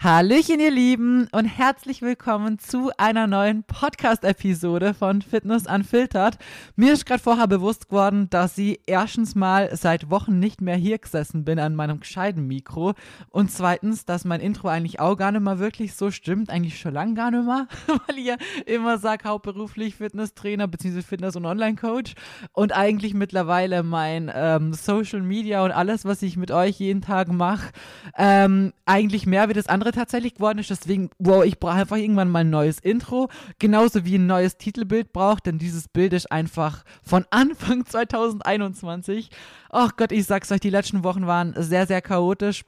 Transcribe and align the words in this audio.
Hallöchen, 0.00 0.60
ihr 0.60 0.70
Lieben, 0.70 1.26
und 1.32 1.46
herzlich 1.46 2.02
willkommen 2.02 2.60
zu 2.60 2.92
einer 2.98 3.26
neuen 3.26 3.64
Podcast-Episode 3.64 4.94
von 4.94 5.22
Fitness 5.22 5.66
Unfiltered. 5.66 6.38
Mir 6.76 6.92
ist 6.92 7.04
gerade 7.04 7.20
vorher 7.20 7.48
bewusst 7.48 7.88
geworden, 7.88 8.30
dass 8.30 8.56
ich 8.58 8.78
erstens 8.86 9.34
mal 9.34 9.74
seit 9.74 10.08
Wochen 10.08 10.38
nicht 10.38 10.60
mehr 10.60 10.76
hier 10.76 10.98
gesessen 10.98 11.44
bin 11.44 11.58
an 11.58 11.74
meinem 11.74 11.98
gescheiten 11.98 12.46
Mikro 12.46 12.94
und 13.30 13.50
zweitens, 13.50 14.04
dass 14.04 14.24
mein 14.24 14.40
Intro 14.40 14.68
eigentlich 14.68 15.00
auch 15.00 15.16
gar 15.16 15.32
nicht 15.32 15.42
mehr 15.42 15.58
wirklich 15.58 15.96
so 15.96 16.12
stimmt, 16.12 16.48
eigentlich 16.48 16.78
schon 16.78 16.94
lange 16.94 17.14
gar 17.14 17.32
nicht 17.32 17.44
mehr, 17.44 17.66
weil 18.06 18.18
ich 18.18 18.26
ja 18.26 18.36
immer 18.66 18.98
sage, 18.98 19.28
hauptberuflich 19.28 19.96
Fitnesstrainer 19.96 20.68
bzw. 20.68 21.02
Fitness- 21.02 21.34
und 21.34 21.44
Online-Coach 21.44 22.14
und 22.52 22.70
eigentlich 22.70 23.14
mittlerweile 23.14 23.82
mein 23.82 24.30
ähm, 24.32 24.74
Social 24.74 25.22
Media 25.22 25.64
und 25.64 25.72
alles, 25.72 26.04
was 26.04 26.22
ich 26.22 26.36
mit 26.36 26.52
euch 26.52 26.78
jeden 26.78 27.02
Tag 27.02 27.32
mache, 27.32 27.72
ähm, 28.16 28.72
eigentlich 28.86 29.26
mehr 29.26 29.48
wie 29.48 29.54
das 29.54 29.66
andere 29.66 29.87
tatsächlich 29.92 30.34
geworden 30.34 30.58
ist. 30.58 30.70
Deswegen, 30.70 31.10
wow, 31.18 31.44
ich 31.44 31.58
brauche 31.58 31.72
einfach 31.72 31.96
irgendwann 31.96 32.30
mal 32.30 32.40
ein 32.40 32.50
neues 32.50 32.78
Intro. 32.78 33.28
Genauso 33.58 34.04
wie 34.04 34.16
ein 34.16 34.26
neues 34.26 34.56
Titelbild 34.56 35.12
braucht, 35.12 35.46
denn 35.46 35.58
dieses 35.58 35.88
Bild 35.88 36.12
ist 36.12 36.30
einfach 36.30 36.84
von 37.02 37.24
Anfang 37.30 37.84
2021. 37.86 39.30
Ach 39.70 39.96
Gott, 39.96 40.12
ich 40.12 40.26
sag's 40.26 40.52
euch, 40.52 40.60
die 40.60 40.70
letzten 40.70 41.04
Wochen 41.04 41.26
waren 41.26 41.54
sehr, 41.56 41.86
sehr 41.86 42.02
chaotisch. 42.02 42.64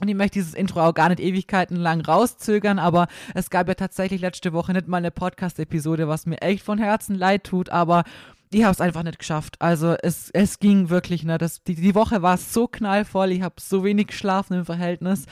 Und 0.00 0.08
ich 0.08 0.14
möchte 0.14 0.34
dieses 0.34 0.54
Intro 0.54 0.80
auch 0.80 0.94
gar 0.94 1.08
nicht 1.08 1.20
Ewigkeiten 1.20 1.76
lang 1.76 2.00
rauszögern, 2.00 2.78
aber 2.78 3.08
es 3.34 3.50
gab 3.50 3.66
ja 3.66 3.74
tatsächlich 3.74 4.20
letzte 4.20 4.52
Woche 4.52 4.72
nicht 4.72 4.86
mal 4.86 4.98
eine 4.98 5.10
Podcast-Episode, 5.10 6.06
was 6.06 6.24
mir 6.24 6.40
echt 6.40 6.62
von 6.62 6.78
Herzen 6.78 7.16
leid 7.16 7.42
tut, 7.44 7.70
aber 7.70 8.04
ich 8.50 8.62
habe 8.62 8.72
es 8.72 8.80
einfach 8.80 9.02
nicht 9.02 9.18
geschafft. 9.18 9.56
Also 9.60 9.94
es, 10.02 10.30
es 10.30 10.58
ging 10.58 10.90
wirklich, 10.90 11.24
ne? 11.24 11.38
Das, 11.38 11.62
die, 11.62 11.74
die 11.74 11.94
Woche 11.94 12.22
war 12.22 12.36
so 12.36 12.66
knallvoll, 12.66 13.32
ich 13.32 13.42
habe 13.42 13.56
so 13.60 13.84
wenig 13.84 14.08
geschlafen 14.08 14.54
im 14.54 14.64
Verhältnis. 14.64 15.24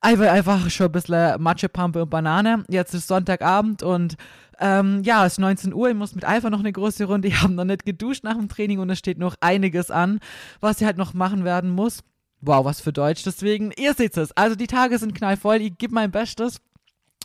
Einfach, 0.00 0.30
einfach 0.30 0.68
schon 0.70 0.86
ein 0.86 0.92
bisschen 0.92 1.40
Matschepampe 1.40 2.02
und 2.02 2.10
Banane. 2.10 2.64
Jetzt 2.68 2.92
ist 2.92 3.06
Sonntagabend 3.06 3.82
und 3.82 4.16
ähm, 4.58 5.02
ja, 5.04 5.24
es 5.24 5.34
ist 5.34 5.38
19 5.38 5.72
Uhr. 5.72 5.90
Ich 5.90 5.94
muss 5.94 6.14
mit 6.14 6.24
Alpha 6.24 6.50
noch 6.50 6.60
eine 6.60 6.72
große 6.72 7.04
Runde. 7.04 7.28
Ich 7.28 7.42
habe 7.42 7.52
noch 7.52 7.64
nicht 7.64 7.84
geduscht 7.84 8.24
nach 8.24 8.36
dem 8.36 8.48
Training 8.48 8.80
und 8.80 8.90
es 8.90 8.98
steht 8.98 9.18
noch 9.18 9.36
einiges 9.40 9.90
an, 9.90 10.18
was 10.60 10.80
ich 10.80 10.86
halt 10.86 10.96
noch 10.96 11.14
machen 11.14 11.44
werden 11.44 11.70
muss. 11.70 12.00
Wow, 12.40 12.64
was 12.64 12.80
für 12.80 12.92
Deutsch. 12.92 13.22
Deswegen, 13.22 13.72
ihr 13.78 13.94
seht 13.94 14.16
es. 14.16 14.36
Also 14.36 14.56
die 14.56 14.66
Tage 14.66 14.98
sind 14.98 15.14
knallvoll. 15.14 15.56
Ich 15.56 15.78
gebe 15.78 15.94
mein 15.94 16.10
Bestes 16.10 16.60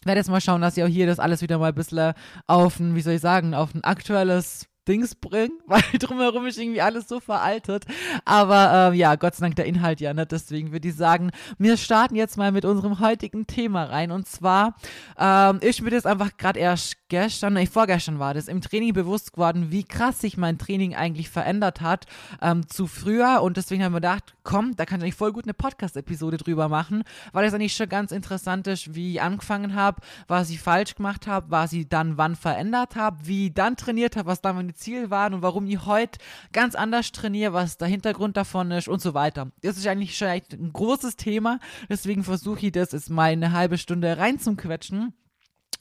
werde 0.07 0.19
jetzt 0.19 0.29
mal 0.29 0.41
schauen, 0.41 0.61
dass 0.61 0.77
ich 0.77 0.83
auch 0.83 0.87
hier 0.87 1.05
das 1.05 1.19
alles 1.19 1.41
wieder 1.41 1.59
mal 1.59 1.69
ein 1.69 1.75
bisschen 1.75 2.13
auf 2.47 2.79
ein, 2.79 2.95
wie 2.95 3.01
soll 3.01 3.13
ich 3.13 3.21
sagen, 3.21 3.53
auf 3.53 3.75
ein 3.75 3.83
aktuelles 3.83 4.67
Dings 4.87 5.15
bringen, 5.15 5.59
weil 5.65 5.81
drumherum 5.99 6.45
ist 6.45 6.57
irgendwie 6.57 6.81
alles 6.81 7.07
so 7.07 7.19
veraltet. 7.19 7.85
Aber 8.25 8.91
äh, 8.93 8.97
ja, 8.97 9.15
Gott 9.15 9.35
sei 9.35 9.45
Dank 9.45 9.55
der 9.55 9.65
Inhalt 9.65 9.99
ja 10.01 10.13
nicht. 10.13 10.31
Deswegen 10.31 10.71
würde 10.71 10.87
ich 10.87 10.95
sagen, 10.95 11.31
wir 11.57 11.77
starten 11.77 12.15
jetzt 12.15 12.37
mal 12.37 12.51
mit 12.51 12.65
unserem 12.65 12.99
heutigen 12.99 13.47
Thema 13.47 13.85
rein. 13.85 14.11
Und 14.11 14.27
zwar 14.27 14.75
ähm, 15.17 15.59
ist 15.61 15.81
mir 15.81 15.91
das 15.91 16.05
einfach 16.05 16.37
gerade 16.37 16.59
erst 16.59 17.06
gestern, 17.09 17.53
nee, 17.53 17.65
vorgestern 17.65 18.19
war 18.19 18.33
das, 18.33 18.47
im 18.47 18.61
Training 18.61 18.93
bewusst 18.93 19.33
geworden, 19.33 19.71
wie 19.71 19.83
krass 19.83 20.19
sich 20.19 20.37
mein 20.37 20.57
Training 20.57 20.95
eigentlich 20.95 21.29
verändert 21.29 21.81
hat 21.81 22.05
ähm, 22.41 22.67
zu 22.67 22.87
früher. 22.87 23.41
Und 23.41 23.57
deswegen 23.57 23.83
haben 23.83 23.93
wir 23.93 24.01
gedacht, 24.01 24.35
komm, 24.43 24.75
da 24.75 24.85
kann 24.85 25.01
ich 25.01 25.15
voll 25.15 25.31
gut 25.31 25.45
eine 25.45 25.53
Podcast-Episode 25.53 26.37
drüber 26.37 26.69
machen, 26.69 27.03
weil 27.31 27.45
es 27.45 27.53
eigentlich 27.53 27.75
schon 27.75 27.89
ganz 27.89 28.11
interessant 28.11 28.67
ist, 28.67 28.95
wie 28.95 29.13
ich 29.13 29.21
angefangen 29.21 29.75
habe, 29.75 30.01
was 30.27 30.49
ich 30.49 30.59
falsch 30.59 30.95
gemacht 30.95 31.27
habe, 31.27 31.51
was 31.51 31.73
ich 31.73 31.87
dann 31.87 32.17
wann 32.17 32.35
verändert 32.35 32.95
habe, 32.95 33.17
wie 33.23 33.47
ich 33.47 33.53
dann 33.53 33.77
trainiert 33.77 34.15
habe, 34.15 34.27
was 34.27 34.41
dann 34.41 34.55
meine 34.55 34.73
Ziele 34.73 35.09
waren 35.09 35.33
und 35.33 35.41
warum 35.41 35.67
ich 35.67 35.85
heute 35.85 36.19
ganz 36.53 36.75
anders 36.75 37.11
trainiere, 37.11 37.53
was 37.53 37.77
der 37.77 37.87
Hintergrund 37.87 38.37
davon 38.37 38.71
ist 38.71 38.87
und 38.87 39.01
so 39.01 39.13
weiter. 39.13 39.51
Das 39.61 39.77
ist 39.77 39.87
eigentlich 39.87 40.17
schon 40.17 40.29
echt 40.29 40.53
ein 40.53 40.73
großes 40.73 41.15
Thema, 41.15 41.59
deswegen 41.89 42.23
versuche 42.23 42.67
ich 42.67 42.71
das 42.71 42.91
jetzt 42.91 43.09
mal 43.09 43.31
eine 43.31 43.51
halbe 43.51 43.77
Stunde 43.77 44.17
reinzuquetschen 44.17 45.13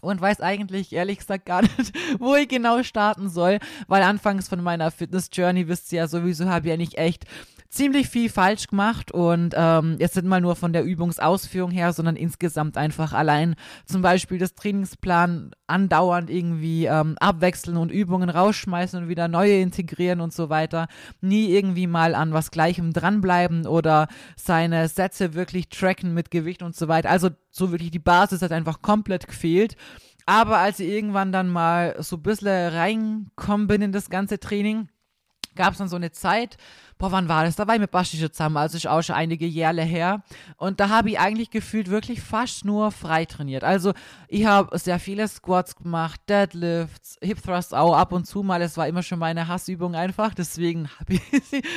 und 0.02 0.20
weiß 0.20 0.40
eigentlich 0.40 0.92
ehrlich 0.92 1.18
gesagt 1.18 1.46
gar 1.46 1.62
nicht, 1.78 1.92
wo 2.18 2.34
ich 2.34 2.48
genau 2.48 2.82
starten 2.82 3.28
soll, 3.28 3.58
weil 3.88 4.02
anfangs 4.02 4.48
von 4.48 4.62
meiner 4.62 4.90
Fitness 4.90 5.30
Journey 5.32 5.68
wisst 5.68 5.92
ihr 5.92 5.98
ja 5.98 6.08
sowieso, 6.08 6.46
habe 6.46 6.68
ich 6.68 6.72
eigentlich 6.72 6.98
echt 6.98 7.24
ziemlich 7.68 8.08
viel 8.08 8.30
falsch 8.30 8.68
gemacht 8.68 9.12
und 9.12 9.54
ähm, 9.56 9.96
jetzt 9.98 10.14
sind 10.14 10.26
mal 10.26 10.40
nur 10.40 10.56
von 10.56 10.72
der 10.72 10.84
Übungsausführung 10.84 11.70
her, 11.70 11.92
sondern 11.92 12.16
insgesamt 12.16 12.76
einfach 12.76 13.12
allein 13.12 13.54
zum 13.84 14.02
Beispiel 14.02 14.38
das 14.38 14.54
Trainingsplan 14.54 15.50
andauernd 15.66 16.30
irgendwie 16.30 16.86
ähm, 16.86 17.16
abwechseln 17.18 17.76
und 17.76 17.90
Übungen 17.90 18.30
rausschmeißen 18.30 19.02
und 19.02 19.08
wieder 19.08 19.28
neue 19.28 19.60
integrieren 19.60 20.20
und 20.20 20.32
so 20.32 20.48
weiter. 20.48 20.88
Nie 21.20 21.48
irgendwie 21.50 21.86
mal 21.86 22.14
an 22.14 22.32
was 22.32 22.50
Gleichem 22.50 22.92
dranbleiben 22.92 23.66
oder 23.66 24.08
seine 24.36 24.88
Sätze 24.88 25.34
wirklich 25.34 25.68
tracken 25.68 26.14
mit 26.14 26.30
Gewicht 26.30 26.62
und 26.62 26.76
so 26.76 26.88
weiter. 26.88 27.10
Also 27.10 27.30
so 27.50 27.70
wirklich 27.72 27.90
die 27.90 27.98
Basis 27.98 28.42
hat 28.42 28.52
einfach 28.52 28.82
komplett 28.82 29.26
gefehlt. 29.26 29.76
Aber 30.26 30.58
als 30.58 30.80
ich 30.80 30.88
irgendwann 30.88 31.30
dann 31.30 31.48
mal 31.48 31.94
so 32.00 32.16
ein 32.16 32.22
bisschen 32.22 32.74
reinkommen 32.74 33.68
bin 33.68 33.80
in 33.80 33.92
das 33.92 34.10
ganze 34.10 34.40
Training, 34.40 34.88
gab 35.56 35.72
es 35.72 35.78
dann 35.78 35.88
so 35.88 35.96
eine 35.96 36.12
Zeit, 36.12 36.56
boah, 36.98 37.12
wann 37.12 37.28
war 37.28 37.44
das? 37.44 37.56
Da 37.56 37.66
war 37.66 37.74
ich 37.74 37.80
mit 37.80 37.90
Basti 37.90 38.16
schon 38.16 38.32
zusammen, 38.32 38.56
also 38.56 38.76
ist 38.76 38.86
auch 38.86 39.02
schon 39.02 39.16
einige 39.16 39.46
Jahre 39.46 39.82
her. 39.82 40.22
Und 40.56 40.80
da 40.80 40.88
habe 40.88 41.10
ich 41.10 41.18
eigentlich 41.18 41.50
gefühlt 41.50 41.90
wirklich 41.90 42.20
fast 42.20 42.64
nur 42.64 42.90
frei 42.90 43.24
trainiert. 43.24 43.64
Also 43.64 43.92
ich 44.28 44.46
habe 44.46 44.76
sehr 44.78 44.98
viele 44.98 45.28
Squats 45.28 45.76
gemacht, 45.76 46.20
Deadlifts, 46.28 47.18
Hip 47.22 47.42
Thrusts 47.42 47.72
auch 47.72 47.94
ab 47.94 48.12
und 48.12 48.26
zu 48.26 48.42
mal. 48.42 48.62
Es 48.62 48.76
war 48.76 48.88
immer 48.88 49.02
schon 49.02 49.18
meine 49.18 49.48
Hassübung 49.48 49.94
einfach. 49.94 50.34
Deswegen 50.34 50.88
habe 50.98 51.14
ich 51.14 51.22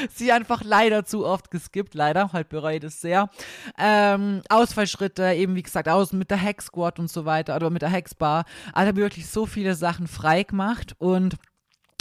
sie, 0.13 0.31
einfach 0.31 0.63
leider 0.63 1.05
zu 1.05 1.25
oft 1.25 1.51
geskippt. 1.51 1.95
Leider, 1.95 2.31
halt 2.31 2.49
bereue 2.49 2.75
ich 2.75 2.81
das 2.81 3.01
sehr. 3.01 3.29
Ähm, 3.77 4.41
Ausfallschritte, 4.49 5.33
eben 5.33 5.55
wie 5.55 5.63
gesagt, 5.63 5.89
aus 5.89 6.13
mit 6.13 6.31
der 6.31 6.37
Hex 6.37 6.65
Squat 6.65 6.99
und 6.99 7.09
so 7.09 7.25
weiter 7.25 7.55
oder 7.55 7.69
mit 7.69 7.81
der 7.81 7.89
Hex 7.89 8.15
Bar. 8.15 8.45
Also 8.73 8.87
habe 8.87 8.99
ich 8.99 9.05
wirklich 9.05 9.27
so 9.27 9.45
viele 9.45 9.75
Sachen 9.75 10.07
frei 10.07 10.43
gemacht 10.43 10.95
und 10.99 11.35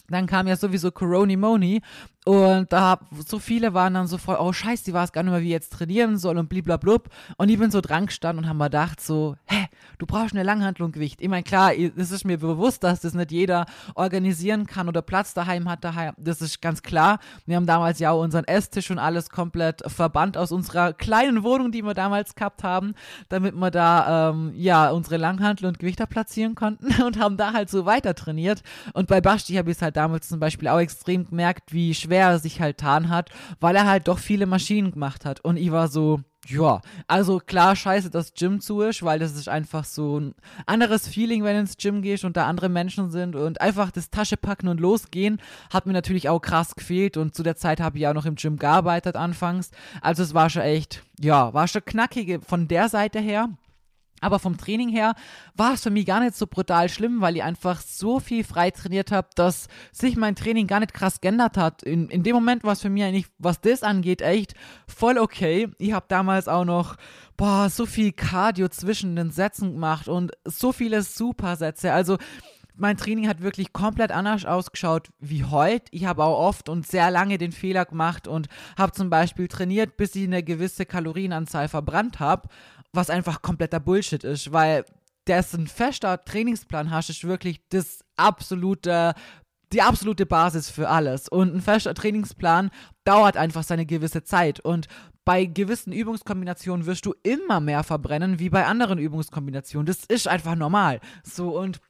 dann 0.08 0.26
kam 0.26 0.46
ja 0.46 0.56
sowieso 0.56 0.90
Corona 0.90 1.36
Moni 1.36 1.82
und 2.28 2.74
da 2.74 2.98
so 3.26 3.38
viele 3.38 3.72
waren 3.72 3.94
dann 3.94 4.06
so 4.06 4.18
voll, 4.18 4.36
oh 4.38 4.52
scheiße, 4.52 4.84
die 4.84 4.94
es 4.94 5.12
gar 5.12 5.22
nicht 5.22 5.32
mehr, 5.32 5.40
wie 5.40 5.46
ich 5.46 5.52
jetzt 5.52 5.72
trainieren 5.72 6.18
soll 6.18 6.36
und 6.36 6.50
bliblablub. 6.50 7.08
Und 7.38 7.48
ich 7.48 7.58
bin 7.58 7.70
so 7.70 7.80
dran 7.80 8.04
gestanden 8.04 8.44
und 8.44 8.50
haben 8.50 8.58
mir 8.58 8.64
gedacht 8.64 9.00
so, 9.00 9.36
hä, 9.46 9.64
du 9.96 10.04
brauchst 10.04 10.34
eine 10.34 10.42
Langhandlung 10.42 10.92
Gewicht. 10.92 11.22
Ich 11.22 11.28
meine, 11.28 11.42
klar, 11.42 11.72
es 11.74 12.10
ist 12.10 12.26
mir 12.26 12.36
bewusst, 12.36 12.84
dass 12.84 13.00
das 13.00 13.14
nicht 13.14 13.32
jeder 13.32 13.64
organisieren 13.94 14.66
kann 14.66 14.88
oder 14.88 15.00
Platz 15.00 15.32
daheim 15.32 15.70
hat 15.70 15.84
daheim. 15.84 16.12
Das 16.18 16.42
ist 16.42 16.60
ganz 16.60 16.82
klar. 16.82 17.18
Wir 17.46 17.56
haben 17.56 17.64
damals 17.64 17.98
ja 17.98 18.10
auch 18.10 18.22
unseren 18.22 18.44
Esstisch 18.44 18.90
und 18.90 18.98
alles 18.98 19.30
komplett 19.30 19.82
verbannt 19.86 20.36
aus 20.36 20.52
unserer 20.52 20.92
kleinen 20.92 21.42
Wohnung, 21.42 21.72
die 21.72 21.82
wir 21.82 21.94
damals 21.94 22.34
gehabt 22.34 22.62
haben, 22.62 22.94
damit 23.30 23.54
wir 23.54 23.70
da, 23.70 24.30
ähm, 24.30 24.52
ja, 24.54 24.90
unsere 24.90 25.16
Langhandel 25.16 25.66
und 25.66 25.78
Gewichter 25.78 26.04
platzieren 26.04 26.54
konnten 26.54 27.02
und 27.02 27.18
haben 27.18 27.38
da 27.38 27.54
halt 27.54 27.70
so 27.70 27.86
weiter 27.86 28.14
trainiert. 28.14 28.62
Und 28.92 29.08
bei 29.08 29.22
Basti 29.22 29.54
habe 29.54 29.70
ich 29.70 29.78
es 29.78 29.82
halt 29.82 29.96
damals 29.96 30.28
zum 30.28 30.40
Beispiel 30.40 30.68
auch 30.68 30.78
extrem 30.78 31.26
gemerkt, 31.26 31.72
wie 31.72 31.94
schwer 31.94 32.17
schwer 32.18 32.30
er 32.30 32.38
sich 32.38 32.60
halt 32.60 32.78
tan 32.78 33.08
hat, 33.08 33.30
weil 33.60 33.76
er 33.76 33.86
halt 33.86 34.08
doch 34.08 34.18
viele 34.18 34.46
Maschinen 34.46 34.90
gemacht 34.90 35.24
hat. 35.24 35.40
Und 35.40 35.56
ich 35.56 35.70
war 35.70 35.88
so, 35.88 36.20
ja, 36.46 36.80
also 37.06 37.38
klar 37.38 37.76
scheiße, 37.76 38.10
dass 38.10 38.34
Gym 38.34 38.60
zu 38.60 38.80
ist, 38.80 39.02
weil 39.04 39.18
das 39.20 39.36
ist 39.36 39.48
einfach 39.48 39.84
so 39.84 40.18
ein 40.18 40.34
anderes 40.66 41.06
Feeling, 41.06 41.44
wenn 41.44 41.54
du 41.54 41.60
ins 41.60 41.76
Gym 41.76 42.02
gehst 42.02 42.24
und 42.24 42.36
da 42.36 42.46
andere 42.46 42.68
Menschen 42.68 43.10
sind 43.10 43.36
und 43.36 43.60
einfach 43.60 43.92
das 43.92 44.10
Tasche 44.10 44.36
packen 44.36 44.68
und 44.68 44.80
losgehen, 44.80 45.40
hat 45.72 45.86
mir 45.86 45.92
natürlich 45.92 46.28
auch 46.28 46.40
krass 46.40 46.74
gefehlt 46.74 47.16
und 47.16 47.34
zu 47.34 47.42
der 47.42 47.56
Zeit 47.56 47.80
habe 47.80 47.98
ich 47.98 48.06
auch 48.08 48.14
noch 48.14 48.26
im 48.26 48.34
Gym 48.34 48.56
gearbeitet 48.56 49.14
anfangs. 49.14 49.70
Also 50.00 50.22
es 50.22 50.34
war 50.34 50.50
schon 50.50 50.62
echt, 50.62 51.02
ja, 51.20 51.54
war 51.54 51.68
schon 51.68 51.84
knackig 51.84 52.40
von 52.44 52.66
der 52.66 52.88
Seite 52.88 53.20
her. 53.20 53.50
Aber 54.20 54.38
vom 54.38 54.56
Training 54.56 54.88
her 54.88 55.14
war 55.54 55.74
es 55.74 55.82
für 55.82 55.90
mich 55.90 56.06
gar 56.06 56.20
nicht 56.20 56.34
so 56.34 56.46
brutal 56.46 56.88
schlimm, 56.88 57.20
weil 57.20 57.36
ich 57.36 57.42
einfach 57.42 57.80
so 57.80 58.20
viel 58.20 58.44
frei 58.44 58.70
trainiert 58.70 59.12
habe, 59.12 59.28
dass 59.34 59.68
sich 59.92 60.16
mein 60.16 60.34
Training 60.34 60.66
gar 60.66 60.80
nicht 60.80 60.94
krass 60.94 61.20
geändert 61.20 61.56
hat. 61.56 61.82
In, 61.82 62.08
in 62.08 62.22
dem 62.22 62.34
Moment 62.34 62.64
war 62.64 62.72
es 62.72 62.82
für 62.82 62.90
mich 62.90 63.04
eigentlich, 63.04 63.26
was 63.38 63.60
das 63.60 63.82
angeht, 63.82 64.22
echt 64.22 64.54
voll 64.86 65.18
okay. 65.18 65.68
Ich 65.78 65.92
habe 65.92 66.06
damals 66.08 66.48
auch 66.48 66.64
noch, 66.64 66.96
boah, 67.36 67.70
so 67.70 67.86
viel 67.86 68.12
Cardio 68.12 68.68
zwischen 68.68 69.16
den 69.16 69.30
Sätzen 69.30 69.72
gemacht 69.72 70.08
und 70.08 70.32
so 70.44 70.72
viele 70.72 71.02
Supersätze. 71.02 71.92
Also 71.92 72.18
mein 72.78 72.96
Training 72.96 73.28
hat 73.28 73.42
wirklich 73.42 73.72
komplett 73.72 74.12
anders 74.12 74.44
ausgeschaut 74.44 75.08
wie 75.18 75.44
heute. 75.44 75.86
Ich 75.90 76.04
habe 76.06 76.22
auch 76.22 76.38
oft 76.38 76.68
und 76.68 76.86
sehr 76.86 77.10
lange 77.10 77.36
den 77.36 77.50
Fehler 77.50 77.84
gemacht 77.84 78.28
und 78.28 78.48
habe 78.78 78.92
zum 78.92 79.10
Beispiel 79.10 79.48
trainiert, 79.48 79.96
bis 79.96 80.14
ich 80.14 80.24
eine 80.24 80.44
gewisse 80.44 80.86
Kalorienanzahl 80.86 81.68
verbrannt 81.68 82.20
habe 82.20 82.48
was 82.98 83.10
einfach 83.10 83.40
kompletter 83.40 83.80
Bullshit 83.80 84.24
ist, 84.24 84.52
weil 84.52 84.84
dessen 85.26 85.66
fester 85.68 86.24
Trainingsplan 86.24 86.90
hast, 86.90 87.10
ist 87.10 87.24
wirklich 87.24 87.60
das 87.70 88.04
absolute 88.16 89.14
die 89.72 89.82
absolute 89.82 90.26
Basis 90.26 90.70
für 90.70 90.88
alles. 90.88 91.28
Und 91.28 91.54
ein 91.54 91.60
fester 91.60 91.94
Trainingsplan 91.94 92.70
dauert 93.04 93.36
einfach 93.36 93.62
seine 93.62 93.86
gewisse 93.86 94.24
Zeit. 94.24 94.60
Und 94.60 94.88
bei 95.24 95.44
gewissen 95.44 95.92
Übungskombinationen 95.92 96.86
wirst 96.86 97.04
du 97.04 97.14
immer 97.22 97.60
mehr 97.60 97.82
verbrennen 97.82 98.38
wie 98.38 98.48
bei 98.48 98.64
anderen 98.64 98.98
Übungskombinationen. 98.98 99.84
Das 99.84 100.04
ist 100.06 100.26
einfach 100.26 100.54
normal. 100.54 101.00
So 101.22 101.58
und 101.58 101.80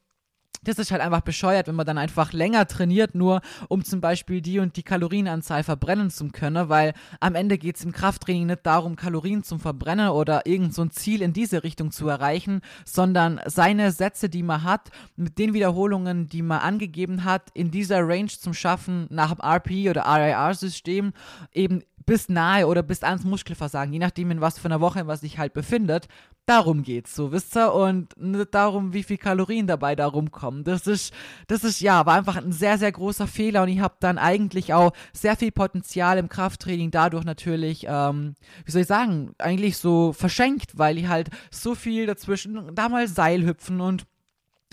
das 0.62 0.78
ist 0.78 0.90
halt 0.90 1.00
einfach 1.00 1.20
bescheuert, 1.20 1.68
wenn 1.68 1.74
man 1.74 1.86
dann 1.86 1.98
einfach 1.98 2.32
länger 2.32 2.66
trainiert, 2.66 3.14
nur 3.14 3.40
um 3.68 3.84
zum 3.84 4.00
Beispiel 4.00 4.40
die 4.40 4.58
und 4.58 4.76
die 4.76 4.82
Kalorienanzahl 4.82 5.62
verbrennen 5.62 6.10
zu 6.10 6.28
können, 6.28 6.68
weil 6.68 6.94
am 7.20 7.34
Ende 7.34 7.58
geht 7.58 7.76
es 7.76 7.84
im 7.84 7.92
Krafttraining 7.92 8.46
nicht 8.46 8.66
darum, 8.66 8.96
Kalorien 8.96 9.44
zum 9.44 9.60
Verbrennen 9.60 10.10
oder 10.10 10.46
irgend 10.46 10.74
so 10.74 10.82
ein 10.82 10.90
Ziel 10.90 11.22
in 11.22 11.32
diese 11.32 11.64
Richtung 11.64 11.90
zu 11.90 12.08
erreichen, 12.08 12.60
sondern 12.84 13.40
seine 13.46 13.92
Sätze, 13.92 14.28
die 14.28 14.42
man 14.42 14.64
hat, 14.64 14.90
mit 15.16 15.38
den 15.38 15.54
Wiederholungen, 15.54 16.28
die 16.28 16.42
man 16.42 16.60
angegeben 16.60 17.24
hat, 17.24 17.50
in 17.54 17.70
dieser 17.70 18.06
Range 18.06 18.28
zum 18.28 18.54
Schaffen 18.54 19.06
nach 19.10 19.34
dem 19.34 19.40
RP 19.40 19.88
oder 19.88 20.04
RIR-System 20.06 21.12
eben 21.52 21.82
bis 22.08 22.30
nahe 22.30 22.66
oder 22.66 22.82
bis 22.82 23.02
ans 23.02 23.24
Muskelversagen, 23.24 23.92
je 23.92 23.98
nachdem 23.98 24.30
in 24.30 24.40
was 24.40 24.58
für 24.58 24.64
einer 24.64 24.80
Woche 24.80 25.06
was 25.06 25.20
sich 25.20 25.36
halt 25.36 25.52
befindet. 25.52 26.08
Darum 26.46 26.82
geht's 26.82 27.14
so, 27.14 27.32
wisst 27.32 27.54
ihr? 27.54 27.74
Und 27.74 28.18
nicht 28.18 28.54
darum, 28.54 28.94
wie 28.94 29.02
viel 29.02 29.18
Kalorien 29.18 29.66
dabei 29.66 29.94
da 29.94 30.06
rumkommen. 30.06 30.64
Das 30.64 30.86
ist, 30.86 31.12
das 31.48 31.64
ist, 31.64 31.80
ja, 31.80 32.06
war 32.06 32.14
einfach 32.14 32.36
ein 32.36 32.50
sehr, 32.50 32.78
sehr 32.78 32.92
großer 32.92 33.26
Fehler 33.26 33.62
und 33.62 33.68
ich 33.68 33.80
habe 33.80 33.96
dann 34.00 34.16
eigentlich 34.16 34.72
auch 34.72 34.92
sehr 35.12 35.36
viel 35.36 35.52
Potenzial 35.52 36.16
im 36.16 36.30
Krafttraining 36.30 36.90
dadurch 36.90 37.24
natürlich, 37.24 37.84
ähm, 37.86 38.36
wie 38.64 38.70
soll 38.70 38.80
ich 38.80 38.88
sagen, 38.88 39.34
eigentlich 39.36 39.76
so 39.76 40.14
verschenkt, 40.14 40.78
weil 40.78 40.96
ich 40.96 41.08
halt 41.08 41.28
so 41.50 41.74
viel 41.74 42.06
dazwischen, 42.06 42.74
damals 42.74 43.14
Seilhüpfen 43.14 43.82
und 43.82 44.06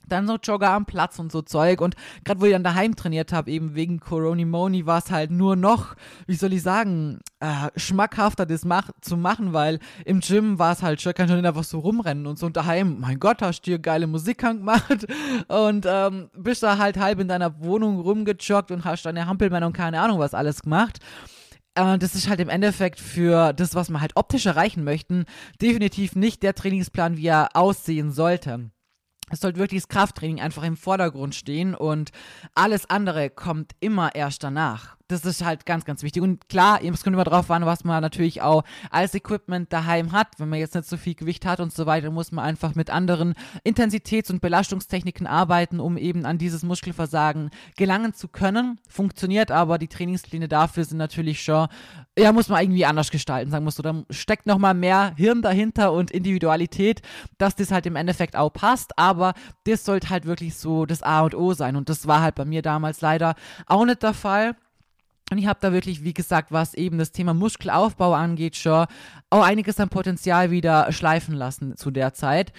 dann 0.08 0.28
so 0.28 0.36
Jogger 0.36 0.72
am 0.72 0.86
Platz 0.86 1.20
und 1.20 1.32
so 1.32 1.42
Zeug. 1.42 1.82
Und 1.82 1.96
gerade 2.24 2.42
wo 2.42 2.46
ich 2.46 2.52
dann 2.52 2.64
daheim 2.64 2.96
trainiert 2.96 3.34
habe, 3.34 3.52
eben 3.52 3.76
wegen 3.76 4.00
Coronimoni, 4.00 4.86
war 4.86 5.00
es 5.00 5.12
halt 5.12 5.32
nur 5.32 5.56
noch, 5.56 5.96
wie 6.28 6.36
soll 6.36 6.54
ich 6.54 6.62
sagen, 6.62 7.20
äh, 7.40 7.70
schmackhafter 7.76 8.46
das 8.46 8.66
mach 8.66 8.92
zu 9.02 9.18
machen, 9.18 9.54
weil 9.54 9.80
im 10.06 10.20
Gym 10.20 10.60
war 10.60 10.74
es 10.74 10.82
halt 10.82 11.02
schon, 11.02 11.14
kann 11.14 11.28
schon 11.28 11.46
einfach 11.46 11.64
so 11.64 11.80
rumrennen 11.80 12.28
und 12.28 12.40
so. 12.40 12.46
Und 12.46 12.58
daheim, 12.58 13.00
mein 13.00 13.20
Gott, 13.20 13.42
hast 13.42 13.62
du 13.62 13.72
dir 13.72 13.80
geile 13.80 14.08
Musik 14.08 14.40
gemacht 14.40 15.08
und 15.48 15.86
ähm, 15.88 16.30
bist 16.36 16.64
da 16.64 16.78
halt 16.78 16.98
halb 16.98 17.20
in 17.20 17.28
deiner 17.28 17.64
Wohnung 17.64 18.00
rumgejoggt 18.00 18.72
und 18.72 18.86
hast 18.86 19.06
deine 19.06 19.26
Hampelmänner 19.26 19.68
und 19.68 19.74
keine 19.74 20.02
Ahnung 20.02 20.20
was 20.20 20.34
alles 20.34 20.62
gemacht 20.62 21.00
äh, 21.76 21.98
das 21.98 22.16
ist 22.16 22.30
halt 22.30 22.40
im 22.40 22.50
Endeffekt 22.50 23.00
für 23.00 23.54
das, 23.54 23.76
was 23.76 23.90
wir 23.90 24.02
halt 24.02 24.14
optisch 24.16 24.46
erreichen 24.46 24.84
möchten, 24.84 25.26
definitiv 25.62 26.16
nicht 26.16 26.44
der 26.44 26.56
Trainingsplan, 26.56 27.18
wie 27.18 27.28
er 27.28 27.50
aussehen 27.54 28.12
sollte 28.12 28.72
es 29.32 29.40
sollte 29.40 29.60
wirklich 29.60 29.82
das 29.82 29.90
Krafttraining 29.90 30.40
einfach 30.40 30.64
im 30.64 30.78
Vordergrund 30.78 31.36
stehen 31.36 31.76
und 31.76 32.12
alles 32.54 32.90
andere 32.90 33.30
kommt 33.30 33.74
immer 33.80 34.16
erst 34.16 34.44
danach 34.44 34.96
das 35.08 35.24
ist 35.24 35.44
halt 35.44 35.66
ganz, 35.66 35.86
ganz 35.86 36.02
wichtig. 36.02 36.24
Und 36.24 36.50
klar, 36.50 36.80
es 36.84 37.04
kommt 37.04 37.14
immer 37.14 37.24
drauf 37.24 37.50
an, 37.52 37.66
was 37.66 37.84
man 37.84 38.02
natürlich 38.02 38.42
auch 38.42 38.64
als 38.90 39.14
Equipment 39.14 39.72
daheim 39.72 40.12
hat. 40.12 40.28
Wenn 40.38 40.50
man 40.50 40.60
jetzt 40.60 40.74
nicht 40.76 40.88
so 40.88 40.98
viel 40.98 41.14
Gewicht 41.14 41.46
hat 41.46 41.60
und 41.60 41.72
so 41.72 41.86
weiter, 41.86 42.10
muss 42.10 42.32
man 42.32 42.44
einfach 42.44 42.74
mit 42.76 42.90
anderen 42.90 43.36
Intensitäts- 43.64 44.32
und 44.32 44.42
Belastungstechniken 44.42 45.28
arbeiten, 45.28 45.80
um 45.80 45.98
eben 45.98 46.26
an 46.26 46.38
dieses 46.38 46.64
Muskelversagen 46.64 47.52
gelangen 47.78 48.14
zu 48.14 48.28
können. 48.28 48.80
Funktioniert 48.90 49.52
aber, 49.52 49.78
die 49.78 49.88
Trainingspläne 49.88 50.48
dafür 50.48 50.86
sind 50.86 50.98
natürlich 50.98 51.44
schon, 51.44 51.68
ja, 52.18 52.32
muss 52.32 52.50
man 52.50 52.64
irgendwie 52.64 52.86
anders 52.86 53.12
gestalten, 53.12 53.52
sagen 53.52 53.66
musst 53.66 53.78
du. 53.78 53.84
Da 53.84 54.04
steckt 54.10 54.48
nochmal 54.48 54.74
mehr 54.74 55.14
Hirn 55.18 55.42
dahinter 55.42 55.92
und 55.94 56.12
Individualität, 56.12 57.02
dass 57.38 57.56
das 57.56 57.72
halt 57.72 57.86
im 57.86 57.96
Endeffekt 57.96 58.36
auch 58.36 58.50
passt. 58.52 58.98
Aber 58.98 59.34
das 59.66 59.86
sollte 59.86 60.10
halt 60.10 60.26
wirklich 60.26 60.56
so 60.56 60.86
das 60.86 61.04
A 61.04 61.22
und 61.22 61.36
O 61.36 61.54
sein. 61.54 61.76
Und 61.76 61.90
das 61.90 62.08
war 62.08 62.22
halt 62.22 62.36
bei 62.36 62.46
mir 62.46 62.62
damals 62.64 63.02
leider 63.02 63.36
auch 63.68 63.86
nicht 63.86 64.02
der 64.02 64.14
Fall. 64.14 64.56
Und 65.32 65.40
ich 65.40 65.48
habe 65.48 65.60
da 65.60 65.74
wirklich, 65.74 66.04
wie 66.04 66.14
gesagt, 66.14 66.52
was 66.52 66.76
eben 66.76 66.98
das 66.98 67.12
Thema 67.12 67.34
Muskelaufbau 67.34 68.14
angeht, 68.14 68.56
schon 68.56 68.86
auch 69.30 69.44
einiges 69.44 69.80
an 69.80 69.90
Potenzial 69.90 70.52
wieder 70.52 70.92
schleifen 70.92 71.34
lassen 71.36 71.76
zu 71.78 71.90
der 71.90 72.14
Zeit. 72.14 72.54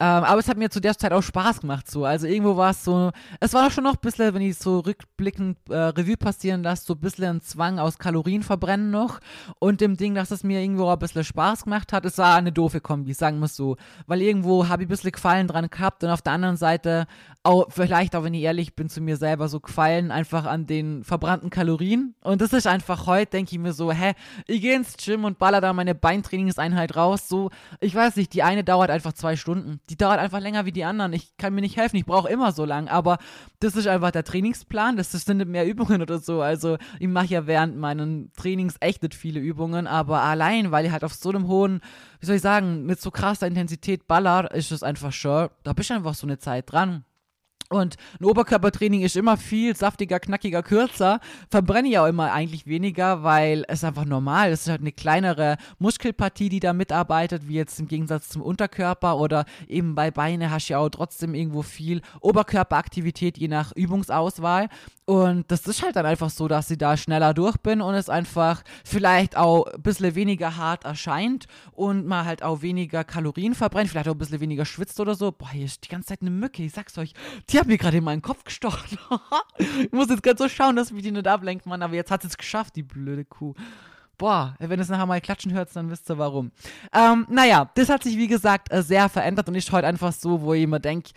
Ähm, 0.00 0.22
aber 0.22 0.38
es 0.38 0.48
hat 0.48 0.56
mir 0.56 0.70
zu 0.70 0.78
der 0.80 0.96
Zeit 0.96 1.12
auch 1.12 1.22
Spaß 1.22 1.60
gemacht, 1.60 1.90
so. 1.90 2.04
Also 2.04 2.28
irgendwo 2.28 2.56
war 2.56 2.70
es 2.70 2.84
so, 2.84 3.10
es 3.40 3.52
war 3.52 3.68
schon 3.72 3.82
noch 3.82 3.94
ein 3.94 4.00
bisschen, 4.00 4.32
wenn 4.32 4.42
ich 4.42 4.56
so 4.56 4.78
rückblickend 4.78 5.58
äh, 5.68 5.74
Revue 5.76 6.16
passieren 6.16 6.62
lasse, 6.62 6.84
so 6.86 6.94
ein 6.94 7.00
bisschen 7.00 7.24
ein 7.24 7.40
Zwang 7.40 7.80
aus 7.80 7.98
Kalorienverbrennen 7.98 8.92
noch. 8.92 9.18
Und 9.58 9.80
dem 9.80 9.96
Ding, 9.96 10.14
dass 10.14 10.30
es 10.30 10.44
mir 10.44 10.60
irgendwo 10.60 10.84
auch 10.84 10.92
ein 10.92 10.98
bisschen 11.00 11.24
Spaß 11.24 11.64
gemacht 11.64 11.92
hat, 11.92 12.04
es 12.04 12.16
war 12.16 12.36
eine 12.36 12.52
doofe 12.52 12.80
Kombi, 12.80 13.12
sagen 13.12 13.40
wir 13.40 13.46
es 13.46 13.56
so. 13.56 13.76
Weil 14.06 14.22
irgendwo 14.22 14.68
habe 14.68 14.84
ich 14.84 14.86
ein 14.86 14.90
bisschen 14.90 15.10
Gefallen 15.10 15.48
dran 15.48 15.68
gehabt 15.68 16.04
und 16.04 16.10
auf 16.10 16.22
der 16.22 16.32
anderen 16.32 16.56
Seite 16.56 17.08
auch, 17.48 17.66
vielleicht 17.70 18.14
auch 18.14 18.24
wenn 18.24 18.34
ich 18.34 18.42
ehrlich 18.42 18.74
bin 18.74 18.88
zu 18.88 19.00
mir 19.00 19.16
selber, 19.16 19.48
so 19.48 19.60
Gefallen 19.60 20.10
einfach 20.10 20.44
an 20.44 20.66
den 20.66 21.02
verbrannten 21.02 21.50
Kalorien. 21.50 22.14
Und 22.22 22.40
das 22.40 22.52
ist 22.52 22.66
einfach 22.66 23.06
heute, 23.06 23.32
denke 23.32 23.52
ich 23.52 23.58
mir 23.58 23.72
so, 23.72 23.90
hä, 23.90 24.12
ich 24.46 24.60
gehe 24.60 24.76
ins 24.76 24.96
Gym 24.96 25.24
und 25.24 25.38
baller 25.38 25.60
da 25.60 25.72
meine 25.72 25.94
Beintrainingseinheit 25.94 26.96
raus. 26.96 27.28
So, 27.28 27.50
ich 27.80 27.94
weiß 27.94 28.16
nicht, 28.16 28.32
die 28.34 28.42
eine 28.42 28.64
dauert 28.64 28.90
einfach 28.90 29.12
zwei 29.12 29.36
Stunden 29.36 29.80
die 29.90 29.96
dauert 29.96 30.18
einfach 30.18 30.40
länger 30.40 30.66
wie 30.66 30.72
die 30.72 30.84
anderen. 30.84 31.12
Ich 31.12 31.36
kann 31.36 31.54
mir 31.54 31.60
nicht 31.60 31.76
helfen, 31.76 31.96
ich 31.96 32.04
brauche 32.04 32.28
immer 32.28 32.52
so 32.52 32.64
lang. 32.64 32.88
Aber 32.88 33.18
das 33.60 33.76
ist 33.76 33.86
einfach 33.86 34.10
der 34.10 34.24
Trainingsplan. 34.24 34.96
Das 34.96 35.12
sind 35.12 35.48
mehr 35.48 35.66
Übungen 35.66 36.02
oder 36.02 36.18
so. 36.18 36.42
Also 36.42 36.78
ich 36.98 37.08
mache 37.08 37.26
ja 37.26 37.46
während 37.46 37.76
meinen 37.76 38.32
Trainings 38.36 38.76
echt 38.80 39.02
nicht 39.02 39.14
viele 39.14 39.40
Übungen, 39.40 39.86
aber 39.86 40.22
allein, 40.22 40.70
weil 40.70 40.86
ich 40.86 40.92
halt 40.92 41.04
auf 41.04 41.14
so 41.14 41.30
einem 41.30 41.48
hohen, 41.48 41.80
wie 42.20 42.26
soll 42.26 42.36
ich 42.36 42.42
sagen, 42.42 42.84
mit 42.84 43.00
so 43.00 43.10
krasser 43.10 43.46
Intensität 43.46 44.06
baller, 44.06 44.52
ist 44.52 44.72
es 44.72 44.82
einfach 44.82 45.12
schon, 45.12 45.48
da 45.62 45.72
bist 45.72 45.90
du 45.90 45.94
einfach 45.94 46.14
so 46.14 46.26
eine 46.26 46.38
Zeit 46.38 46.70
dran. 46.70 47.04
Und 47.70 47.96
ein 48.18 48.24
Oberkörpertraining 48.24 49.02
ist 49.02 49.16
immer 49.16 49.36
viel 49.36 49.76
saftiger, 49.76 50.18
knackiger, 50.20 50.62
kürzer. 50.62 51.20
Verbrenne 51.50 51.88
ich 51.88 51.98
auch 51.98 52.06
immer 52.06 52.32
eigentlich 52.32 52.66
weniger, 52.66 53.22
weil 53.22 53.64
es 53.68 53.84
einfach 53.84 54.06
normal 54.06 54.50
ist. 54.50 54.60
Es 54.60 54.66
ist 54.66 54.70
halt 54.70 54.80
eine 54.80 54.92
kleinere 54.92 55.56
Muskelpartie, 55.78 56.48
die 56.48 56.60
da 56.60 56.72
mitarbeitet, 56.72 57.46
wie 57.46 57.54
jetzt 57.54 57.78
im 57.78 57.86
Gegensatz 57.86 58.30
zum 58.30 58.40
Unterkörper 58.40 59.18
oder 59.18 59.44
eben 59.68 59.94
bei 59.94 60.10
Beine 60.10 60.50
hast 60.50 60.68
du 60.68 60.72
ja 60.72 60.78
auch 60.78 60.88
trotzdem 60.88 61.34
irgendwo 61.34 61.62
viel 61.62 62.00
Oberkörperaktivität, 62.20 63.36
je 63.36 63.48
nach 63.48 63.72
Übungsauswahl. 63.76 64.68
Und 65.04 65.50
das 65.50 65.66
ist 65.66 65.82
halt 65.82 65.96
dann 65.96 66.04
einfach 66.04 66.28
so, 66.28 66.48
dass 66.48 66.70
ich 66.70 66.76
da 66.76 66.94
schneller 66.96 67.32
durch 67.32 67.56
bin 67.56 67.80
und 67.80 67.94
es 67.94 68.10
einfach 68.10 68.62
vielleicht 68.84 69.38
auch 69.38 69.64
ein 69.64 69.80
bisschen 69.80 70.14
weniger 70.14 70.56
hart 70.56 70.84
erscheint 70.84 71.46
und 71.72 72.06
man 72.06 72.26
halt 72.26 72.42
auch 72.42 72.60
weniger 72.60 73.04
Kalorien 73.04 73.54
verbrennt, 73.54 73.88
vielleicht 73.88 74.08
auch 74.08 74.12
ein 74.12 74.18
bisschen 74.18 74.40
weniger 74.40 74.66
schwitzt 74.66 75.00
oder 75.00 75.14
so. 75.14 75.32
Boah, 75.32 75.50
hier 75.50 75.64
ist 75.64 75.84
die 75.84 75.88
ganze 75.88 76.08
Zeit 76.08 76.20
eine 76.20 76.30
Mücke, 76.30 76.62
ich 76.62 76.72
sag's 76.72 76.98
euch. 76.98 77.14
Die 77.48 77.57
hat 77.58 77.66
mir 77.66 77.78
gerade 77.78 77.98
in 77.98 78.04
meinen 78.04 78.22
Kopf 78.22 78.44
gestochen. 78.44 78.98
ich 79.58 79.92
muss 79.92 80.08
jetzt 80.08 80.22
gerade 80.22 80.38
so 80.38 80.48
schauen, 80.48 80.76
dass 80.76 80.92
mich 80.92 81.02
die 81.02 81.10
nicht 81.10 81.26
ablenkt, 81.26 81.66
Mann, 81.66 81.82
aber 81.82 81.94
jetzt 81.94 82.10
hat 82.10 82.24
es 82.24 82.36
geschafft, 82.36 82.76
die 82.76 82.82
blöde 82.82 83.24
Kuh. 83.24 83.54
Boah, 84.16 84.56
wenn 84.58 84.80
es 84.80 84.88
nachher 84.88 85.06
mal 85.06 85.20
klatschen 85.20 85.52
hört, 85.52 85.74
dann 85.76 85.90
wisst 85.90 86.10
ihr 86.10 86.18
warum. 86.18 86.50
Ähm, 86.92 87.26
naja, 87.30 87.70
das 87.74 87.88
hat 87.88 88.02
sich 88.02 88.16
wie 88.16 88.26
gesagt 88.26 88.72
äh, 88.72 88.82
sehr 88.82 89.08
verändert 89.08 89.48
und 89.48 89.54
ist 89.54 89.70
heute 89.70 89.86
einfach 89.86 90.12
so, 90.12 90.42
wo 90.42 90.54
ich 90.54 90.64
immer 90.64 90.80
denke, 90.80 91.10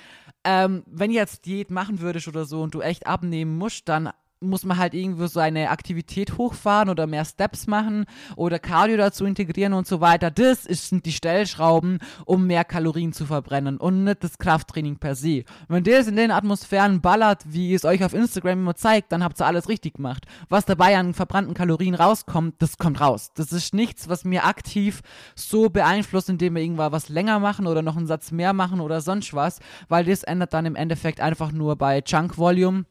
ähm, 0.43 0.83
wenn 0.85 1.09
jetzt 1.09 1.45
Diät 1.45 1.71
machen 1.71 1.99
würdest 1.99 2.27
oder 2.27 2.45
so 2.45 2.61
und 2.61 2.73
du 2.75 2.81
echt 2.81 3.07
abnehmen 3.07 3.57
musst, 3.57 3.89
dann 3.89 4.11
muss 4.41 4.65
man 4.65 4.77
halt 4.77 4.93
irgendwo 4.93 5.27
so 5.27 5.39
eine 5.39 5.69
Aktivität 5.69 6.37
hochfahren 6.37 6.89
oder 6.89 7.07
mehr 7.07 7.25
Steps 7.25 7.67
machen 7.67 8.05
oder 8.35 8.59
Cardio 8.59 8.97
dazu 8.97 9.25
integrieren 9.25 9.73
und 9.73 9.87
so 9.87 10.01
weiter. 10.01 10.31
Das 10.31 10.63
sind 10.63 11.05
die 11.05 11.11
Stellschrauben, 11.11 11.99
um 12.25 12.47
mehr 12.47 12.65
Kalorien 12.65 13.13
zu 13.13 13.25
verbrennen 13.25 13.77
und 13.77 14.03
nicht 14.03 14.23
das 14.23 14.39
Krafttraining 14.39 14.97
per 14.97 15.15
se. 15.15 15.43
Wenn 15.67 15.83
das 15.83 16.07
in 16.07 16.15
den 16.15 16.31
Atmosphären 16.31 17.01
ballert, 17.01 17.43
wie 17.45 17.73
es 17.73 17.85
euch 17.85 18.03
auf 18.03 18.13
Instagram 18.13 18.59
immer 18.59 18.75
zeigt, 18.75 19.11
dann 19.11 19.23
habt 19.23 19.39
ihr 19.39 19.45
alles 19.45 19.69
richtig 19.69 19.95
gemacht. 19.95 20.25
Was 20.49 20.65
dabei 20.65 20.97
an 20.97 21.13
verbrannten 21.13 21.53
Kalorien 21.53 21.95
rauskommt, 21.95 22.55
das 22.59 22.77
kommt 22.77 22.99
raus. 22.99 23.31
Das 23.35 23.51
ist 23.51 23.73
nichts, 23.73 24.09
was 24.09 24.25
mir 24.25 24.45
aktiv 24.45 25.01
so 25.35 25.69
beeinflusst, 25.69 26.29
indem 26.29 26.55
wir 26.55 26.63
irgendwann 26.63 26.91
was 26.91 27.09
länger 27.09 27.39
machen 27.39 27.67
oder 27.67 27.83
noch 27.83 27.95
einen 27.95 28.07
Satz 28.07 28.31
mehr 28.31 28.53
machen 28.53 28.81
oder 28.81 29.01
sonst 29.01 29.33
was, 29.33 29.59
weil 29.87 30.05
das 30.05 30.23
ändert 30.23 30.53
dann 30.53 30.65
im 30.65 30.75
Endeffekt 30.75 31.21
einfach 31.21 31.51
nur 31.51 31.75
bei 31.75 32.01
Chunk 32.01 32.37
Volume 32.37 32.85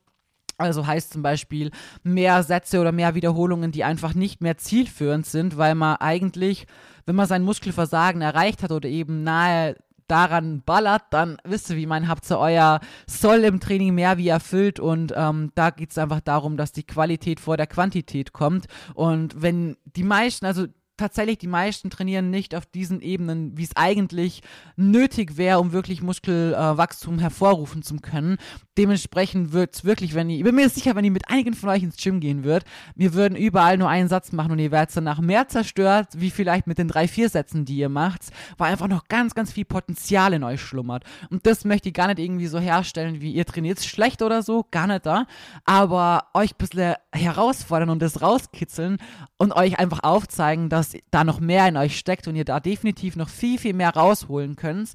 also 0.61 0.87
heißt 0.87 1.13
zum 1.13 1.23
Beispiel 1.23 1.71
mehr 2.03 2.43
Sätze 2.43 2.81
oder 2.81 2.93
mehr 2.93 3.15
Wiederholungen, 3.15 3.73
die 3.73 3.85
einfach 3.85 4.15
nicht 4.15 4.41
mehr 4.41 4.57
zielführend 4.59 5.27
sind, 5.27 5.57
weil 5.57 5.75
man 5.75 5.97
eigentlich, 5.97 6.67
wenn 7.07 7.17
man 7.17 7.27
sein 7.27 7.43
Muskelversagen 7.43 8.23
erreicht 8.23 8.63
hat 8.63 8.73
oder 8.73 8.89
eben 8.89 9.23
nahe 9.23 9.77
daran 10.07 10.63
ballert, 10.63 11.03
dann 11.11 11.37
wisst 11.45 11.71
ihr, 11.71 11.77
wie 11.77 11.87
mein 11.87 12.09
habt 12.09 12.29
ihr 12.31 12.39
euer 12.39 12.81
Soll 13.07 13.45
im 13.45 13.61
Training 13.61 13.95
mehr 13.95 14.19
wie 14.19 14.29
erfüllt 14.29 14.81
und 14.81 15.13
ähm, 15.17 15.53
da 15.55 15.71
geht 15.71 15.93
es 15.93 15.99
einfach 15.99 16.21
darum, 16.21 16.57
dass 16.57 16.73
die 16.73 16.83
Qualität 16.83 17.39
vor 17.39 17.57
der 17.57 17.69
Quantität 17.69 18.33
kommt 18.33 18.67
und 18.95 19.41
wenn 19.41 19.77
die 19.85 20.03
meisten, 20.03 20.47
also 20.47 20.67
tatsächlich 21.01 21.39
die 21.39 21.47
meisten 21.47 21.91
trainieren 21.91 22.31
nicht 22.31 22.55
auf 22.55 22.67
diesen 22.67 23.01
Ebenen, 23.01 23.57
wie 23.57 23.65
es 23.65 23.75
eigentlich 23.75 24.43
nötig 24.77 25.37
wäre, 25.37 25.59
um 25.59 25.73
wirklich 25.73 26.03
Muskelwachstum 26.03 27.19
äh, 27.19 27.23
hervorrufen 27.23 27.83
zu 27.83 27.97
können. 27.97 28.37
Dementsprechend 28.81 29.53
wird 29.53 29.75
es 29.75 29.85
wirklich, 29.85 30.15
wenn 30.15 30.31
ich, 30.31 30.39
ich 30.39 30.43
bin 30.43 30.55
mir 30.55 30.71
sicher, 30.71 30.97
wenn 30.97 31.05
ich 31.05 31.11
mit 31.11 31.29
einigen 31.29 31.53
von 31.53 31.69
euch 31.69 31.83
ins 31.83 32.03
Gym 32.03 32.19
gehen 32.19 32.45
würdet, 32.45 32.67
wir 32.95 33.13
würden 33.13 33.37
überall 33.37 33.77
nur 33.77 33.91
einen 33.91 34.09
Satz 34.09 34.33
machen 34.33 34.53
und 34.53 34.59
ihr 34.59 34.71
werdet 34.71 34.97
danach 34.97 35.21
mehr 35.21 35.49
zerstört, 35.49 36.09
wie 36.17 36.31
vielleicht 36.31 36.67
mit 36.67 36.79
den 36.79 36.89
drei, 36.89 37.07
vier 37.07 37.29
Sätzen, 37.29 37.67
die 37.67 37.77
ihr 37.77 37.91
macht, 37.91 38.23
weil 38.57 38.73
einfach 38.73 38.89
noch 38.89 39.09
ganz, 39.09 39.35
ganz 39.35 39.53
viel 39.53 39.67
Potenzial 39.67 40.33
in 40.33 40.43
euch 40.43 40.63
schlummert. 40.63 41.05
Und 41.29 41.45
das 41.45 41.67
möchte 41.67 41.91
ich 41.91 41.95
gar 41.95 42.07
nicht 42.07 42.21
irgendwie 42.21 42.47
so 42.47 42.59
herstellen, 42.59 43.21
wie 43.21 43.33
ihr 43.33 43.45
trainiert 43.45 43.85
schlecht 43.85 44.23
oder 44.23 44.43
so, 44.43 44.65
gar 44.71 44.87
nicht 44.87 45.05
da, 45.05 45.27
aber 45.67 46.29
euch 46.33 46.53
ein 46.53 46.57
bisschen 46.57 46.95
herausfordern 47.13 47.91
und 47.91 48.01
das 48.01 48.23
rauskitzeln 48.23 48.97
und 49.37 49.53
euch 49.53 49.79
einfach 49.79 50.05
aufzeigen, 50.05 50.71
dass 50.71 50.97
da 51.11 51.23
noch 51.23 51.39
mehr 51.39 51.69
in 51.69 51.77
euch 51.77 51.99
steckt 51.99 52.29
und 52.29 52.35
ihr 52.35 52.47
da 52.47 52.61
definitiv 52.61 53.17
noch 53.17 53.29
viel, 53.29 53.59
viel 53.59 53.75
mehr 53.75 53.95
rausholen 53.95 54.57
könnt. 54.57 54.93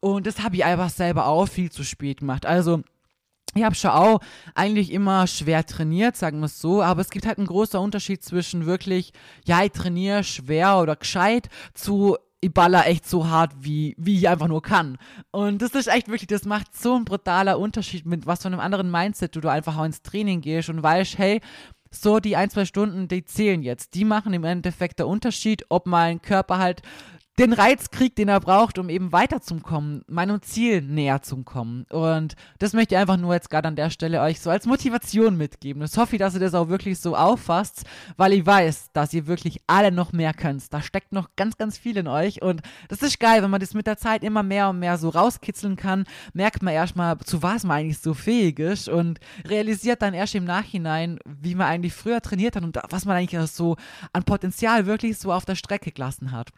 Und 0.00 0.26
das 0.26 0.42
habe 0.42 0.56
ich 0.56 0.64
einfach 0.64 0.90
selber 0.90 1.28
auch 1.28 1.46
viel 1.46 1.70
zu 1.70 1.84
spät 1.84 2.18
gemacht. 2.18 2.44
Also, 2.44 2.82
ich 3.54 3.64
habe 3.64 3.74
schon 3.74 3.90
auch 3.90 4.20
eigentlich 4.54 4.92
immer 4.92 5.26
schwer 5.26 5.64
trainiert, 5.64 6.16
sagen 6.16 6.40
wir 6.40 6.46
es 6.46 6.60
so, 6.60 6.82
aber 6.82 7.00
es 7.00 7.10
gibt 7.10 7.26
halt 7.26 7.38
einen 7.38 7.46
großen 7.46 7.80
Unterschied 7.80 8.22
zwischen 8.22 8.66
wirklich, 8.66 9.12
ja, 9.46 9.64
ich 9.64 9.72
trainiere 9.72 10.22
schwer 10.24 10.78
oder 10.78 10.96
gescheit 10.96 11.48
zu 11.74 12.16
ich 12.40 12.52
baller 12.54 12.86
echt 12.86 13.08
so 13.08 13.28
hart, 13.28 13.52
wie, 13.58 13.96
wie 13.98 14.16
ich 14.16 14.28
einfach 14.28 14.46
nur 14.46 14.62
kann. 14.62 14.96
Und 15.32 15.60
das 15.60 15.72
ist 15.72 15.88
echt 15.88 16.08
wirklich, 16.08 16.28
das 16.28 16.44
macht 16.44 16.76
so 16.76 16.94
ein 16.94 17.04
brutaler 17.04 17.58
Unterschied 17.58 18.06
mit 18.06 18.26
was 18.26 18.42
von 18.42 18.52
einem 18.52 18.60
anderen 18.60 18.90
Mindset 18.90 19.34
du, 19.34 19.40
du 19.40 19.50
einfach 19.50 19.76
auch 19.76 19.84
ins 19.84 20.02
Training 20.02 20.40
gehst 20.40 20.68
und 20.68 20.80
weißt, 20.80 21.18
hey, 21.18 21.40
so 21.90 22.20
die 22.20 22.36
ein, 22.36 22.50
zwei 22.50 22.64
Stunden, 22.64 23.08
die 23.08 23.24
zählen 23.24 23.62
jetzt. 23.62 23.94
Die 23.94 24.04
machen 24.04 24.34
im 24.34 24.44
Endeffekt 24.44 24.98
der 24.98 25.08
Unterschied, 25.08 25.64
ob 25.68 25.86
mein 25.86 26.20
Körper 26.22 26.58
halt 26.58 26.82
den 27.38 27.52
Reiz 27.52 27.90
kriegt, 27.90 28.18
den 28.18 28.28
er 28.28 28.40
braucht, 28.40 28.78
um 28.78 28.88
eben 28.88 29.12
weiterzukommen, 29.12 30.02
meinem 30.08 30.42
Ziel 30.42 30.82
näher 30.82 31.22
zu 31.22 31.44
kommen. 31.44 31.84
Und 31.90 32.34
das 32.58 32.72
möchte 32.72 32.94
ich 32.94 33.00
einfach 33.00 33.16
nur 33.16 33.32
jetzt 33.34 33.48
gerade 33.48 33.68
an 33.68 33.76
der 33.76 33.90
Stelle 33.90 34.20
euch 34.20 34.40
so 34.40 34.50
als 34.50 34.66
Motivation 34.66 35.36
mitgeben. 35.36 35.82
Ich 35.82 35.96
hoffe, 35.96 36.18
dass 36.18 36.34
ihr 36.34 36.40
das 36.40 36.54
auch 36.54 36.68
wirklich 36.68 36.98
so 36.98 37.16
auffasst, 37.16 37.84
weil 38.16 38.32
ich 38.32 38.44
weiß, 38.44 38.90
dass 38.92 39.14
ihr 39.14 39.28
wirklich 39.28 39.60
alle 39.68 39.92
noch 39.92 40.12
mehr 40.12 40.34
könnt. 40.34 40.72
Da 40.72 40.82
steckt 40.82 41.12
noch 41.12 41.30
ganz, 41.36 41.56
ganz 41.56 41.78
viel 41.78 41.96
in 41.96 42.08
euch. 42.08 42.42
Und 42.42 42.62
das 42.88 43.02
ist 43.02 43.20
geil, 43.20 43.42
wenn 43.42 43.50
man 43.50 43.60
das 43.60 43.74
mit 43.74 43.86
der 43.86 43.98
Zeit 43.98 44.24
immer 44.24 44.42
mehr 44.42 44.70
und 44.70 44.80
mehr 44.80 44.98
so 44.98 45.08
rauskitzeln 45.08 45.76
kann, 45.76 46.04
merkt 46.32 46.62
man 46.62 46.74
erstmal, 46.74 47.18
zu 47.18 47.42
was 47.42 47.62
man 47.62 47.78
eigentlich 47.78 48.00
so 48.00 48.14
fähig 48.14 48.58
ist 48.58 48.88
und 48.88 49.20
realisiert 49.46 50.02
dann 50.02 50.14
erst 50.14 50.34
im 50.34 50.44
Nachhinein, 50.44 51.20
wie 51.24 51.54
man 51.54 51.68
eigentlich 51.68 51.94
früher 51.94 52.20
trainiert 52.20 52.56
hat 52.56 52.64
und 52.64 52.76
was 52.90 53.04
man 53.04 53.16
eigentlich 53.16 53.48
so 53.50 53.76
an 54.12 54.24
Potenzial 54.24 54.86
wirklich 54.86 55.18
so 55.18 55.32
auf 55.32 55.44
der 55.44 55.54
Strecke 55.54 55.92
gelassen 55.92 56.32
hat. 56.32 56.50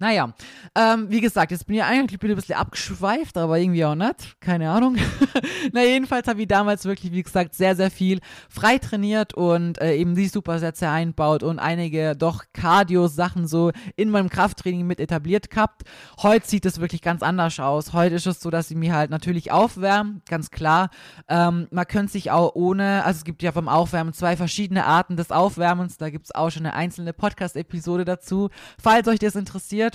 Naja, 0.00 0.32
ähm, 0.74 1.10
wie 1.10 1.20
gesagt, 1.20 1.52
jetzt 1.52 1.66
bin 1.66 1.76
ich 1.76 1.82
eigentlich 1.82 2.18
ein 2.22 2.34
bisschen 2.34 2.56
abgeschweift, 2.56 3.36
aber 3.36 3.58
irgendwie 3.58 3.84
auch 3.84 3.94
nicht. 3.94 4.40
Keine 4.40 4.70
Ahnung. 4.70 4.96
Na, 5.74 5.84
jedenfalls 5.84 6.26
habe 6.26 6.40
ich 6.40 6.48
damals 6.48 6.86
wirklich, 6.86 7.12
wie 7.12 7.22
gesagt, 7.22 7.54
sehr, 7.54 7.76
sehr 7.76 7.90
viel 7.90 8.20
frei 8.48 8.78
trainiert 8.78 9.34
und 9.34 9.78
äh, 9.78 9.96
eben 9.96 10.14
die 10.14 10.28
Supersätze 10.28 10.88
einbaut 10.88 11.42
und 11.42 11.58
einige 11.58 12.16
doch 12.16 12.44
Cardio-Sachen 12.54 13.46
so 13.46 13.72
in 13.94 14.08
meinem 14.08 14.30
Krafttraining 14.30 14.86
mit 14.86 15.00
etabliert 15.00 15.50
gehabt. 15.50 15.82
Heute 16.22 16.48
sieht 16.48 16.64
es 16.64 16.80
wirklich 16.80 17.02
ganz 17.02 17.22
anders 17.22 17.60
aus. 17.60 17.92
Heute 17.92 18.14
ist 18.14 18.26
es 18.26 18.40
so, 18.40 18.48
dass 18.48 18.70
ich 18.70 18.78
mich 18.78 18.92
halt 18.92 19.10
natürlich 19.10 19.52
aufwärme, 19.52 20.22
ganz 20.30 20.50
klar. 20.50 20.88
Ähm, 21.28 21.68
man 21.70 21.86
könnte 21.86 22.12
sich 22.12 22.30
auch 22.30 22.54
ohne, 22.54 23.04
also 23.04 23.18
es 23.18 23.24
gibt 23.24 23.42
ja 23.42 23.52
vom 23.52 23.68
Aufwärmen 23.68 24.14
zwei 24.14 24.34
verschiedene 24.34 24.86
Arten 24.86 25.18
des 25.18 25.30
Aufwärmens. 25.30 25.98
Da 25.98 26.08
gibt 26.08 26.24
es 26.24 26.34
auch 26.34 26.48
schon 26.48 26.64
eine 26.64 26.74
einzelne 26.74 27.12
Podcast-Episode 27.12 28.06
dazu. 28.06 28.48
Falls 28.82 29.06
euch 29.06 29.18
das 29.18 29.34
interessiert, 29.34 29.89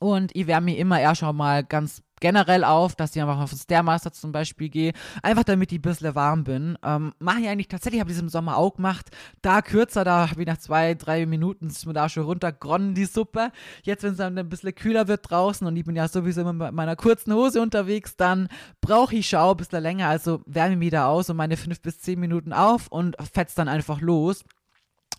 und 0.00 0.34
ich 0.34 0.46
wärme 0.46 0.66
mir 0.66 0.78
immer 0.78 1.00
eher 1.00 1.14
schon 1.14 1.36
mal 1.36 1.64
ganz 1.64 2.02
generell 2.20 2.64
auf, 2.64 2.94
dass 2.94 3.14
ich 3.14 3.20
einfach 3.20 3.38
auf 3.38 3.50
den 3.50 3.58
Stairmaster 3.58 4.10
zum 4.10 4.32
Beispiel 4.32 4.70
gehe, 4.70 4.92
einfach 5.22 5.44
damit 5.44 5.72
ich 5.72 5.78
ein 5.78 5.82
bisschen 5.82 6.14
warm 6.14 6.44
bin. 6.44 6.78
Ähm, 6.82 7.12
Mache 7.18 7.40
ich 7.40 7.48
eigentlich 7.48 7.68
tatsächlich, 7.68 8.00
habe 8.00 8.12
ich 8.12 8.18
im 8.18 8.30
Sommer 8.30 8.56
auch 8.56 8.76
gemacht, 8.76 9.10
da 9.42 9.60
kürzer, 9.60 10.04
da 10.04 10.30
habe 10.30 10.40
ich 10.40 10.46
nach 10.46 10.56
zwei, 10.56 10.94
drei 10.94 11.26
Minuten 11.26 11.66
ist 11.66 11.84
mir 11.84 11.92
da 11.92 12.08
schon 12.08 12.24
runtergronnen, 12.24 12.94
die 12.94 13.04
Suppe. 13.04 13.50
Jetzt, 13.82 14.04
wenn 14.04 14.12
es 14.12 14.16
dann 14.16 14.38
ein 14.38 14.48
bisschen 14.48 14.74
kühler 14.74 15.06
wird 15.06 15.28
draußen 15.28 15.66
und 15.66 15.76
ich 15.76 15.84
bin 15.84 15.96
ja 15.96 16.08
sowieso 16.08 16.40
immer 16.40 16.54
mit 16.54 16.72
meiner 16.72 16.96
kurzen 16.96 17.34
Hose 17.34 17.60
unterwegs, 17.60 18.16
dann 18.16 18.48
brauche 18.80 19.16
ich 19.16 19.28
schon 19.28 19.40
ein 19.40 19.56
bisschen 19.58 19.82
länger, 19.82 20.08
also 20.08 20.40
wärme 20.46 20.72
ich 20.72 20.78
mich 20.78 20.90
da 20.92 21.08
aus 21.08 21.28
und 21.28 21.36
meine 21.36 21.58
fünf 21.58 21.82
bis 21.82 22.00
zehn 22.00 22.18
Minuten 22.18 22.54
auf 22.54 22.88
und 22.88 23.16
fetzt 23.34 23.58
dann 23.58 23.68
einfach 23.68 24.00
los. 24.00 24.44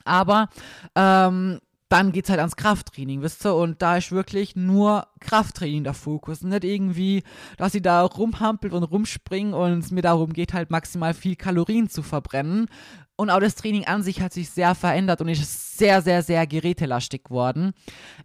Aber 0.05 0.49
ähm, 0.95 1.59
dann 1.89 2.11
geht's 2.11 2.29
halt 2.29 2.39
ans 2.39 2.55
Krafttraining, 2.55 3.21
wisst 3.21 3.45
ihr? 3.45 3.55
Und 3.55 3.81
da 3.81 3.97
ist 3.97 4.11
wirklich 4.11 4.55
nur 4.55 5.07
Krafttraining 5.19 5.83
der 5.83 5.93
Fokus. 5.93 6.41
Nicht 6.41 6.63
irgendwie, 6.63 7.23
dass 7.57 7.73
sie 7.73 7.81
da 7.81 8.01
rumhampelt 8.01 8.73
und 8.73 8.83
rumspringen 8.83 9.53
und 9.53 9.79
es 9.79 9.91
mir 9.91 10.01
darum 10.01 10.33
geht, 10.33 10.53
halt 10.53 10.71
maximal 10.71 11.13
viel 11.13 11.35
Kalorien 11.35 11.89
zu 11.89 12.01
verbrennen. 12.01 12.67
Und 13.17 13.29
auch 13.29 13.39
das 13.39 13.55
Training 13.55 13.85
an 13.85 14.03
sich 14.03 14.19
hat 14.21 14.33
sich 14.33 14.49
sehr 14.49 14.75
verändert 14.75 15.21
und 15.21 15.29
ist 15.29 15.77
sehr, 15.77 16.01
sehr, 16.01 16.21
sehr 16.21 16.45
gerätelastig 16.47 17.25
geworden. 17.25 17.73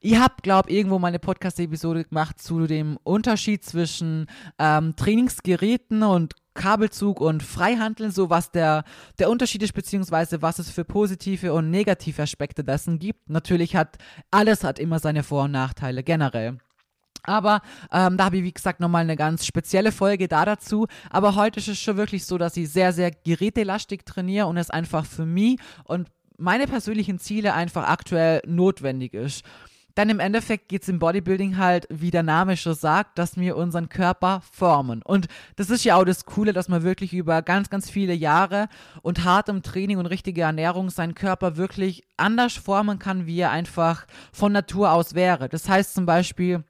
Ich 0.00 0.16
habe, 0.16 0.34
glaube 0.42 0.70
irgendwo 0.70 0.98
mal 0.98 1.08
eine 1.08 1.20
Podcast-Episode 1.20 2.04
gemacht 2.04 2.42
zu 2.42 2.66
dem 2.66 2.96
Unterschied 3.04 3.64
zwischen 3.64 4.26
ähm, 4.58 4.96
Trainingsgeräten 4.96 6.02
und 6.02 6.34
Kabelzug 6.60 7.22
und 7.22 7.42
Freihandeln, 7.42 8.10
so 8.10 8.28
was 8.28 8.50
der, 8.50 8.84
der 9.18 9.30
Unterschied 9.30 9.62
ist, 9.62 9.72
beziehungsweise 9.72 10.42
was 10.42 10.58
es 10.58 10.70
für 10.70 10.84
positive 10.84 11.54
und 11.54 11.70
negative 11.70 12.20
Aspekte 12.20 12.62
dessen 12.62 12.98
gibt. 12.98 13.30
Natürlich 13.30 13.76
hat 13.76 13.96
alles 14.30 14.62
hat 14.62 14.78
immer 14.78 14.98
seine 14.98 15.22
Vor- 15.22 15.44
und 15.44 15.52
Nachteile 15.52 16.02
generell. 16.02 16.58
Aber 17.22 17.62
ähm, 17.90 18.18
da 18.18 18.26
habe 18.26 18.38
ich, 18.38 18.44
wie 18.44 18.52
gesagt, 18.52 18.80
nochmal 18.80 19.02
eine 19.02 19.16
ganz 19.16 19.46
spezielle 19.46 19.90
Folge 19.90 20.28
da 20.28 20.44
dazu. 20.44 20.86
Aber 21.08 21.34
heute 21.34 21.60
ist 21.60 21.68
es 21.68 21.80
schon 21.80 21.96
wirklich 21.96 22.26
so, 22.26 22.36
dass 22.36 22.58
ich 22.58 22.70
sehr, 22.70 22.92
sehr 22.92 23.10
gerätelastig 23.10 24.04
trainiere 24.04 24.46
und 24.46 24.58
es 24.58 24.68
einfach 24.68 25.06
für 25.06 25.24
mich 25.24 25.58
und 25.84 26.08
meine 26.36 26.66
persönlichen 26.66 27.18
Ziele 27.18 27.54
einfach 27.54 27.88
aktuell 27.88 28.42
notwendig 28.46 29.14
ist 29.14 29.44
dann 30.00 30.08
im 30.08 30.18
Endeffekt 30.18 30.70
geht 30.70 30.80
es 30.80 30.88
im 30.88 30.98
Bodybuilding 30.98 31.58
halt, 31.58 31.86
wie 31.90 32.10
der 32.10 32.22
Name 32.22 32.56
schon 32.56 32.72
sagt, 32.72 33.18
dass 33.18 33.36
wir 33.36 33.54
unseren 33.54 33.90
Körper 33.90 34.40
formen. 34.50 35.02
Und 35.02 35.28
das 35.56 35.68
ist 35.68 35.84
ja 35.84 35.96
auch 35.96 36.04
das 36.04 36.24
Coole, 36.24 36.54
dass 36.54 36.68
man 36.68 36.82
wirklich 36.82 37.12
über 37.12 37.42
ganz, 37.42 37.68
ganz 37.68 37.90
viele 37.90 38.14
Jahre 38.14 38.68
und 39.02 39.24
hartem 39.24 39.62
Training 39.62 39.98
und 39.98 40.06
richtige 40.06 40.40
Ernährung 40.40 40.88
seinen 40.88 41.14
Körper 41.14 41.58
wirklich 41.58 42.02
anders 42.16 42.54
formen 42.54 42.98
kann, 42.98 43.26
wie 43.26 43.40
er 43.40 43.50
einfach 43.50 44.06
von 44.32 44.52
Natur 44.52 44.92
aus 44.92 45.14
wäre. 45.14 45.50
Das 45.50 45.68
heißt 45.68 45.92
zum 45.92 46.06
Beispiel, 46.06 46.64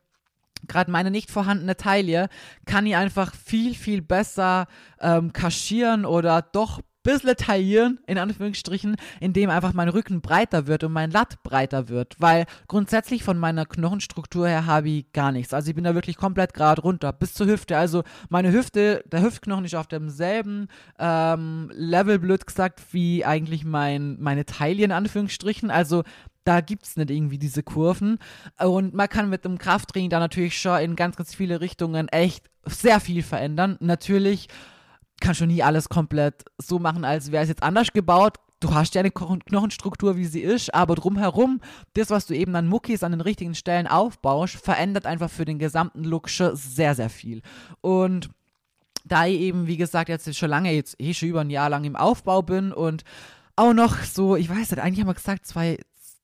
gerade 0.67 0.91
meine 0.91 1.13
nicht 1.13 1.31
vorhandene 1.31 1.77
Taille 1.77 2.29
kann 2.67 2.85
ich 2.85 2.97
einfach 2.97 3.33
viel, 3.33 3.77
viel 3.77 4.03
besser 4.03 4.67
ähm, 5.01 5.33
kaschieren 5.33 6.05
oder 6.05 6.43
doch 6.43 6.81
bisschen 7.03 7.37
taillieren, 7.37 7.99
in 8.07 8.19
Anführungsstrichen, 8.19 8.97
indem 9.21 9.51
einfach 9.51 9.73
mein 9.73 9.89
Rücken 9.89 10.21
breiter 10.21 10.67
wird 10.67 10.85
und 10.85 10.93
mein 10.93 11.11
Latt 11.11 11.43
breiter 11.43 11.89
wird. 11.89 12.17
Weil 12.19 12.47
grundsätzlich 12.69 13.23
von 13.23 13.39
meiner 13.39 13.67
Knochenstruktur 13.67 14.49
her 14.49 14.67
habe 14.67 14.91
ich 14.91 15.13
gar 15.13 15.33
nichts. 15.33 15.55
Also 15.55 15.71
ich 15.71 15.75
bin 15.75 15.85
da 15.85 15.95
wirklich 15.95 16.17
komplett 16.17 16.55
gerade 16.55 16.83
runter, 16.83 17.13
bis 17.13 17.35
zur 17.35 17.47
Hüfte. 17.47 17.77
Also 17.77 18.03
meine 18.29 18.53
Hüfte, 18.53 19.03
der 19.11 19.23
Hüftknochen 19.23 19.65
ist 19.65 19.75
auf 19.75 19.87
demselben 19.87 20.69
ähm, 20.99 21.71
Level, 21.75 22.19
blöd 22.19 22.47
gesagt, 22.47 22.81
wie 22.93 23.25
eigentlich 23.25 23.65
mein, 23.65 24.17
meine 24.21 24.45
Taille 24.45 24.85
in 24.85 24.93
Anführungsstrichen. 24.93 25.71
Also 25.71 26.03
da 26.45 26.61
gibt 26.61 26.87
es 26.87 26.97
nicht 26.97 27.11
irgendwie 27.11 27.39
diese 27.39 27.63
Kurven. 27.63 28.19
Und 28.59 28.95
man 28.95 29.09
kann 29.09 29.31
mit 29.31 29.45
dem 29.45 29.59
Krafttraining 29.59 30.11
da 30.11 30.19
natürlich 30.19 30.61
schon 30.61 30.81
in 30.81 30.97
ganz, 30.97 31.17
ganz 31.17 31.35
viele 31.35 31.61
Richtungen 31.61 32.09
echt 32.09 32.51
sehr 32.65 33.01
viel 33.01 33.23
verändern. 33.23 33.77
Natürlich 33.81 34.49
kann 35.21 35.35
schon 35.35 35.49
nie 35.49 35.63
alles 35.63 35.89
komplett 35.89 36.45
so 36.59 36.79
machen, 36.79 37.05
als 37.05 37.31
wäre 37.31 37.43
es 37.43 37.49
jetzt 37.49 37.63
anders 37.63 37.93
gebaut. 37.93 38.37
Du 38.61 38.75
hast 38.75 38.95
ja 38.95 39.01
eine 39.01 39.11
Knochenstruktur, 39.11 40.17
wie 40.17 40.27
sie 40.27 40.43
ist, 40.43 40.75
aber 40.75 40.95
drumherum, 40.95 41.61
das, 41.95 42.11
was 42.11 42.27
du 42.27 42.35
eben 42.35 42.55
an 42.57 42.69
Muckis 42.69 43.03
an 43.03 43.13
den 43.13 43.23
richtigen 43.23 43.55
Stellen 43.55 43.87
aufbaust, 43.87 44.57
verändert 44.57 45.07
einfach 45.07 45.31
für 45.31 45.47
den 45.47 45.59
gesamten 45.59 46.05
Look 46.05 46.29
schon 46.29 46.57
sehr, 46.57 46.95
sehr 46.95 47.09
viel. 47.09 47.41
Und 47.81 48.29
da 49.05 49.27
ich 49.27 49.41
eben, 49.41 49.67
wie 49.67 49.79
gesagt, 49.79 50.11
jetzt 50.11 50.37
schon 50.37 50.51
lange, 50.51 50.73
jetzt 50.73 51.01
eh 51.01 51.15
schon 51.15 51.31
über 51.31 51.41
ein 51.41 51.49
Jahr 51.49 51.71
lang 51.71 51.85
im 51.85 51.97
Aufbau 51.97 52.43
bin 52.43 52.73
und 52.73 53.05
auch 53.57 53.73
noch 53.73 54.03
so, 54.03 54.37
ich 54.37 54.49
weiß 54.49 54.71
nicht, 54.71 54.79
eigentlich 54.79 55.01
haben 55.01 55.09
wir 55.09 55.15
gesagt, 55.15 55.47
zwei, 55.47 55.79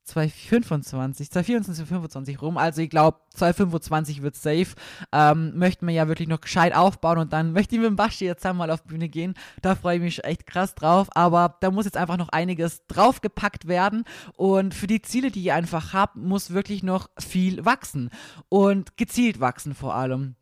2025, 0.06 1.30
2024, 1.30 1.86
2025 1.86 2.42
rum. 2.42 2.58
Also 2.58 2.80
ich 2.80 2.90
glaube, 2.90 3.18
2025 3.34 4.22
wird 4.22 4.36
safe. 4.36 4.68
Ähm, 5.12 5.58
möchten 5.58 5.86
wir 5.86 5.94
ja 5.94 6.08
wirklich 6.08 6.28
noch 6.28 6.40
gescheit 6.40 6.74
aufbauen 6.74 7.18
und 7.18 7.32
dann 7.32 7.52
möchte 7.52 7.74
ich 7.74 7.80
mit 7.80 7.88
dem 7.88 7.96
Basti 7.96 8.24
jetzt 8.24 8.46
einmal 8.46 8.70
auf 8.70 8.84
Bühne 8.84 9.08
gehen. 9.08 9.34
Da 9.62 9.74
freue 9.74 9.96
ich 9.96 10.02
mich 10.02 10.24
echt 10.24 10.46
krass 10.46 10.74
drauf. 10.74 11.08
Aber 11.12 11.56
da 11.60 11.70
muss 11.70 11.84
jetzt 11.84 11.96
einfach 11.96 12.16
noch 12.16 12.28
einiges 12.28 12.86
draufgepackt 12.86 13.66
werden. 13.66 14.04
Und 14.36 14.74
für 14.74 14.86
die 14.86 15.02
Ziele, 15.02 15.30
die 15.30 15.42
ich 15.42 15.52
einfach 15.52 15.92
habe, 15.92 16.18
muss 16.20 16.52
wirklich 16.52 16.82
noch 16.82 17.10
viel 17.18 17.64
wachsen. 17.64 18.10
Und 18.48 18.96
gezielt 18.96 19.40
wachsen 19.40 19.74
vor 19.74 19.94
allem. 19.94 20.36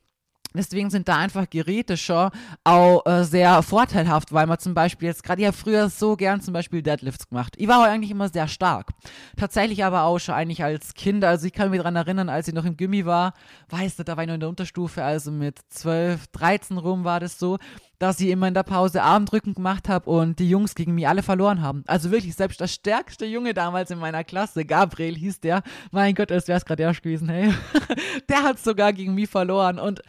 Deswegen 0.56 0.88
sind 0.88 1.08
da 1.08 1.16
einfach 1.16 1.50
Geräte 1.50 1.96
schon 1.96 2.30
auch 2.62 3.04
äh, 3.06 3.24
sehr 3.24 3.60
vorteilhaft, 3.62 4.32
weil 4.32 4.46
man 4.46 4.58
zum 4.60 4.72
Beispiel 4.72 5.08
jetzt 5.08 5.24
gerade, 5.24 5.44
habe 5.44 5.56
früher 5.56 5.90
so 5.90 6.14
gern 6.16 6.40
zum 6.40 6.54
Beispiel 6.54 6.80
Deadlifts 6.80 7.28
gemacht. 7.28 7.54
Ich 7.58 7.66
war 7.66 7.80
auch 7.80 7.88
eigentlich 7.88 8.12
immer 8.12 8.28
sehr 8.28 8.46
stark. 8.46 8.90
Tatsächlich 9.36 9.84
aber 9.84 10.04
auch 10.04 10.20
schon 10.20 10.36
eigentlich 10.36 10.62
als 10.62 10.94
Kind, 10.94 11.24
also 11.24 11.46
ich 11.46 11.52
kann 11.52 11.70
mich 11.70 11.78
daran 11.78 11.96
erinnern, 11.96 12.28
als 12.28 12.46
ich 12.46 12.54
noch 12.54 12.64
im 12.64 12.76
Gimmi 12.76 13.04
war, 13.04 13.34
weißt 13.70 13.98
du, 13.98 14.04
da 14.04 14.16
war 14.16 14.22
ich 14.22 14.28
noch 14.28 14.34
in 14.34 14.40
der 14.40 14.48
Unterstufe, 14.48 15.02
also 15.02 15.32
mit 15.32 15.58
12, 15.70 16.28
13 16.28 16.78
rum 16.78 17.02
war 17.02 17.18
das 17.18 17.38
so, 17.38 17.58
dass 17.98 18.20
ich 18.20 18.28
immer 18.28 18.48
in 18.48 18.54
der 18.54 18.62
Pause 18.62 19.02
Armdrücken 19.02 19.54
gemacht 19.54 19.88
habe 19.88 20.10
und 20.10 20.38
die 20.38 20.48
Jungs 20.48 20.74
gegen 20.74 20.94
mich 20.94 21.08
alle 21.08 21.22
verloren 21.22 21.62
haben. 21.62 21.84
Also 21.86 22.10
wirklich, 22.10 22.34
selbst 22.34 22.60
der 22.60 22.66
stärkste 22.66 23.26
Junge 23.26 23.54
damals 23.54 23.90
in 23.90 23.98
meiner 23.98 24.24
Klasse, 24.24 24.64
Gabriel 24.64 25.16
hieß 25.16 25.40
der, 25.40 25.62
mein 25.90 26.14
Gott, 26.14 26.32
als 26.32 26.48
wäre 26.48 26.58
es 26.58 26.64
gerade 26.64 26.82
erst 26.82 27.02
gewesen, 27.02 27.28
hey. 27.28 27.52
der 28.28 28.42
hat 28.42 28.58
sogar 28.58 28.92
gegen 28.92 29.14
mich 29.14 29.28
verloren 29.30 29.78
und 29.78 30.02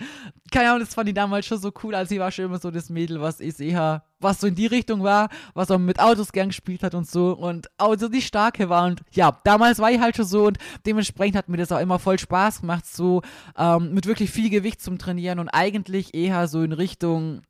keine 0.52 0.70
Ahnung, 0.70 0.82
das 0.82 0.94
fand 0.94 1.10
ich 1.10 1.16
damals 1.16 1.46
schon 1.46 1.58
so 1.58 1.72
cool, 1.84 1.96
als 1.96 2.12
ich 2.12 2.20
war 2.20 2.32
schon 2.32 2.46
immer 2.46 2.60
so 2.60 2.70
das 2.72 2.90
Mädel, 2.90 3.20
was 3.20 3.40
ich 3.40 3.60
eher, 3.60 4.04
was 4.20 4.40
so 4.40 4.48
in 4.48 4.56
die 4.56 4.68
Richtung 4.68 5.04
war, 5.04 5.30
was 5.54 5.72
auch 5.72 5.80
mit 5.80 6.00
Autos 6.00 6.32
gern 6.32 6.50
gespielt 6.50 6.84
hat 6.84 6.94
und 6.94 7.10
so 7.10 7.32
und 7.32 7.68
auch 7.78 7.98
so 7.98 8.08
die 8.10 8.22
Starke 8.22 8.70
war 8.70 8.86
und 8.86 9.02
ja, 9.12 9.38
damals 9.44 9.80
war 9.80 9.92
ich 9.92 10.00
halt 10.00 10.16
schon 10.16 10.26
so 10.26 10.46
und 10.46 10.58
dementsprechend 10.86 11.36
hat 11.36 11.50
mir 11.50 11.58
das 11.58 11.72
auch 11.72 11.80
immer 11.80 12.00
voll 12.00 12.20
Spaß 12.20 12.62
gemacht, 12.62 12.86
so 12.86 13.22
ähm, 13.58 13.94
mit 13.94 14.06
wirklich 14.06 14.30
viel 14.30 14.50
Gewicht 14.50 14.82
zum 14.82 14.98
Trainieren 14.98 15.40
und 15.40 15.50
eigentlich 15.50 16.14
eher 16.14 16.48
so 16.48 16.62
in 16.62 16.74
Richtung 16.74 17.42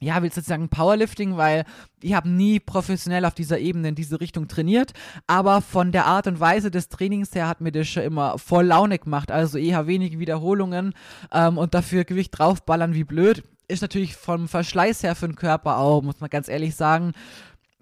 ja, 0.00 0.22
willst 0.22 0.38
du 0.38 0.40
sagen 0.40 0.70
Powerlifting, 0.70 1.36
weil 1.36 1.64
ich 2.00 2.14
habe 2.14 2.28
nie 2.28 2.58
professionell 2.58 3.26
auf 3.26 3.34
dieser 3.34 3.58
Ebene 3.58 3.88
in 3.88 3.94
diese 3.94 4.20
Richtung 4.20 4.48
trainiert, 4.48 4.92
aber 5.26 5.60
von 5.60 5.92
der 5.92 6.06
Art 6.06 6.26
und 6.26 6.40
Weise 6.40 6.70
des 6.70 6.88
Trainings 6.88 7.34
her 7.34 7.46
hat 7.46 7.60
mir 7.60 7.70
das 7.70 7.86
schon 7.86 8.02
immer 8.02 8.38
voll 8.38 8.66
Laune 8.66 8.98
gemacht, 8.98 9.30
also 9.30 9.58
eher 9.58 9.86
wenige 9.86 10.18
Wiederholungen 10.18 10.94
ähm, 11.32 11.58
und 11.58 11.74
dafür 11.74 12.04
Gewicht 12.04 12.38
draufballern 12.38 12.94
wie 12.94 13.04
blöd. 13.04 13.44
Ist 13.68 13.82
natürlich 13.82 14.16
vom 14.16 14.48
Verschleiß 14.48 15.02
her 15.02 15.14
für 15.14 15.28
den 15.28 15.36
Körper 15.36 15.78
auch, 15.78 16.02
muss 16.02 16.20
man 16.20 16.30
ganz 16.30 16.48
ehrlich 16.48 16.74
sagen, 16.74 17.12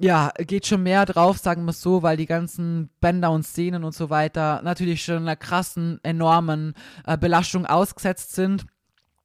ja, 0.00 0.32
geht 0.38 0.66
schon 0.66 0.82
mehr 0.82 1.06
drauf, 1.06 1.38
sagen 1.38 1.64
wir 1.64 1.70
es 1.70 1.80
so, 1.80 2.02
weil 2.02 2.16
die 2.16 2.26
ganzen 2.26 2.90
Bänder 3.00 3.30
und 3.30 3.44
Szenen 3.44 3.84
und 3.84 3.94
so 3.94 4.10
weiter 4.10 4.60
natürlich 4.62 5.02
schon 5.02 5.16
einer 5.18 5.36
krassen, 5.36 5.98
enormen 6.02 6.74
äh, 7.06 7.16
Belastung 7.16 7.64
ausgesetzt 7.64 8.34
sind 8.34 8.66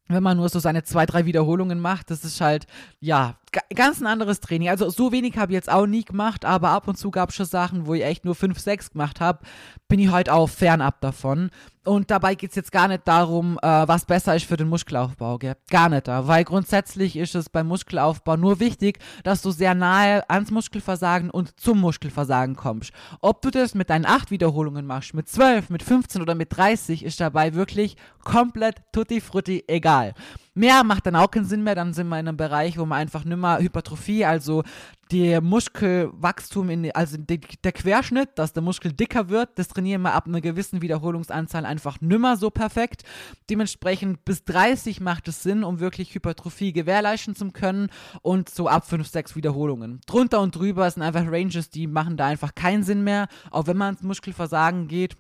wenn 0.08 0.24
man 0.24 0.38
nur 0.38 0.50
so 0.50 0.60
seine 0.60 0.84
zwei, 0.84 1.06
drei 1.06 1.26
Wiederholungen 1.26 1.80
macht, 1.80 2.12
das 2.12 2.24
ist 2.24 2.42
halt, 2.42 2.68
ja, 3.00 3.38
ganz 3.76 4.02
ein 4.02 4.08
anderes 4.08 4.40
Training. 4.40 4.70
Also 4.70 4.90
so 4.90 5.12
wenig 5.12 5.38
habe 5.38 5.52
ich 5.52 5.56
jetzt 5.56 5.72
auch 5.72 5.86
nie 5.86 6.04
gemacht, 6.04 6.46
aber 6.46 6.70
ab 6.70 6.88
und 6.88 6.98
zu 6.98 7.12
gab 7.12 7.30
es 7.30 7.36
schon 7.36 7.46
Sachen, 7.46 7.88
wo 7.88 7.94
ich 7.94 8.04
echt 8.04 8.26
nur 8.26 8.36
fünf, 8.36 8.60
sechs 8.60 8.92
gemacht 8.92 9.20
habe, 9.20 9.40
bin 9.88 10.00
ich 10.00 10.12
heute 10.12 10.34
auch 10.34 10.50
fernab 10.50 11.02
davon. 11.02 11.50
Und 11.86 12.12
dabei 12.12 12.36
geht 12.36 12.52
es 12.52 12.56
jetzt 12.56 12.72
gar 12.72 12.88
nicht 12.88 13.06
darum, 13.06 13.60
äh, 13.62 13.68
was 13.68 14.06
besser 14.06 14.36
ist 14.36 14.46
für 14.46 14.56
den 14.56 14.70
Muskelaufbau, 14.70 15.38
gell? 15.38 15.56
Gar 15.70 15.90
nicht 15.90 16.08
da. 16.08 16.28
Weil 16.28 16.46
grundsätzlich 16.46 17.18
ist 17.18 17.36
es 17.36 17.50
beim 17.50 17.68
Muskelaufbau 17.68 18.38
nur 18.38 18.62
wichtig, 18.62 19.00
dass 19.24 19.42
du 19.42 19.52
sehr 19.52 19.76
nahe 19.76 20.28
ans 20.30 20.50
Muskelversagen 20.50 21.30
und 21.30 21.60
zum 21.60 21.82
Muskelversagen 21.82 22.56
kommst. 22.56 22.94
Ob 23.20 23.42
du 23.42 23.52
das 23.52 23.76
mit 23.76 23.90
deinen 23.90 24.06
acht 24.06 24.32
Wiederholungen 24.32 24.86
machst, 24.86 25.14
mit 25.14 25.28
zwölf, 25.28 25.70
mit 25.70 25.84
15 25.84 26.22
oder 26.22 26.36
mit 26.36 26.56
30, 26.56 27.04
ist 27.04 27.20
dabei 27.20 27.54
wirklich 27.54 27.98
komplett 28.24 28.78
tutti 28.94 29.20
frutti 29.20 29.66
egal. 29.68 30.14
Mehr 30.56 30.84
macht 30.84 31.08
dann 31.08 31.16
auch 31.16 31.32
keinen 31.32 31.46
Sinn 31.46 31.64
mehr, 31.64 31.74
dann 31.74 31.94
sind 31.94 32.08
wir 32.10 32.20
in 32.20 32.28
einem 32.28 32.38
Bereich, 32.38 32.78
wo 32.78 32.86
man 32.86 33.00
einfach 33.00 33.26
nimmer 33.26 33.58
Hypertrophie, 33.60 34.24
also 34.24 34.64
der 35.12 35.42
Muskelwachstum, 35.42 36.70
in, 36.70 36.92
also 36.92 37.18
die, 37.18 37.40
der 37.40 37.72
Querschnitt, 37.72 38.30
dass 38.36 38.54
der 38.54 38.64
Muskel 38.64 38.94
dicker 38.94 39.30
wird, 39.30 39.50
das 39.56 39.68
trainieren 39.68 40.02
wir 40.04 40.14
ab 40.14 40.28
einer 40.28 40.42
gewissen 40.42 40.82
Wiederholungsanzahl 40.82 41.66
einfach 41.66 42.02
nimmer 42.02 42.38
so 42.38 42.50
perfekt. 42.50 43.04
Dementsprechend 43.50 44.26
bis 44.26 44.44
30 44.44 45.02
macht 45.02 45.28
es 45.28 45.44
Sinn, 45.44 45.64
um 45.64 45.80
wirklich 45.80 46.14
Hypertrophie 46.16 46.74
gewährleisten 46.74 47.36
zu 47.36 47.52
können 47.52 47.90
und 48.22 48.50
so 48.50 48.68
ab 48.68 48.88
5, 48.88 49.08
6 49.08 49.36
Wiederholungen. 49.36 50.02
Drunter 50.08 50.42
und 50.42 50.56
drüber 50.56 50.90
sind 50.90 51.04
einfach 51.04 51.26
Ranges, 51.28 51.70
die 51.70 51.88
machen 51.88 52.18
da 52.18 52.28
einfach 52.28 52.56
keinen 52.56 52.84
Sinn 52.84 53.04
mehr, 53.04 53.28
auch 53.52 53.68
wenn 53.68 53.78
man 53.78 53.96
ins 53.96 54.04
Muskelversagen 54.04 54.88
geht. 54.88 55.16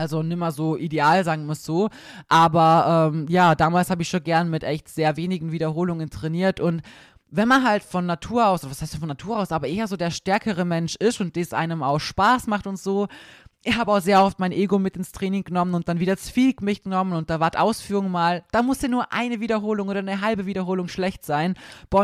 Also 0.00 0.22
nimmer 0.22 0.50
so 0.50 0.76
ideal, 0.76 1.24
sagen 1.24 1.46
wir 1.46 1.52
es 1.52 1.64
so. 1.64 1.90
Aber 2.28 3.10
ähm, 3.12 3.26
ja, 3.28 3.54
damals 3.54 3.90
habe 3.90 4.02
ich 4.02 4.08
schon 4.08 4.24
gern 4.24 4.50
mit 4.50 4.64
echt 4.64 4.88
sehr 4.88 5.16
wenigen 5.16 5.52
Wiederholungen 5.52 6.10
trainiert 6.10 6.58
und 6.58 6.82
wenn 7.32 7.46
man 7.46 7.64
halt 7.64 7.84
von 7.84 8.06
Natur 8.06 8.48
aus, 8.48 8.68
was 8.68 8.82
heißt 8.82 8.96
von 8.96 9.06
Natur 9.06 9.38
aus, 9.38 9.52
aber 9.52 9.68
eher 9.68 9.86
so 9.86 9.96
der 9.96 10.10
stärkere 10.10 10.64
Mensch 10.64 10.96
ist 10.96 11.20
und 11.20 11.36
das 11.36 11.52
einem 11.52 11.82
auch 11.82 12.00
Spaß 12.00 12.48
macht 12.48 12.66
und 12.66 12.76
so, 12.76 13.06
ich 13.62 13.76
habe 13.76 13.92
auch 13.92 14.00
sehr 14.00 14.24
oft 14.24 14.38
mein 14.38 14.52
Ego 14.52 14.78
mit 14.78 14.96
ins 14.96 15.12
Training 15.12 15.44
genommen 15.44 15.74
und 15.74 15.86
dann 15.86 16.00
wieder 16.00 16.16
zu 16.16 16.32
viel 16.32 16.54
mich 16.62 16.82
genommen 16.82 17.12
und 17.12 17.28
da 17.28 17.40
war 17.40 17.50
Ausführung 17.60 18.10
mal, 18.10 18.42
da 18.52 18.62
musste 18.62 18.88
nur 18.88 19.12
eine 19.12 19.40
Wiederholung 19.40 19.88
oder 19.88 19.98
eine 19.98 20.22
halbe 20.22 20.46
Wiederholung 20.46 20.88
schlecht 20.88 21.26
sein. 21.26 21.54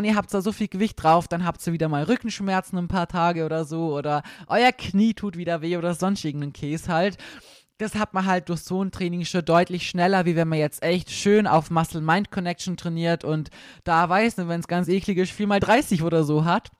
Ihr 0.03 0.17
habt 0.17 0.33
da 0.35 0.43
so 0.43 0.53
viel 0.53 0.69
Gewicht 0.69 1.03
drauf, 1.03 1.29
dann 1.29 1.47
habt 1.47 1.67
ihr 1.67 1.73
wieder 1.73 1.89
mal 1.89 2.03
Rückenschmerzen 2.05 2.79
ein 2.79 2.89
paar 2.89 3.09
Tage 3.09 3.47
oder 3.47 3.65
so 3.65 3.97
oder 3.97 4.23
euer 4.49 4.73
Knie 4.73 5.15
tut 5.15 5.39
wieder 5.39 5.63
weh 5.63 5.79
oder 5.79 5.95
sonst 5.95 6.25
irgendeinen 6.25 6.53
Case 6.53 6.93
halt 6.93 7.17
das 7.79 7.95
hat 7.95 8.15
man 8.15 8.27
halt 8.27 8.49
durch 8.49 8.61
so 8.61 8.83
ein 8.83 8.91
Training 8.91 9.25
schon 9.25 9.45
deutlich 9.45 9.89
schneller, 9.89 10.25
wie 10.25 10.37
wenn 10.37 10.49
man 10.49 10.59
jetzt 10.59 10.83
echt 10.83 11.11
schön 11.11 11.47
auf 11.47 11.71
Muscle-Mind-Connection 11.71 12.77
trainiert 12.77 13.25
und 13.25 13.51
da 13.85 14.09
weiß, 14.09 14.39
wenn 14.39 14.61
es 14.61 14.69
ganz 14.69 14.89
eklig 14.89 15.19
ist, 15.19 15.33
4x30 15.33 16.03
oder 16.03 16.25
so 16.25 16.45
hat. 16.45 16.71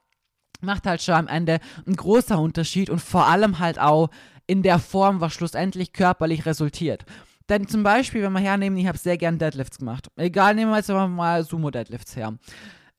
Macht 0.59 0.87
halt 0.87 1.03
schon 1.03 1.13
am 1.13 1.27
Ende 1.27 1.59
ein 1.85 1.95
großer 1.95 2.39
Unterschied 2.39 2.89
und 2.89 2.99
vor 2.99 3.27
allem 3.27 3.59
halt 3.59 3.79
auch 3.79 4.09
in 4.47 4.63
der 4.63 4.79
Form, 4.79 5.21
was 5.21 5.33
schlussendlich 5.33 5.93
körperlich 5.93 6.47
resultiert. 6.47 7.05
Denn 7.47 7.67
zum 7.67 7.83
Beispiel, 7.83 8.23
wenn 8.23 8.33
wir 8.33 8.39
hernehmen, 8.39 8.77
ich 8.77 8.87
habe 8.87 8.97
sehr 8.97 9.17
gern 9.17 9.37
Deadlifts 9.37 9.77
gemacht. 9.77 10.07
Egal, 10.15 10.55
nehmen 10.55 10.71
wir 10.71 10.77
jetzt 10.77 10.89
mal 10.89 11.43
Sumo-Deadlifts 11.43 12.15
her 12.15 12.33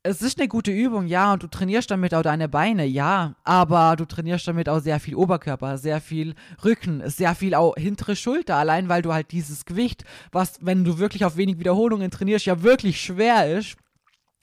es 0.08 0.22
ist 0.22 0.38
eine 0.38 0.48
gute 0.48 0.70
Übung, 0.70 1.06
ja, 1.06 1.34
und 1.34 1.42
du 1.42 1.48
trainierst 1.48 1.90
damit 1.90 2.14
auch 2.14 2.22
deine 2.22 2.48
Beine, 2.48 2.86
ja, 2.86 3.34
aber 3.44 3.94
du 3.94 4.06
trainierst 4.06 4.48
damit 4.48 4.66
auch 4.66 4.80
sehr 4.80 5.00
viel 5.00 5.14
Oberkörper, 5.14 5.76
sehr 5.76 6.00
viel 6.00 6.34
Rücken, 6.64 7.02
sehr 7.10 7.34
viel 7.34 7.54
auch 7.54 7.74
hintere 7.76 8.16
Schulter, 8.16 8.56
allein 8.56 8.88
weil 8.88 9.02
du 9.02 9.12
halt 9.12 9.32
dieses 9.32 9.66
Gewicht, 9.66 10.04
was, 10.32 10.58
wenn 10.62 10.82
du 10.82 10.98
wirklich 10.98 11.26
auf 11.26 11.36
wenig 11.36 11.58
Wiederholungen 11.58 12.10
trainierst, 12.10 12.46
ja 12.46 12.62
wirklich 12.62 13.02
schwer 13.02 13.54
ist, 13.58 13.76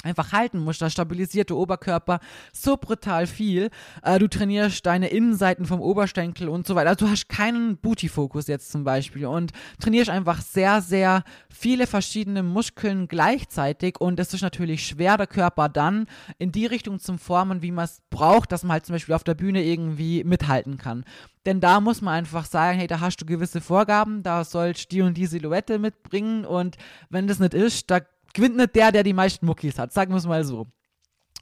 einfach 0.05 0.31
halten 0.31 0.59
musst. 0.59 0.81
Da 0.81 0.89
stabilisiert 0.89 1.49
der 1.49 1.57
Oberkörper 1.57 2.19
so 2.53 2.77
brutal 2.77 3.27
viel. 3.27 3.69
Äh, 4.03 4.19
du 4.19 4.27
trainierst 4.27 4.85
deine 4.85 5.07
Innenseiten 5.07 5.65
vom 5.65 5.81
Oberschenkel 5.81 6.47
und 6.47 6.67
so 6.67 6.75
weiter. 6.75 6.89
Also 6.89 7.05
du 7.05 7.11
hast 7.11 7.27
keinen 7.27 7.77
Booty-Fokus 7.77 8.47
jetzt 8.47 8.71
zum 8.71 8.83
Beispiel 8.83 9.25
und 9.25 9.51
trainierst 9.79 10.09
einfach 10.09 10.41
sehr, 10.41 10.81
sehr 10.81 11.23
viele 11.49 11.87
verschiedene 11.87 12.43
Muskeln 12.43 13.07
gleichzeitig 13.07 13.99
und 13.99 14.19
es 14.19 14.33
ist 14.33 14.41
natürlich 14.41 14.85
schwer, 14.85 15.17
der 15.17 15.27
Körper 15.27 15.69
dann 15.69 16.05
in 16.37 16.51
die 16.51 16.65
Richtung 16.65 16.99
zu 16.99 17.17
formen, 17.17 17.61
wie 17.61 17.71
man 17.71 17.85
es 17.85 18.01
braucht, 18.09 18.51
dass 18.51 18.63
man 18.63 18.73
halt 18.73 18.85
zum 18.85 18.93
Beispiel 18.93 19.15
auf 19.15 19.23
der 19.23 19.35
Bühne 19.35 19.63
irgendwie 19.63 20.23
mithalten 20.23 20.77
kann. 20.77 21.05
Denn 21.45 21.61
da 21.61 21.79
muss 21.79 22.01
man 22.01 22.15
einfach 22.15 22.45
sagen, 22.45 22.79
hey, 22.79 22.87
da 22.87 22.99
hast 22.99 23.17
du 23.17 23.25
gewisse 23.25 23.61
Vorgaben, 23.61 24.23
da 24.23 24.43
sollst 24.43 24.91
du 24.91 24.95
die 24.95 25.01
und 25.03 25.15
die 25.15 25.27
Silhouette 25.27 25.77
mitbringen 25.77 26.43
und 26.43 26.75
wenn 27.09 27.27
das 27.27 27.39
nicht 27.39 27.53
ist, 27.53 27.91
da 27.91 27.99
gewinnt 28.35 28.57
nicht 28.57 28.75
der, 28.75 28.91
der 28.91 29.03
die 29.03 29.13
meisten 29.13 29.45
Muckis 29.47 29.79
hat, 29.79 29.91
sagen 29.91 30.11
wir 30.11 30.17
es 30.17 30.27
mal 30.27 30.43
so. 30.43 30.67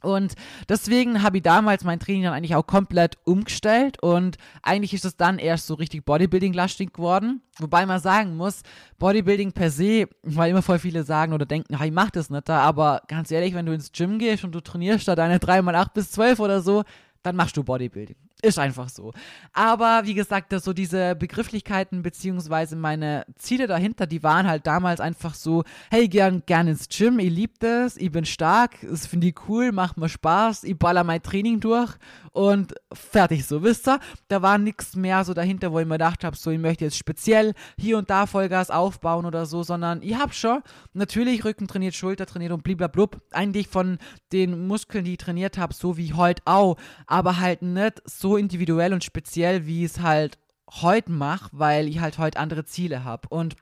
Und 0.02 0.34
deswegen 0.68 1.22
habe 1.22 1.38
ich 1.38 1.42
damals 1.42 1.82
mein 1.82 1.98
Training 1.98 2.24
dann 2.24 2.34
eigentlich 2.34 2.54
auch 2.54 2.66
komplett 2.66 3.16
umgestellt 3.24 4.02
und 4.02 4.36
eigentlich 4.62 4.92
ist 4.92 5.06
es 5.06 5.16
dann 5.16 5.38
erst 5.38 5.66
so 5.66 5.74
richtig 5.74 6.04
Bodybuilding-lastig 6.04 6.92
geworden. 6.92 7.40
Wobei 7.58 7.86
man 7.86 8.00
sagen 8.00 8.36
muss, 8.36 8.62
Bodybuilding 8.98 9.52
per 9.52 9.70
se, 9.70 10.06
weil 10.22 10.50
immer 10.50 10.62
voll 10.62 10.78
viele 10.78 11.04
sagen 11.04 11.32
oder 11.32 11.46
denken, 11.46 11.74
ich 11.82 11.92
mach 11.92 12.10
das 12.10 12.28
nicht 12.28 12.48
da, 12.48 12.60
aber 12.60 13.02
ganz 13.08 13.30
ehrlich, 13.30 13.54
wenn 13.54 13.66
du 13.66 13.72
ins 13.72 13.92
Gym 13.92 14.18
gehst 14.18 14.44
und 14.44 14.54
du 14.54 14.60
trainierst 14.60 15.08
da 15.08 15.14
deine 15.14 15.38
3x8 15.38 15.94
bis 15.94 16.10
12 16.10 16.40
oder 16.40 16.60
so, 16.60 16.84
dann 17.22 17.36
machst 17.36 17.56
du 17.56 17.64
Bodybuilding. 17.64 18.16
Ist 18.44 18.58
einfach 18.58 18.90
so. 18.90 19.12
Aber 19.54 20.02
wie 20.04 20.12
gesagt, 20.12 20.52
so 20.60 20.74
diese 20.74 21.14
Begrifflichkeiten 21.14 22.02
beziehungsweise 22.02 22.76
meine 22.76 23.24
Ziele 23.38 23.66
dahinter, 23.66 24.06
die 24.06 24.22
waren 24.22 24.46
halt 24.46 24.66
damals 24.66 25.00
einfach 25.00 25.32
so, 25.32 25.64
hey, 25.90 26.08
gern, 26.08 26.42
gern 26.44 26.68
ins 26.68 26.90
Gym, 26.90 27.18
ich 27.18 27.30
lieb 27.30 27.58
das, 27.60 27.96
ich 27.96 28.12
bin 28.12 28.26
stark, 28.26 28.72
das 28.82 29.06
finde 29.06 29.28
ich 29.28 29.48
cool, 29.48 29.72
macht 29.72 29.96
mir 29.96 30.10
Spaß, 30.10 30.64
ich 30.64 30.78
baller 30.78 31.04
mein 31.04 31.22
Training 31.22 31.60
durch 31.60 31.94
und 32.32 32.74
fertig 32.92 33.46
so, 33.46 33.62
wisst 33.62 33.88
ihr? 33.88 33.98
Da 34.28 34.42
war 34.42 34.58
nichts 34.58 34.94
mehr 34.94 35.24
so 35.24 35.32
dahinter, 35.32 35.72
wo 35.72 35.78
ich 35.78 35.86
mir 35.86 35.94
gedacht 35.94 36.22
habe, 36.22 36.36
so, 36.36 36.50
ich 36.50 36.58
möchte 36.58 36.84
jetzt 36.84 36.98
speziell 36.98 37.54
hier 37.78 37.96
und 37.96 38.10
da 38.10 38.26
Vollgas 38.26 38.70
aufbauen 38.70 39.24
oder 39.24 39.46
so, 39.46 39.62
sondern 39.62 40.02
ich 40.02 40.16
habe 40.16 40.34
schon 40.34 40.60
natürlich 40.92 41.46
Rücken 41.46 41.66
trainiert, 41.66 41.94
Schulter 41.94 42.26
trainiert 42.26 42.52
und 42.52 42.62
bliblablub. 42.62 43.22
Eigentlich 43.30 43.68
von 43.68 43.98
den 44.32 44.66
Muskeln, 44.66 45.04
die 45.04 45.12
ich 45.12 45.18
trainiert 45.18 45.56
habe, 45.56 45.72
so 45.72 45.96
wie 45.96 46.12
heute 46.12 46.42
auch, 46.44 46.76
aber 47.06 47.38
halt 47.38 47.62
nicht 47.62 48.02
so 48.04 48.33
individuell 48.36 48.92
und 48.92 49.04
speziell, 49.04 49.66
wie 49.66 49.84
ich 49.84 49.92
es 49.92 50.00
halt 50.00 50.38
heute 50.82 51.12
mache, 51.12 51.50
weil 51.52 51.88
ich 51.88 52.00
halt 52.00 52.18
heute 52.18 52.38
andere 52.38 52.64
Ziele 52.64 53.04
habe. 53.04 53.28
Und 53.28 53.56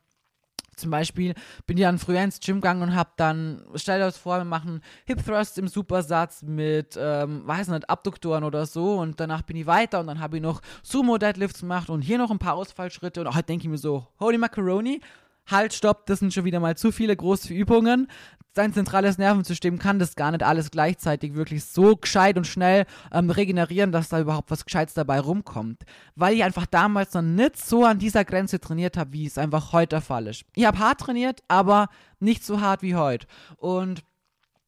zum 0.76 0.90
Beispiel 0.90 1.34
bin 1.66 1.76
ich 1.76 1.82
dann 1.82 1.98
früher 1.98 2.22
ins 2.22 2.40
Gym 2.40 2.56
gegangen 2.56 2.82
und 2.82 2.94
habe 2.94 3.10
dann, 3.16 3.62
stell 3.74 3.98
dir 3.98 4.06
das 4.06 4.16
vor, 4.16 4.38
wir 4.38 4.44
machen 4.44 4.80
Hip 5.04 5.24
Thrust 5.24 5.58
im 5.58 5.68
Supersatz 5.68 6.42
mit, 6.42 6.98
ähm, 6.98 7.46
weiß 7.46 7.68
nicht, 7.68 7.90
Abduktoren 7.90 8.42
oder 8.42 8.64
so 8.64 8.98
und 8.98 9.20
danach 9.20 9.42
bin 9.42 9.56
ich 9.56 9.66
weiter 9.66 10.00
und 10.00 10.06
dann 10.06 10.20
habe 10.20 10.38
ich 10.38 10.42
noch 10.42 10.62
Sumo 10.82 11.18
Deadlifts 11.18 11.60
gemacht 11.60 11.90
und 11.90 12.00
hier 12.00 12.18
noch 12.18 12.30
ein 12.30 12.38
paar 12.38 12.54
Ausfallschritte 12.54 13.20
und 13.20 13.28
heute 13.28 13.44
denke 13.44 13.64
ich 13.64 13.70
mir 13.70 13.78
so, 13.78 14.06
holy 14.18 14.38
macaroni, 14.38 15.00
halt, 15.46 15.74
stopp, 15.74 16.06
das 16.06 16.20
sind 16.20 16.32
schon 16.32 16.44
wieder 16.44 16.60
mal 16.60 16.76
zu 16.76 16.90
viele 16.90 17.16
große 17.16 17.52
Übungen 17.52 18.08
sein 18.54 18.72
zentrales 18.72 19.18
Nervensystem 19.18 19.78
kann 19.78 19.98
das 19.98 20.14
gar 20.14 20.30
nicht 20.30 20.42
alles 20.42 20.70
gleichzeitig 20.70 21.34
wirklich 21.34 21.64
so 21.64 21.96
gescheit 21.96 22.36
und 22.36 22.46
schnell 22.46 22.84
ähm, 23.10 23.30
regenerieren, 23.30 23.92
dass 23.92 24.10
da 24.10 24.20
überhaupt 24.20 24.50
was 24.50 24.64
Gescheites 24.64 24.94
dabei 24.94 25.20
rumkommt. 25.20 25.84
Weil 26.14 26.34
ich 26.34 26.44
einfach 26.44 26.66
damals 26.66 27.14
noch 27.14 27.22
nicht 27.22 27.56
so 27.56 27.84
an 27.84 27.98
dieser 27.98 28.24
Grenze 28.24 28.60
trainiert 28.60 28.96
habe, 28.96 29.12
wie 29.12 29.26
es 29.26 29.38
einfach 29.38 29.72
heute 29.72 29.96
der 29.96 30.00
Fall 30.02 30.26
ist. 30.26 30.44
Ich 30.54 30.64
habe 30.66 30.78
hart 30.78 31.00
trainiert, 31.00 31.42
aber 31.48 31.88
nicht 32.20 32.44
so 32.44 32.60
hart 32.60 32.82
wie 32.82 32.94
heute. 32.94 33.26
Und 33.56 34.02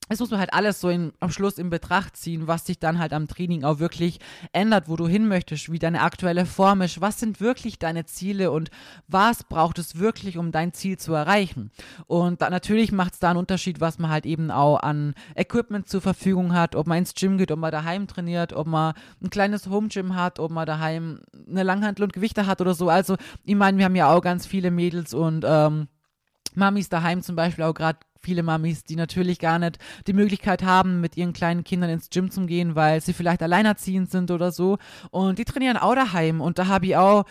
es 0.08 0.20
muss 0.20 0.30
man 0.30 0.40
halt 0.40 0.52
alles 0.52 0.80
so 0.80 0.90
in, 0.90 1.12
am 1.20 1.30
Schluss 1.30 1.56
in 1.56 1.70
Betracht 1.70 2.16
ziehen, 2.16 2.46
was 2.46 2.66
sich 2.66 2.78
dann 2.78 2.98
halt 2.98 3.12
am 3.14 3.26
Training 3.26 3.64
auch 3.64 3.78
wirklich 3.78 4.20
ändert, 4.52 4.88
wo 4.88 4.96
du 4.96 5.08
hin 5.08 5.28
möchtest, 5.28 5.72
wie 5.72 5.78
deine 5.78 6.02
aktuelle 6.02 6.44
Form 6.44 6.82
ist, 6.82 7.00
was 7.00 7.18
sind 7.18 7.40
wirklich 7.40 7.78
deine 7.78 8.04
Ziele 8.04 8.50
und 8.50 8.70
was 9.08 9.44
braucht 9.44 9.78
es 9.78 9.98
wirklich, 9.98 10.36
um 10.36 10.52
dein 10.52 10.74
Ziel 10.74 10.98
zu 10.98 11.14
erreichen. 11.14 11.70
Und 12.06 12.42
da, 12.42 12.50
natürlich 12.50 12.92
macht 12.92 13.14
es 13.14 13.18
da 13.18 13.30
einen 13.30 13.38
Unterschied, 13.38 13.80
was 13.80 13.98
man 13.98 14.10
halt 14.10 14.26
eben 14.26 14.50
auch 14.50 14.78
an 14.78 15.14
Equipment 15.34 15.88
zur 15.88 16.02
Verfügung 16.02 16.52
hat, 16.52 16.76
ob 16.76 16.86
man 16.86 16.98
ins 16.98 17.14
Gym 17.14 17.38
geht, 17.38 17.50
ob 17.50 17.58
man 17.58 17.72
daheim 17.72 18.06
trainiert, 18.06 18.52
ob 18.52 18.66
man 18.66 18.92
ein 19.22 19.30
kleines 19.30 19.68
Home 19.68 19.88
Gym 19.88 20.14
hat, 20.14 20.38
ob 20.38 20.50
man 20.50 20.66
daheim 20.66 21.20
eine 21.48 21.62
Langhantel 21.62 22.04
und 22.04 22.12
Gewichte 22.12 22.46
hat 22.46 22.60
oder 22.60 22.74
so. 22.74 22.90
Also 22.90 23.16
ich 23.44 23.54
meine, 23.54 23.78
wir 23.78 23.86
haben 23.86 23.96
ja 23.96 24.12
auch 24.12 24.20
ganz 24.20 24.46
viele 24.46 24.70
Mädels 24.70 25.14
und 25.14 25.44
ähm, 25.48 25.88
Mamis 26.54 26.88
daheim 26.88 27.22
zum 27.22 27.36
Beispiel 27.36 27.64
auch 27.64 27.74
gerade 27.74 27.98
viele 28.24 28.42
Mamis, 28.42 28.84
die 28.84 28.96
natürlich 28.96 29.38
gar 29.38 29.58
nicht 29.58 29.78
die 30.06 30.12
Möglichkeit 30.12 30.62
haben, 30.62 31.00
mit 31.00 31.16
ihren 31.16 31.32
kleinen 31.32 31.64
Kindern 31.64 31.90
ins 31.90 32.10
Gym 32.10 32.30
zu 32.30 32.46
gehen, 32.46 32.74
weil 32.74 33.00
sie 33.00 33.12
vielleicht 33.12 33.42
alleinerziehend 33.42 34.10
sind 34.10 34.30
oder 34.30 34.50
so. 34.50 34.78
Und 35.10 35.38
die 35.38 35.44
trainieren 35.44 35.76
auch 35.76 35.94
daheim. 35.94 36.40
Und 36.40 36.58
da 36.58 36.66
habe 36.66 36.86
ich 36.86 36.96
auch 36.96 37.24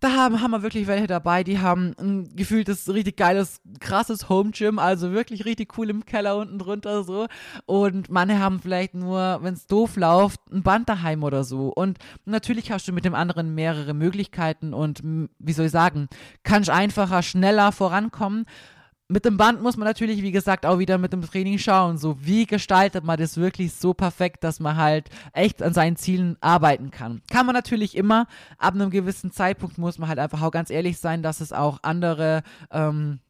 da 0.00 0.12
haben, 0.12 0.40
haben 0.40 0.50
wir 0.50 0.62
wirklich 0.62 0.86
welche 0.86 1.06
dabei, 1.06 1.42
die 1.42 1.58
haben 1.58 1.94
ein 1.98 2.36
gefühltes, 2.36 2.92
richtig 2.92 3.16
geiles, 3.16 3.60
krasses 3.80 4.28
Home 4.28 4.50
Gym, 4.50 4.78
also 4.78 5.12
wirklich 5.12 5.44
richtig 5.44 5.76
cool 5.76 5.90
im 5.90 6.04
Keller 6.04 6.36
unten 6.36 6.58
drunter 6.58 7.04
so. 7.04 7.26
Und 7.66 8.08
manche 8.10 8.38
haben 8.38 8.60
vielleicht 8.60 8.94
nur, 8.94 9.38
wenn 9.42 9.54
es 9.54 9.66
doof 9.66 9.96
läuft, 9.96 10.40
ein 10.52 10.62
Band 10.62 10.88
daheim 10.88 11.22
oder 11.22 11.42
so. 11.42 11.68
Und 11.68 11.98
natürlich 12.26 12.70
hast 12.70 12.86
du 12.86 12.92
mit 12.92 13.04
dem 13.04 13.14
anderen 13.14 13.54
mehrere 13.54 13.94
Möglichkeiten 13.94 14.72
und, 14.74 15.02
wie 15.02 15.52
soll 15.52 15.66
ich 15.66 15.72
sagen, 15.72 16.08
kannst 16.42 16.70
einfacher, 16.70 17.22
schneller 17.22 17.72
vorankommen 17.72 18.44
mit 19.08 19.24
dem 19.24 19.38
Band 19.38 19.62
muss 19.62 19.78
man 19.78 19.88
natürlich, 19.88 20.22
wie 20.22 20.32
gesagt, 20.32 20.66
auch 20.66 20.78
wieder 20.78 20.98
mit 20.98 21.14
dem 21.14 21.22
Training 21.22 21.58
schauen. 21.58 21.96
So, 21.96 22.18
wie 22.20 22.44
gestaltet 22.44 23.04
man 23.04 23.18
das 23.18 23.38
wirklich 23.38 23.72
so 23.72 23.94
perfekt, 23.94 24.44
dass 24.44 24.60
man 24.60 24.76
halt 24.76 25.08
echt 25.32 25.62
an 25.62 25.72
seinen 25.72 25.96
Zielen 25.96 26.36
arbeiten 26.42 26.90
kann. 26.90 27.22
Kann 27.30 27.46
man 27.46 27.54
natürlich 27.54 27.96
immer. 27.96 28.26
Ab 28.58 28.74
einem 28.74 28.90
gewissen 28.90 29.32
Zeitpunkt 29.32 29.78
muss 29.78 29.98
man 29.98 30.10
halt 30.10 30.18
einfach 30.18 30.42
auch 30.42 30.50
ganz 30.50 30.68
ehrlich 30.68 30.98
sein, 30.98 31.22
dass 31.22 31.40
es 31.40 31.54
auch 31.54 31.78
andere, 31.82 32.42
ähm, 32.70 33.20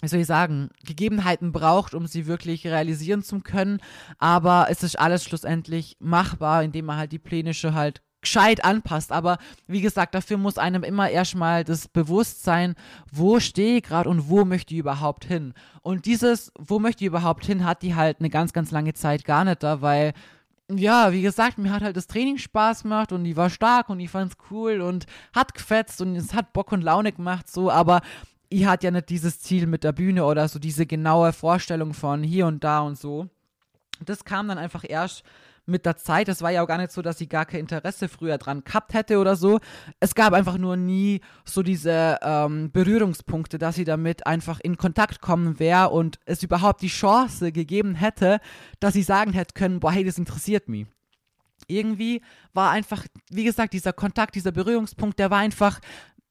wie 0.00 0.08
soll 0.08 0.20
ich 0.20 0.26
sagen, 0.26 0.70
Gegebenheiten 0.86 1.52
braucht, 1.52 1.92
um 1.92 2.06
sie 2.06 2.26
wirklich 2.26 2.66
realisieren 2.66 3.22
zu 3.22 3.40
können. 3.40 3.80
Aber 4.18 4.68
es 4.70 4.82
ist 4.82 4.98
alles 4.98 5.24
schlussendlich 5.24 5.98
machbar, 6.00 6.62
indem 6.62 6.86
man 6.86 6.96
halt 6.96 7.12
die 7.12 7.18
Pläne 7.18 7.52
schon 7.52 7.74
halt 7.74 8.00
gescheit 8.20 8.64
anpasst. 8.64 9.12
Aber 9.12 9.38
wie 9.66 9.80
gesagt, 9.80 10.14
dafür 10.14 10.38
muss 10.38 10.58
einem 10.58 10.82
immer 10.82 11.10
erstmal 11.10 11.64
das 11.64 11.88
Bewusstsein, 11.88 12.74
wo 13.12 13.40
stehe 13.40 13.78
ich 13.78 13.82
gerade 13.84 14.08
und 14.08 14.28
wo 14.28 14.44
möchte 14.44 14.74
ich 14.74 14.80
überhaupt 14.80 15.24
hin. 15.24 15.54
Und 15.82 16.06
dieses, 16.06 16.52
wo 16.58 16.78
möchte 16.78 17.04
ich 17.04 17.08
überhaupt 17.08 17.44
hin, 17.44 17.64
hat 17.64 17.82
die 17.82 17.94
halt 17.94 18.20
eine 18.20 18.30
ganz, 18.30 18.52
ganz 18.52 18.70
lange 18.70 18.94
Zeit 18.94 19.24
gar 19.24 19.44
nicht 19.44 19.62
da, 19.62 19.80
weil 19.80 20.12
ja, 20.70 21.12
wie 21.12 21.22
gesagt, 21.22 21.56
mir 21.56 21.72
hat 21.72 21.82
halt 21.82 21.96
das 21.96 22.08
Training 22.08 22.36
Spaß 22.36 22.82
gemacht 22.82 23.12
und 23.12 23.24
die 23.24 23.36
war 23.36 23.48
stark 23.48 23.88
und 23.88 24.00
ich 24.00 24.10
fand's 24.10 24.36
cool 24.50 24.82
und 24.82 25.06
hat 25.34 25.54
gefetzt 25.54 26.02
und 26.02 26.14
es 26.14 26.34
hat 26.34 26.52
Bock 26.52 26.72
und 26.72 26.82
Laune 26.82 27.12
gemacht, 27.12 27.50
so, 27.50 27.70
aber 27.70 28.02
ich 28.50 28.66
hatte 28.66 28.86
ja 28.86 28.90
nicht 28.90 29.08
dieses 29.08 29.40
Ziel 29.40 29.66
mit 29.66 29.84
der 29.84 29.92
Bühne 29.92 30.24
oder 30.24 30.48
so 30.48 30.58
diese 30.58 30.86
genaue 30.86 31.32
Vorstellung 31.32 31.94
von 31.94 32.22
hier 32.22 32.46
und 32.46 32.64
da 32.64 32.80
und 32.80 32.98
so. 32.98 33.28
Das 34.04 34.24
kam 34.24 34.48
dann 34.48 34.58
einfach 34.58 34.84
erst 34.86 35.22
mit 35.68 35.86
der 35.86 35.96
Zeit. 35.96 36.28
Es 36.28 36.42
war 36.42 36.50
ja 36.50 36.62
auch 36.62 36.66
gar 36.66 36.78
nicht 36.78 36.92
so, 36.92 37.02
dass 37.02 37.18
sie 37.18 37.28
gar 37.28 37.46
kein 37.46 37.60
Interesse 37.60 38.08
früher 38.08 38.38
dran 38.38 38.64
gehabt 38.64 38.94
hätte 38.94 39.18
oder 39.18 39.36
so. 39.36 39.60
Es 40.00 40.14
gab 40.14 40.32
einfach 40.32 40.58
nur 40.58 40.76
nie 40.76 41.20
so 41.44 41.62
diese 41.62 42.18
ähm, 42.22 42.70
Berührungspunkte, 42.72 43.58
dass 43.58 43.76
sie 43.76 43.84
damit 43.84 44.26
einfach 44.26 44.60
in 44.60 44.76
Kontakt 44.76 45.20
kommen 45.20 45.58
wäre 45.58 45.90
und 45.90 46.18
es 46.24 46.42
überhaupt 46.42 46.82
die 46.82 46.88
Chance 46.88 47.52
gegeben 47.52 47.94
hätte, 47.94 48.40
dass 48.80 48.94
sie 48.94 49.02
sagen 49.02 49.32
hätte 49.32 49.54
können, 49.54 49.80
boah, 49.80 49.92
hey, 49.92 50.04
das 50.04 50.18
interessiert 50.18 50.68
mich. 50.68 50.86
Irgendwie 51.66 52.22
war 52.54 52.70
einfach, 52.70 53.04
wie 53.30 53.44
gesagt, 53.44 53.72
dieser 53.74 53.92
Kontakt, 53.92 54.34
dieser 54.34 54.52
Berührungspunkt, 54.52 55.18
der 55.18 55.30
war 55.30 55.38
einfach 55.38 55.80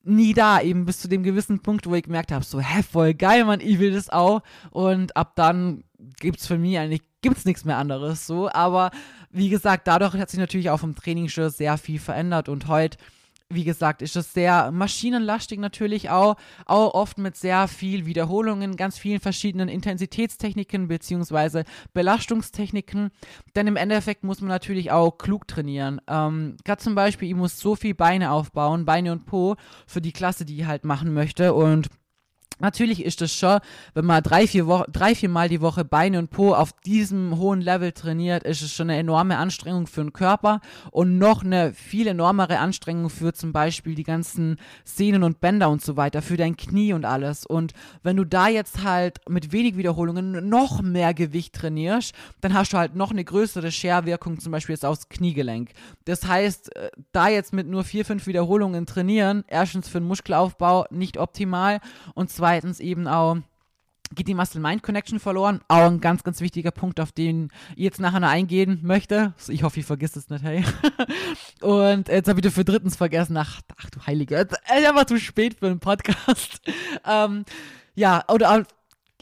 nie 0.08 0.34
da, 0.34 0.62
eben 0.62 0.86
bis 0.86 1.02
zu 1.02 1.08
dem 1.08 1.22
gewissen 1.22 1.60
Punkt, 1.62 1.86
wo 1.88 1.94
ich 1.94 2.04
gemerkt 2.04 2.32
habe, 2.32 2.44
so, 2.44 2.60
hä, 2.60 2.82
voll 2.82 3.14
geil, 3.14 3.46
man, 3.46 3.60
ich 3.60 3.78
will 3.80 3.94
das 3.94 4.10
auch. 4.10 4.42
Und 4.72 5.16
ab 5.16 5.34
dann 5.36 5.84
gibt 6.20 6.40
es 6.40 6.48
für 6.48 6.58
mich 6.58 6.78
eigentlich, 6.78 7.02
gibt's 7.22 7.46
nichts 7.46 7.66
mehr 7.66 7.78
anderes, 7.78 8.28
so. 8.28 8.50
Aber 8.50 8.92
wie 9.32 9.50
gesagt, 9.50 9.88
dadurch 9.88 10.14
hat 10.16 10.30
sich 10.30 10.40
natürlich 10.40 10.70
auch 10.70 10.80
vom 10.80 10.96
Training 10.96 11.30
schon 11.30 11.50
sehr 11.50 11.78
viel 11.78 12.00
verändert 12.00 12.50
und 12.50 12.68
heute 12.68 12.98
wie 13.50 13.64
gesagt, 13.64 14.02
ist 14.02 14.16
es 14.16 14.34
sehr 14.34 14.72
maschinenlastig 14.72 15.60
natürlich 15.60 16.10
auch, 16.10 16.36
auch 16.66 16.94
oft 16.94 17.18
mit 17.18 17.38
sehr 17.38 17.68
viel 17.68 18.06
Wiederholungen, 18.06 18.76
ganz 18.76 18.98
vielen 18.98 19.22
verschiedenen 19.22 19.70
Intensitätstechniken 19.70 20.88
beziehungsweise 20.88 21.64
Belastungstechniken. 21.94 23.10
Denn 23.56 23.68
im 23.68 23.78
Endeffekt 23.78 24.24
muss 24.24 24.42
man 24.42 24.50
natürlich 24.50 24.92
auch 24.92 25.18
klug 25.18 25.48
trainieren. 25.48 26.02
Ähm, 26.08 26.58
Gerade 26.66 26.82
zum 26.82 26.96
Beispiel, 26.96 27.30
ich 27.30 27.36
muss 27.36 27.58
so 27.58 27.76
viel 27.76 27.96
Beine 27.96 28.32
aufbauen, 28.32 28.86
Beine 28.86 29.14
und 29.14 29.26
Po 29.26 29.56
für 29.86 30.02
die 30.02 30.12
Klasse, 30.12 30.44
die 30.44 30.60
ich 30.60 30.66
halt 30.66 30.84
machen 30.84 31.14
möchte 31.14 31.54
und 31.54 31.88
Natürlich 32.60 33.06
ist 33.06 33.22
es 33.22 33.34
schon, 33.34 33.60
wenn 33.94 34.06
man 34.06 34.24
drei, 34.24 34.48
vier, 34.48 34.66
Wo 34.68 34.84
drei, 34.92 35.14
vier 35.14 35.30
Mal 35.30 35.48
die 35.48 35.62
Woche 35.62 35.86
Beine 35.86 36.18
und 36.18 36.32
Po 36.32 36.54
auf 36.54 36.74
diesem 36.86 37.38
hohen 37.38 37.62
Level 37.62 37.92
trainiert, 37.92 38.44
ist 38.44 38.62
es 38.62 38.74
schon 38.74 38.90
eine 38.90 39.00
enorme 39.00 39.38
Anstrengung 39.38 39.86
für 39.86 40.02
den 40.02 40.14
Körper 40.14 40.62
und 40.92 41.20
noch 41.20 41.44
eine 41.44 41.74
viel 41.74 42.08
enormere 42.08 42.58
Anstrengung 42.58 43.10
für 43.10 43.34
zum 43.34 43.54
Beispiel 43.54 43.94
die 43.94 44.04
ganzen 44.04 44.58
Sehnen 44.84 45.24
und 45.24 45.40
Bänder 45.40 45.70
und 45.70 45.84
so 45.84 45.98
weiter, 45.98 46.22
für 46.22 46.38
dein 46.38 46.58
Knie 46.58 46.94
und 46.94 47.06
alles. 47.06 47.46
Und 47.46 47.74
wenn 48.02 48.18
du 48.18 48.26
da 48.26 48.48
jetzt 48.48 48.84
halt 48.84 49.20
mit 49.30 49.52
wenig 49.52 49.78
Wiederholungen 49.78 50.50
noch 50.50 50.82
mehr 50.82 51.14
Gewicht 51.14 51.54
trainierst, 51.54 52.16
dann 52.42 52.56
hast 52.56 52.74
du 52.74 52.78
halt 52.78 52.96
noch 52.96 53.12
eine 53.12 53.24
größere 53.24 53.72
Scherwirkung, 53.72 54.40
zum 54.40 54.52
Beispiel 54.52 54.74
jetzt 54.74 54.86
aufs 54.86 55.10
Kniegelenk. 55.10 55.72
Das 56.06 56.28
heißt, 56.28 56.76
äh, 56.76 56.90
da 57.12 57.28
jetzt 57.28 57.54
mit 57.54 57.68
nur 57.68 57.84
vier, 57.84 58.04
fünf 58.04 58.26
Wiederholungen 58.26 58.88
trainieren, 58.88 59.44
erstens 59.48 59.88
für 59.88 60.00
den 60.00 60.08
Muskelaufbau 60.08 60.86
nicht 60.90 61.18
optimal 61.18 61.80
und 62.16 62.32
zweitens 62.32 62.47
zweitens 62.48 62.80
eben 62.80 63.08
auch 63.08 63.38
geht 64.16 64.30
die 64.30 64.34
Muscle-Mind-Connection 64.34 65.20
verloren. 65.20 65.60
Auch 65.68 65.88
ein 65.88 66.00
ganz, 66.00 66.24
ganz 66.24 66.40
wichtiger 66.40 66.72
Punkt, 66.72 67.02
auf 67.02 67.12
den 67.12 67.50
ich 67.76 67.84
jetzt 67.84 68.00
nachher 68.00 68.22
noch 68.22 68.30
eingehen 68.30 68.80
möchte. 68.82 69.34
Ich 69.50 69.64
hoffe, 69.64 69.82
ich 69.82 69.86
vergisst 69.86 70.16
es 70.16 70.30
nicht, 70.30 70.46
hey. 70.46 70.64
Und 71.62 72.08
jetzt 72.08 72.30
habe 72.30 72.40
ich 72.40 72.54
für 72.54 72.64
drittens 72.64 72.96
vergessen. 72.96 73.36
Ach, 73.36 73.60
ach 73.78 73.90
du 73.90 74.00
Heilige. 74.08 74.38
Ist 74.38 74.56
einfach 74.72 75.04
zu 75.04 75.20
spät 75.20 75.60
für 75.60 75.66
einen 75.66 75.82
Podcast. 75.82 76.62
ähm, 77.06 77.44
ja, 77.96 78.24
oder 78.30 78.66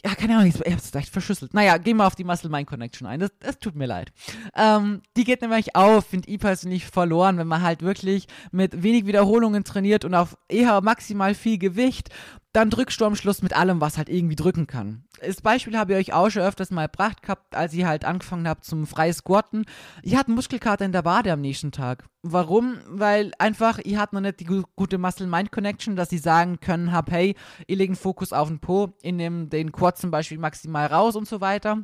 ja, 0.06 0.14
keine 0.14 0.36
Ahnung, 0.36 0.46
ich 0.46 0.54
habe 0.60 0.76
es 0.76 0.90
vielleicht 0.90 1.08
verschlüsselt. 1.08 1.52
Naja, 1.52 1.78
gehen 1.78 1.96
wir 1.96 2.06
auf 2.06 2.14
die 2.14 2.22
Muscle-Mind-Connection 2.22 3.08
ein. 3.08 3.18
Das, 3.18 3.30
das, 3.40 3.58
tut 3.58 3.74
mir 3.74 3.86
leid. 3.86 4.12
Ähm, 4.54 5.02
die 5.16 5.24
geht 5.24 5.42
nämlich 5.42 5.74
auf, 5.74 6.06
finde 6.06 6.28
ich 6.28 6.38
persönlich 6.38 6.86
verloren, 6.86 7.38
wenn 7.38 7.48
man 7.48 7.62
halt 7.62 7.82
wirklich 7.82 8.28
mit 8.52 8.84
wenig 8.84 9.06
Wiederholungen 9.06 9.64
trainiert 9.64 10.04
und 10.04 10.14
auf 10.14 10.38
eher 10.48 10.80
maximal 10.80 11.34
viel 11.34 11.58
Gewicht 11.58 12.10
dann 12.56 12.70
drückst 12.70 12.98
du 12.98 13.04
am 13.04 13.16
Schluss 13.16 13.42
mit 13.42 13.54
allem, 13.54 13.82
was 13.82 13.98
halt 13.98 14.08
irgendwie 14.08 14.34
drücken 14.34 14.66
kann. 14.66 15.04
Das 15.20 15.42
Beispiel 15.42 15.76
habe 15.76 15.92
ich 15.92 15.98
euch 15.98 16.14
auch 16.14 16.30
schon 16.30 16.40
öfters 16.40 16.70
mal 16.70 16.86
gebracht 16.86 17.20
gehabt, 17.20 17.54
als 17.54 17.74
ich 17.74 17.84
halt 17.84 18.06
angefangen 18.06 18.48
habe 18.48 18.62
zum 18.62 18.86
frei 18.86 19.12
Squatten. 19.12 19.66
Ich 20.02 20.16
hatte 20.16 20.28
einen 20.28 20.36
Muskelkater 20.36 20.86
in 20.86 20.92
der 20.92 21.04
Wade 21.04 21.32
am 21.32 21.42
nächsten 21.42 21.70
Tag. 21.70 22.06
Warum? 22.22 22.78
Weil 22.88 23.32
einfach, 23.38 23.78
ich 23.84 23.98
hatte 23.98 24.14
noch 24.14 24.22
nicht 24.22 24.40
die 24.40 24.62
gute 24.74 24.96
Muscle-Mind-Connection, 24.96 25.96
dass 25.96 26.12
ich 26.12 26.22
sagen 26.22 26.58
können 26.58 26.92
habe, 26.92 27.12
hey, 27.12 27.36
ich 27.66 27.76
lege 27.76 27.90
einen 27.90 27.96
Fokus 27.96 28.32
auf 28.32 28.48
den 28.48 28.58
Po, 28.58 28.94
ich 29.02 29.12
nehme 29.12 29.48
den 29.48 29.70
Quad 29.70 29.98
zum 29.98 30.10
Beispiel 30.10 30.38
maximal 30.38 30.86
raus 30.86 31.14
und 31.14 31.28
so 31.28 31.42
weiter 31.42 31.82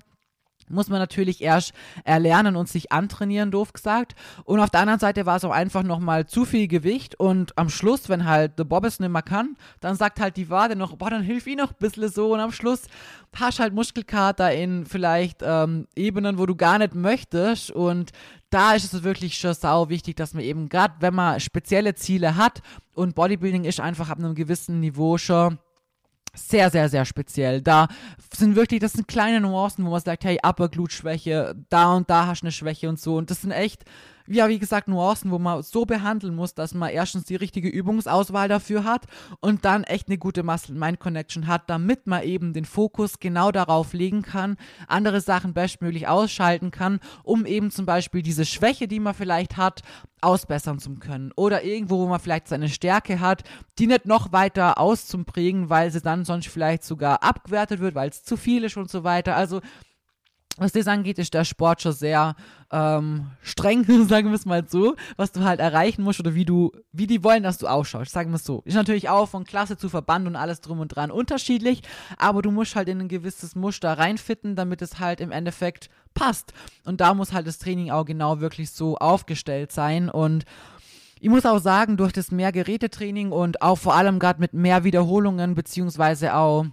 muss 0.72 0.88
man 0.88 0.98
natürlich 0.98 1.40
erst 1.40 1.72
erlernen 2.04 2.56
und 2.56 2.68
sich 2.68 2.92
antrainieren, 2.92 3.50
doof 3.50 3.72
gesagt. 3.72 4.14
Und 4.44 4.60
auf 4.60 4.70
der 4.70 4.80
anderen 4.80 5.00
Seite 5.00 5.26
war 5.26 5.36
es 5.36 5.44
auch 5.44 5.50
einfach 5.50 5.82
nochmal 5.82 6.26
zu 6.26 6.44
viel 6.44 6.68
Gewicht. 6.68 7.18
Und 7.18 7.56
am 7.58 7.68
Schluss, 7.68 8.08
wenn 8.08 8.24
halt 8.24 8.58
der 8.58 8.64
Bob 8.64 8.84
es 8.84 9.00
nicht 9.00 9.10
mehr 9.10 9.22
kann, 9.22 9.56
dann 9.80 9.96
sagt 9.96 10.20
halt 10.20 10.36
die 10.36 10.50
Wade 10.50 10.76
noch, 10.76 10.96
boah, 10.96 11.10
dann 11.10 11.22
hilf 11.22 11.46
ich 11.46 11.56
noch 11.56 11.70
ein 11.70 11.76
bisschen 11.78 12.08
so. 12.08 12.32
Und 12.32 12.40
am 12.40 12.52
Schluss 12.52 12.82
hast 13.36 13.60
halt 13.60 13.74
Muskelkater 13.74 14.52
in 14.52 14.86
vielleicht 14.86 15.40
ähm, 15.42 15.86
Ebenen, 15.94 16.38
wo 16.38 16.46
du 16.46 16.56
gar 16.56 16.78
nicht 16.78 16.94
möchtest. 16.94 17.70
Und 17.70 18.12
da 18.50 18.74
ist 18.74 18.92
es 18.92 19.02
wirklich 19.02 19.38
schon 19.38 19.54
sau 19.54 19.88
wichtig, 19.88 20.16
dass 20.16 20.34
man 20.34 20.42
eben 20.44 20.68
gerade, 20.68 20.94
wenn 21.00 21.14
man 21.14 21.40
spezielle 21.40 21.94
Ziele 21.94 22.36
hat 22.36 22.60
und 22.94 23.14
Bodybuilding 23.14 23.64
ist 23.64 23.80
einfach 23.80 24.10
ab 24.10 24.18
einem 24.18 24.34
gewissen 24.34 24.80
Niveau 24.80 25.16
schon 25.16 25.58
sehr, 26.34 26.70
sehr, 26.70 26.88
sehr 26.88 27.04
speziell. 27.04 27.60
Da 27.60 27.88
sind 28.32 28.56
wirklich, 28.56 28.80
das 28.80 28.94
sind 28.94 29.08
kleine 29.08 29.40
Nuancen, 29.40 29.84
wo 29.84 29.90
man 29.90 30.00
sagt, 30.00 30.24
hey, 30.24 30.38
Upper 30.42 30.68
Glute 30.68 30.94
Schwäche, 30.94 31.54
da 31.68 31.92
und 31.94 32.08
da 32.08 32.26
hast 32.26 32.40
du 32.40 32.46
eine 32.46 32.52
Schwäche 32.52 32.88
und 32.88 32.98
so. 32.98 33.16
Und 33.16 33.30
das 33.30 33.42
sind 33.42 33.50
echt 33.50 33.84
ja, 34.26 34.48
wie 34.48 34.58
gesagt, 34.58 34.88
Nuancen, 34.88 35.30
wo 35.30 35.38
man 35.38 35.62
so 35.62 35.84
behandeln 35.84 36.34
muss, 36.34 36.54
dass 36.54 36.74
man 36.74 36.90
erstens 36.90 37.24
die 37.24 37.36
richtige 37.36 37.68
Übungsauswahl 37.68 38.48
dafür 38.48 38.84
hat 38.84 39.06
und 39.40 39.64
dann 39.64 39.84
echt 39.84 40.08
eine 40.08 40.18
gute 40.18 40.42
Muscle-Mind-Connection 40.42 41.46
hat, 41.46 41.68
damit 41.68 42.06
man 42.06 42.22
eben 42.22 42.52
den 42.52 42.64
Fokus 42.64 43.18
genau 43.18 43.50
darauf 43.50 43.92
legen 43.92 44.22
kann, 44.22 44.56
andere 44.86 45.20
Sachen 45.20 45.54
bestmöglich 45.54 46.08
ausschalten 46.08 46.70
kann, 46.70 47.00
um 47.22 47.46
eben 47.46 47.70
zum 47.70 47.86
Beispiel 47.86 48.22
diese 48.22 48.44
Schwäche, 48.44 48.88
die 48.88 49.00
man 49.00 49.14
vielleicht 49.14 49.56
hat, 49.56 49.82
ausbessern 50.22 50.78
zu 50.78 50.94
können. 50.94 51.32
Oder 51.36 51.64
irgendwo, 51.64 51.98
wo 51.98 52.06
man 52.06 52.20
vielleicht 52.20 52.48
seine 52.48 52.68
Stärke 52.68 53.20
hat, 53.20 53.42
die 53.78 53.86
nicht 53.86 54.06
noch 54.06 54.32
weiter 54.32 54.78
auszuprägen, 54.78 55.68
weil 55.68 55.90
sie 55.90 56.00
dann 56.00 56.24
sonst 56.24 56.48
vielleicht 56.48 56.84
sogar 56.84 57.22
abgewertet 57.22 57.80
wird, 57.80 57.94
weil 57.94 58.08
es 58.08 58.22
zu 58.22 58.36
viel 58.36 58.64
ist 58.64 58.76
und 58.76 58.90
so 58.90 59.04
weiter. 59.04 59.36
Also 59.36 59.60
was 60.58 60.72
das 60.72 60.86
angeht, 60.86 61.18
ist 61.18 61.34
der 61.34 61.44
Sport 61.44 61.82
schon 61.82 61.92
sehr 61.92 62.34
ähm, 62.70 63.30
streng, 63.42 63.84
sagen 64.08 64.28
wir 64.28 64.34
es 64.34 64.44
mal 64.44 64.64
so, 64.68 64.96
was 65.16 65.32
du 65.32 65.44
halt 65.44 65.60
erreichen 65.60 66.02
musst 66.02 66.20
oder 66.20 66.34
wie 66.34 66.44
du, 66.44 66.72
wie 66.92 67.06
die 67.06 67.24
wollen, 67.24 67.42
dass 67.42 67.58
du 67.58 67.66
ausschaust, 67.66 68.12
sagen 68.12 68.30
wir 68.30 68.36
es 68.36 68.44
so. 68.44 68.62
Ist 68.64 68.74
natürlich 68.74 69.08
auch 69.08 69.28
von 69.28 69.44
Klasse 69.44 69.76
zu 69.76 69.88
Verband 69.88 70.26
und 70.26 70.36
alles 70.36 70.60
drum 70.60 70.80
und 70.80 70.88
dran 70.88 71.10
unterschiedlich, 71.10 71.82
aber 72.18 72.42
du 72.42 72.50
musst 72.50 72.76
halt 72.76 72.88
in 72.88 73.00
ein 73.00 73.08
gewisses 73.08 73.54
Muster 73.54 73.98
reinfitten, 73.98 74.56
damit 74.56 74.82
es 74.82 74.98
halt 74.98 75.20
im 75.20 75.32
Endeffekt 75.32 75.88
passt. 76.14 76.52
Und 76.84 77.00
da 77.00 77.14
muss 77.14 77.32
halt 77.32 77.46
das 77.46 77.58
Training 77.58 77.90
auch 77.90 78.04
genau 78.04 78.40
wirklich 78.40 78.70
so 78.70 78.96
aufgestellt 78.96 79.72
sein 79.72 80.10
und 80.10 80.44
ich 81.22 81.28
muss 81.28 81.46
auch 81.46 81.60
sagen, 81.60 81.96
durch 81.96 82.12
das 82.12 82.32
mehr 82.32 82.50
Gerätetraining 82.50 83.30
und 83.30 83.62
auch 83.62 83.78
vor 83.78 83.94
allem 83.94 84.18
gerade 84.18 84.40
mit 84.40 84.54
mehr 84.54 84.82
Wiederholungen 84.82 85.54
beziehungsweise 85.54 86.34
auch 86.34 86.66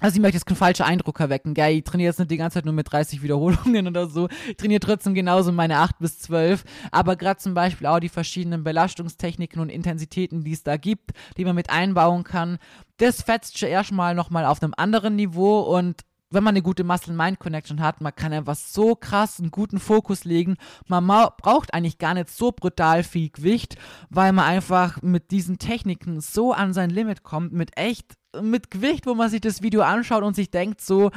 also 0.00 0.16
ich 0.16 0.20
möchte 0.20 0.36
jetzt 0.36 0.46
keinen 0.46 0.56
falschen 0.56 0.82
Eindruck 0.82 1.20
erwecken, 1.20 1.54
gell? 1.54 1.72
Ich 1.72 1.84
trainiere 1.84 2.10
jetzt 2.10 2.18
nicht 2.18 2.30
die 2.30 2.36
ganze 2.36 2.54
Zeit 2.54 2.64
nur 2.64 2.74
mit 2.74 2.90
30 2.92 3.22
Wiederholungen 3.22 3.86
oder 3.88 4.08
so. 4.08 4.28
Ich 4.48 4.56
trainiere 4.56 4.80
trotzdem 4.80 5.14
genauso 5.14 5.52
meine 5.52 5.78
8 5.78 5.98
bis 5.98 6.18
12. 6.18 6.64
Aber 6.90 7.16
gerade 7.16 7.40
zum 7.40 7.54
Beispiel 7.54 7.86
auch 7.86 8.00
die 8.00 8.08
verschiedenen 8.08 8.62
Belastungstechniken 8.62 9.60
und 9.60 9.70
Intensitäten, 9.70 10.44
die 10.44 10.52
es 10.52 10.62
da 10.62 10.76
gibt, 10.76 11.12
die 11.36 11.44
man 11.44 11.54
mit 11.54 11.70
einbauen 11.70 12.24
kann, 12.24 12.58
das 12.98 13.22
fetzt 13.22 13.58
schon 13.58 13.68
erstmal 13.68 14.14
nochmal 14.14 14.44
auf 14.44 14.62
einem 14.62 14.74
anderen 14.76 15.16
Niveau 15.16 15.60
und 15.60 16.02
wenn 16.30 16.42
man 16.42 16.52
eine 16.52 16.62
gute 16.62 16.84
Muscle-Mind-Connection 16.84 17.80
hat, 17.80 18.00
man 18.00 18.14
kann 18.14 18.32
einfach 18.32 18.56
so 18.56 18.96
krass 18.96 19.38
einen 19.38 19.52
guten 19.52 19.78
Fokus 19.78 20.24
legen. 20.24 20.56
Man 20.88 21.06
braucht 21.06 21.72
eigentlich 21.72 21.98
gar 21.98 22.14
nicht 22.14 22.30
so 22.30 22.50
brutal 22.50 23.04
viel 23.04 23.30
Gewicht, 23.30 23.76
weil 24.10 24.32
man 24.32 24.44
einfach 24.44 25.00
mit 25.02 25.30
diesen 25.30 25.58
Techniken 25.58 26.20
so 26.20 26.52
an 26.52 26.72
sein 26.72 26.90
Limit 26.90 27.22
kommt, 27.22 27.52
mit 27.52 27.78
echt, 27.78 28.14
mit 28.42 28.70
Gewicht, 28.70 29.06
wo 29.06 29.14
man 29.14 29.30
sich 29.30 29.40
das 29.40 29.62
Video 29.62 29.82
anschaut 29.82 30.22
und 30.22 30.36
sich 30.36 30.50
denkt 30.50 30.80
so, 30.80 31.10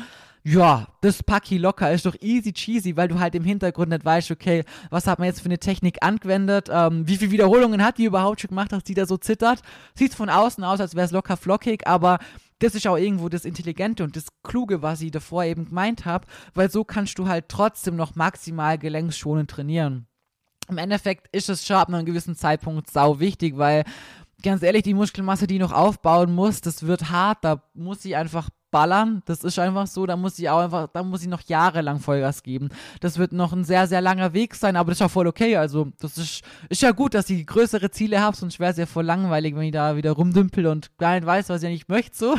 ja, 0.43 0.87
das 1.01 1.21
Paki 1.21 1.57
locker 1.57 1.91
ist 1.91 2.05
doch 2.05 2.15
easy 2.21 2.53
cheesy, 2.53 2.95
weil 2.95 3.07
du 3.07 3.19
halt 3.19 3.35
im 3.35 3.43
Hintergrund 3.43 3.89
nicht 3.89 4.05
weißt, 4.05 4.31
okay, 4.31 4.63
was 4.89 5.05
hat 5.05 5.19
man 5.19 5.27
jetzt 5.27 5.41
für 5.41 5.45
eine 5.45 5.59
Technik 5.59 5.97
angewendet, 6.01 6.69
ähm, 6.71 7.07
wie 7.07 7.17
viele 7.17 7.31
Wiederholungen 7.31 7.83
hat 7.83 7.97
die 7.97 8.05
überhaupt 8.05 8.41
schon 8.41 8.49
gemacht, 8.49 8.71
dass 8.71 8.83
die 8.83 8.93
da 8.93 9.05
so 9.05 9.17
zittert. 9.17 9.61
Sieht 9.95 10.13
von 10.13 10.29
außen 10.29 10.63
aus, 10.63 10.79
als 10.79 10.95
wäre 10.95 11.05
es 11.05 11.11
locker 11.11 11.37
flockig, 11.37 11.87
aber 11.87 12.19
das 12.59 12.75
ist 12.75 12.87
auch 12.87 12.97
irgendwo 12.97 13.29
das 13.29 13.45
Intelligente 13.45 14.03
und 14.03 14.15
das 14.15 14.27
Kluge, 14.43 14.81
was 14.81 15.01
ich 15.01 15.11
davor 15.11 15.43
eben 15.43 15.65
gemeint 15.65 16.05
habe, 16.05 16.27
weil 16.53 16.69
so 16.69 16.83
kannst 16.83 17.17
du 17.19 17.27
halt 17.27 17.45
trotzdem 17.49 17.95
noch 17.95 18.15
maximal 18.15 18.77
gelenkschonend 18.77 19.49
trainieren. 19.49 20.07
Im 20.67 20.77
Endeffekt 20.77 21.27
ist 21.35 21.49
es 21.49 21.65
schon 21.65 21.77
ab 21.77 21.87
einem 21.87 22.05
gewissen 22.05 22.35
Zeitpunkt 22.35 22.91
sau 22.91 23.19
wichtig, 23.19 23.57
weil 23.57 23.85
ganz 24.41 24.63
ehrlich, 24.63 24.83
die 24.83 24.93
Muskelmasse, 24.93 25.47
die 25.47 25.55
ich 25.55 25.61
noch 25.61 25.73
aufbauen 25.73 26.33
muss, 26.33 26.61
das 26.61 26.85
wird 26.85 27.09
hart, 27.09 27.39
da 27.43 27.63
muss 27.73 28.05
ich 28.05 28.15
einfach 28.15 28.49
ballern. 28.71 29.21
Das 29.25 29.43
ist 29.43 29.59
einfach 29.59 29.87
so, 29.87 30.05
da 30.05 30.15
muss 30.15 30.37
ich 30.39 30.49
auch 30.49 30.59
einfach, 30.59 30.87
da 30.93 31.03
muss 31.03 31.21
ich 31.21 31.27
noch 31.27 31.41
jahrelang 31.41 31.99
Vollgas 31.99 32.43
geben. 32.43 32.69
Das 32.99 33.17
wird 33.17 33.31
noch 33.31 33.53
ein 33.53 33.63
sehr, 33.63 33.87
sehr 33.87 34.01
langer 34.01 34.33
Weg 34.33 34.55
sein, 34.55 34.75
aber 34.75 34.91
das 34.91 34.97
ist 34.97 35.01
ja 35.01 35.07
voll 35.09 35.27
okay. 35.27 35.57
Also, 35.57 35.87
das 35.99 36.17
ist, 36.17 36.41
ist 36.69 36.81
ja 36.81 36.91
gut, 36.91 37.13
dass 37.13 37.29
ich 37.29 37.45
größere 37.45 37.91
Ziele 37.91 38.21
habe, 38.21 38.35
sonst 38.35 38.59
wäre 38.59 38.71
es 38.71 38.77
ja 38.77 38.85
voll 38.85 39.05
langweilig, 39.05 39.55
wenn 39.55 39.63
ich 39.63 39.71
da 39.71 39.95
wieder 39.95 40.11
rumdümpel 40.11 40.67
und 40.67 40.95
gar 40.97 41.15
nicht 41.15 41.25
weiß, 41.25 41.49
was 41.49 41.63
ich 41.63 41.69
nicht 41.69 41.89
möchte, 41.89 42.17
so. 42.17 42.35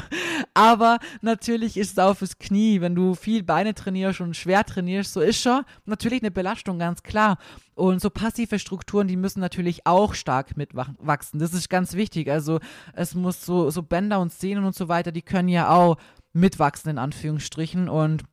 Aber 0.54 0.98
natürlich 1.20 1.76
ist 1.76 1.92
es 1.92 1.98
auch 1.98 2.16
fürs 2.16 2.38
Knie, 2.38 2.80
wenn 2.80 2.94
du 2.94 3.14
viel 3.14 3.42
Beine 3.42 3.74
trainierst 3.74 4.20
und 4.20 4.36
schwer 4.36 4.64
trainierst, 4.64 5.12
so 5.12 5.20
ist 5.20 5.40
schon 5.40 5.62
natürlich 5.84 6.22
eine 6.22 6.30
Belastung, 6.30 6.78
ganz 6.78 7.02
klar. 7.02 7.38
Und 7.80 8.02
so 8.02 8.10
passive 8.10 8.58
Strukturen, 8.58 9.08
die 9.08 9.16
müssen 9.16 9.40
natürlich 9.40 9.86
auch 9.86 10.12
stark 10.12 10.54
mitwachsen. 10.54 11.40
Das 11.40 11.54
ist 11.54 11.70
ganz 11.70 11.94
wichtig. 11.94 12.30
Also 12.30 12.60
es 12.92 13.14
muss 13.14 13.46
so, 13.46 13.70
so 13.70 13.82
Bänder 13.82 14.20
und 14.20 14.32
Sehnen 14.32 14.64
und 14.64 14.74
so 14.74 14.88
weiter, 14.88 15.12
die 15.12 15.22
können 15.22 15.48
ja 15.48 15.70
auch 15.70 15.96
mitwachsen 16.34 16.90
in 16.90 16.98
Anführungsstrichen. 16.98 17.88
Und 17.88 18.24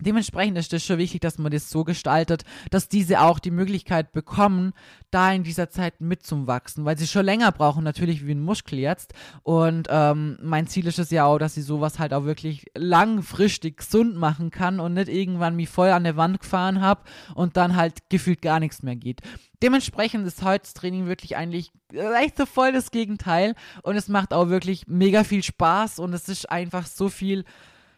Dementsprechend 0.00 0.56
ist 0.58 0.72
es 0.72 0.84
schon 0.84 0.98
wichtig, 0.98 1.20
dass 1.20 1.38
man 1.38 1.52
das 1.52 1.70
so 1.70 1.84
gestaltet, 1.84 2.44
dass 2.70 2.88
diese 2.88 3.20
auch 3.20 3.38
die 3.38 3.50
Möglichkeit 3.50 4.12
bekommen, 4.12 4.72
da 5.10 5.32
in 5.32 5.42
dieser 5.42 5.70
Zeit 5.70 6.00
mitzuwachsen, 6.00 6.84
weil 6.84 6.98
sie 6.98 7.06
schon 7.06 7.24
länger 7.24 7.50
brauchen, 7.52 7.82
natürlich 7.82 8.26
wie 8.26 8.32
ein 8.32 8.42
Muskel 8.42 8.78
jetzt. 8.78 9.14
Und 9.42 9.88
ähm, 9.90 10.38
mein 10.42 10.66
Ziel 10.66 10.86
ist 10.86 10.98
es 10.98 11.10
ja 11.10 11.24
auch, 11.24 11.38
dass 11.38 11.54
sie 11.54 11.62
sowas 11.62 11.98
halt 11.98 12.12
auch 12.12 12.24
wirklich 12.24 12.66
langfristig 12.76 13.78
gesund 13.78 14.16
machen 14.16 14.50
kann 14.50 14.80
und 14.80 14.94
nicht 14.94 15.08
irgendwann 15.08 15.56
mich 15.56 15.68
voll 15.68 15.90
an 15.90 16.04
der 16.04 16.16
Wand 16.16 16.40
gefahren 16.40 16.80
habe 16.80 17.02
und 17.34 17.56
dann 17.56 17.76
halt 17.76 18.08
gefühlt 18.08 18.42
gar 18.42 18.60
nichts 18.60 18.82
mehr 18.82 18.96
geht. 18.96 19.20
Dementsprechend 19.62 20.26
ist 20.26 20.42
heute 20.44 20.72
Training 20.72 21.06
wirklich 21.06 21.36
eigentlich 21.36 21.72
echt 21.92 22.36
so 22.36 22.46
voll 22.46 22.72
das 22.72 22.92
Gegenteil 22.92 23.54
und 23.82 23.96
es 23.96 24.08
macht 24.08 24.32
auch 24.32 24.48
wirklich 24.48 24.86
mega 24.86 25.24
viel 25.24 25.42
Spaß 25.42 25.98
und 25.98 26.12
es 26.12 26.28
ist 26.28 26.50
einfach 26.50 26.86
so 26.86 27.08
viel 27.08 27.44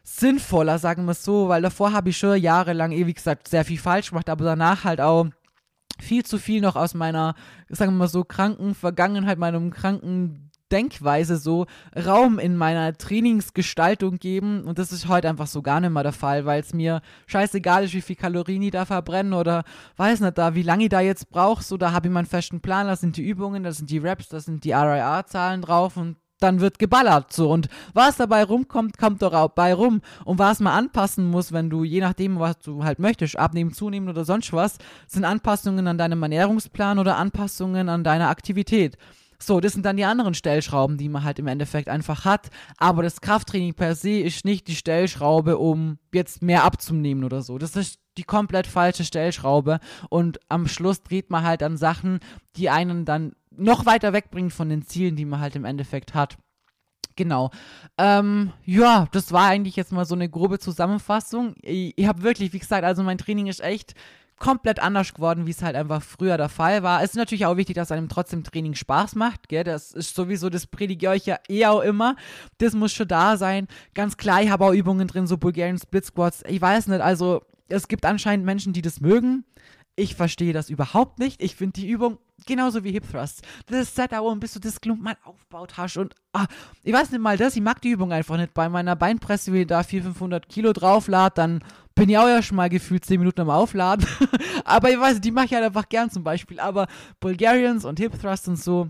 sinnvoller, 0.02 0.78
sagen 0.78 1.04
wir 1.04 1.12
es 1.12 1.24
so, 1.24 1.48
weil 1.48 1.62
davor 1.62 1.92
habe 1.92 2.10
ich 2.10 2.18
schon 2.18 2.40
jahrelang, 2.40 2.90
wie 2.92 3.14
gesagt, 3.14 3.48
sehr 3.48 3.64
viel 3.64 3.78
falsch 3.78 4.10
gemacht, 4.10 4.28
aber 4.28 4.44
danach 4.44 4.84
halt 4.84 5.00
auch 5.00 5.26
viel 5.98 6.24
zu 6.24 6.38
viel 6.38 6.60
noch 6.60 6.76
aus 6.76 6.94
meiner, 6.94 7.34
sagen 7.68 7.92
wir 7.92 7.98
mal 7.98 8.08
so, 8.08 8.24
kranken 8.24 8.74
Vergangenheit, 8.74 9.38
meinem 9.38 9.70
kranken 9.70 10.50
Denkweise 10.70 11.36
so 11.36 11.66
Raum 12.06 12.38
in 12.38 12.56
meiner 12.56 12.96
Trainingsgestaltung 12.96 14.18
geben. 14.18 14.64
Und 14.64 14.78
das 14.78 14.92
ist 14.92 15.08
heute 15.08 15.28
einfach 15.28 15.46
so 15.46 15.62
gar 15.62 15.80
nicht 15.80 15.90
mehr 15.90 16.02
der 16.02 16.12
Fall, 16.12 16.44
weil 16.44 16.60
es 16.60 16.72
mir 16.72 17.00
scheißegal 17.26 17.84
ist, 17.84 17.94
wie 17.94 18.00
viel 18.00 18.16
Kalorien 18.16 18.62
ich 18.62 18.70
da 18.70 18.84
verbrenne 18.84 19.36
oder 19.36 19.64
weiß 19.96 20.20
nicht 20.20 20.38
da, 20.38 20.54
wie 20.54 20.62
lange 20.62 20.84
ich 20.84 20.90
da 20.90 21.00
jetzt 21.00 21.30
brauche, 21.30 21.62
so 21.62 21.76
da 21.76 21.92
habe 21.92 22.08
ich 22.08 22.12
meinen 22.12 22.26
festen 22.26 22.60
Plan, 22.60 22.86
da 22.86 22.96
sind 22.96 23.16
die 23.16 23.26
Übungen, 23.26 23.64
da 23.64 23.72
sind 23.72 23.90
die 23.90 23.98
Reps, 23.98 24.28
da 24.28 24.40
sind 24.40 24.64
die 24.64 24.72
RIR-Zahlen 24.72 25.62
drauf 25.62 25.96
und 25.96 26.16
dann 26.40 26.60
wird 26.60 26.78
geballert 26.78 27.32
so 27.32 27.50
und 27.50 27.68
was 27.94 28.16
dabei 28.16 28.44
rumkommt, 28.44 28.98
kommt 28.98 29.22
doch 29.22 29.32
auch 29.32 29.50
bei 29.50 29.74
rum 29.74 30.00
und 30.24 30.38
was 30.38 30.60
man 30.60 30.72
anpassen 30.72 31.30
muss, 31.30 31.52
wenn 31.52 31.70
du 31.70 31.84
je 31.84 32.00
nachdem, 32.00 32.38
was 32.40 32.58
du 32.58 32.84
halt 32.84 32.98
möchtest, 32.98 33.38
abnehmen, 33.38 33.72
zunehmen 33.72 34.08
oder 34.08 34.24
sonst 34.24 34.52
was, 34.52 34.78
sind 35.06 35.24
Anpassungen 35.24 35.86
an 35.86 35.98
deinem 35.98 36.22
Ernährungsplan 36.22 36.98
oder 36.98 37.16
Anpassungen 37.16 37.88
an 37.88 38.04
deiner 38.04 38.28
Aktivität. 38.28 38.96
So, 39.42 39.58
das 39.60 39.72
sind 39.72 39.86
dann 39.86 39.96
die 39.96 40.04
anderen 40.04 40.34
Stellschrauben, 40.34 40.98
die 40.98 41.08
man 41.08 41.24
halt 41.24 41.38
im 41.38 41.46
Endeffekt 41.46 41.88
einfach 41.88 42.26
hat. 42.26 42.50
Aber 42.76 43.02
das 43.02 43.22
Krafttraining 43.22 43.72
per 43.72 43.94
se 43.94 44.20
ist 44.20 44.44
nicht 44.44 44.68
die 44.68 44.76
Stellschraube, 44.76 45.56
um 45.56 45.98
jetzt 46.12 46.42
mehr 46.42 46.64
abzunehmen 46.64 47.24
oder 47.24 47.40
so. 47.40 47.56
Das 47.56 47.74
ist 47.74 47.98
die 48.18 48.24
komplett 48.24 48.66
falsche 48.66 49.04
Stellschraube. 49.04 49.80
Und 50.10 50.40
am 50.50 50.68
Schluss 50.68 51.02
dreht 51.02 51.30
man 51.30 51.42
halt 51.42 51.62
an 51.62 51.78
Sachen, 51.78 52.20
die 52.56 52.68
einen 52.68 53.06
dann 53.06 53.32
noch 53.60 53.86
weiter 53.86 54.12
wegbringen 54.12 54.50
von 54.50 54.68
den 54.68 54.82
Zielen, 54.82 55.16
die 55.16 55.24
man 55.24 55.40
halt 55.40 55.56
im 55.56 55.64
Endeffekt 55.64 56.14
hat. 56.14 56.36
Genau. 57.16 57.50
Ähm, 57.98 58.52
ja, 58.64 59.08
das 59.12 59.32
war 59.32 59.48
eigentlich 59.48 59.76
jetzt 59.76 59.92
mal 59.92 60.04
so 60.04 60.14
eine 60.14 60.28
grobe 60.28 60.58
Zusammenfassung. 60.58 61.54
Ich, 61.62 61.92
ich 61.96 62.06
habe 62.06 62.22
wirklich, 62.22 62.52
wie 62.52 62.58
gesagt, 62.58 62.84
also 62.84 63.02
mein 63.02 63.18
Training 63.18 63.46
ist 63.46 63.60
echt 63.60 63.94
komplett 64.38 64.80
anders 64.80 65.12
geworden, 65.12 65.46
wie 65.46 65.50
es 65.50 65.62
halt 65.62 65.76
einfach 65.76 66.02
früher 66.02 66.38
der 66.38 66.48
Fall 66.48 66.82
war. 66.82 67.02
Es 67.02 67.10
ist 67.10 67.16
natürlich 67.16 67.44
auch 67.44 67.58
wichtig, 67.58 67.74
dass 67.74 67.92
einem 67.92 68.08
trotzdem 68.08 68.42
Training 68.42 68.74
Spaß 68.74 69.14
macht, 69.14 69.48
gell? 69.50 69.64
Das 69.64 69.92
ist 69.92 70.14
sowieso, 70.14 70.48
das 70.48 70.66
predige 70.66 71.06
ich 71.06 71.10
euch 71.10 71.26
ja 71.26 71.38
eh 71.48 71.66
auch 71.66 71.82
immer. 71.82 72.16
Das 72.56 72.72
muss 72.72 72.92
schon 72.92 73.06
da 73.06 73.36
sein. 73.36 73.68
Ganz 73.92 74.16
klar, 74.16 74.42
ich 74.42 74.50
habe 74.50 74.64
auch 74.64 74.72
Übungen 74.72 75.06
drin, 75.06 75.26
so 75.26 75.36
Bulgarian 75.36 75.78
Split 75.78 76.06
Squats. 76.06 76.42
Ich 76.48 76.60
weiß 76.60 76.86
nicht, 76.86 77.02
also 77.02 77.42
es 77.68 77.86
gibt 77.86 78.06
anscheinend 78.06 78.46
Menschen, 78.46 78.72
die 78.72 78.82
das 78.82 79.00
mögen. 79.00 79.44
Ich 80.00 80.14
verstehe 80.14 80.54
das 80.54 80.70
überhaupt 80.70 81.18
nicht. 81.18 81.42
Ich 81.42 81.56
finde 81.56 81.78
die 81.78 81.90
Übung 81.90 82.16
genauso 82.46 82.84
wie 82.84 82.90
Hip 82.90 83.04
Thrusts. 83.12 83.42
Das 83.66 83.94
Setup, 83.94 84.40
bis 84.40 84.54
du 84.54 84.58
das 84.58 84.80
Klump 84.80 85.02
mal 85.02 85.18
aufbaut 85.24 85.76
hast 85.76 85.98
und 85.98 86.14
ah, 86.32 86.46
ich 86.82 86.94
weiß 86.94 87.10
nicht 87.10 87.20
mal 87.20 87.36
das, 87.36 87.54
ich 87.54 87.60
mag 87.60 87.82
die 87.82 87.90
Übung 87.90 88.10
einfach 88.10 88.38
nicht. 88.38 88.54
Bei 88.54 88.70
meiner 88.70 88.96
Beinpresse, 88.96 89.52
wenn 89.52 89.60
ich 89.60 89.66
da 89.66 89.82
400, 89.82 90.14
500 90.14 90.48
Kilo 90.48 90.72
drauflad, 90.72 91.36
dann 91.36 91.62
bin 91.94 92.08
ich 92.08 92.16
auch 92.16 92.28
ja 92.28 92.42
schon 92.42 92.56
mal 92.56 92.70
gefühlt 92.70 93.04
10 93.04 93.20
Minuten 93.20 93.42
am 93.42 93.50
Aufladen. 93.50 94.06
Aber 94.64 94.90
ich 94.90 94.98
weiß, 94.98 95.20
die 95.20 95.32
mache 95.32 95.44
ich 95.44 95.52
halt 95.52 95.64
einfach 95.64 95.90
gern 95.90 96.10
zum 96.10 96.24
Beispiel. 96.24 96.60
Aber 96.60 96.86
Bulgarians 97.20 97.84
und 97.84 97.98
Hip 97.98 98.18
Thrusts 98.18 98.48
und 98.48 98.56
so, 98.56 98.88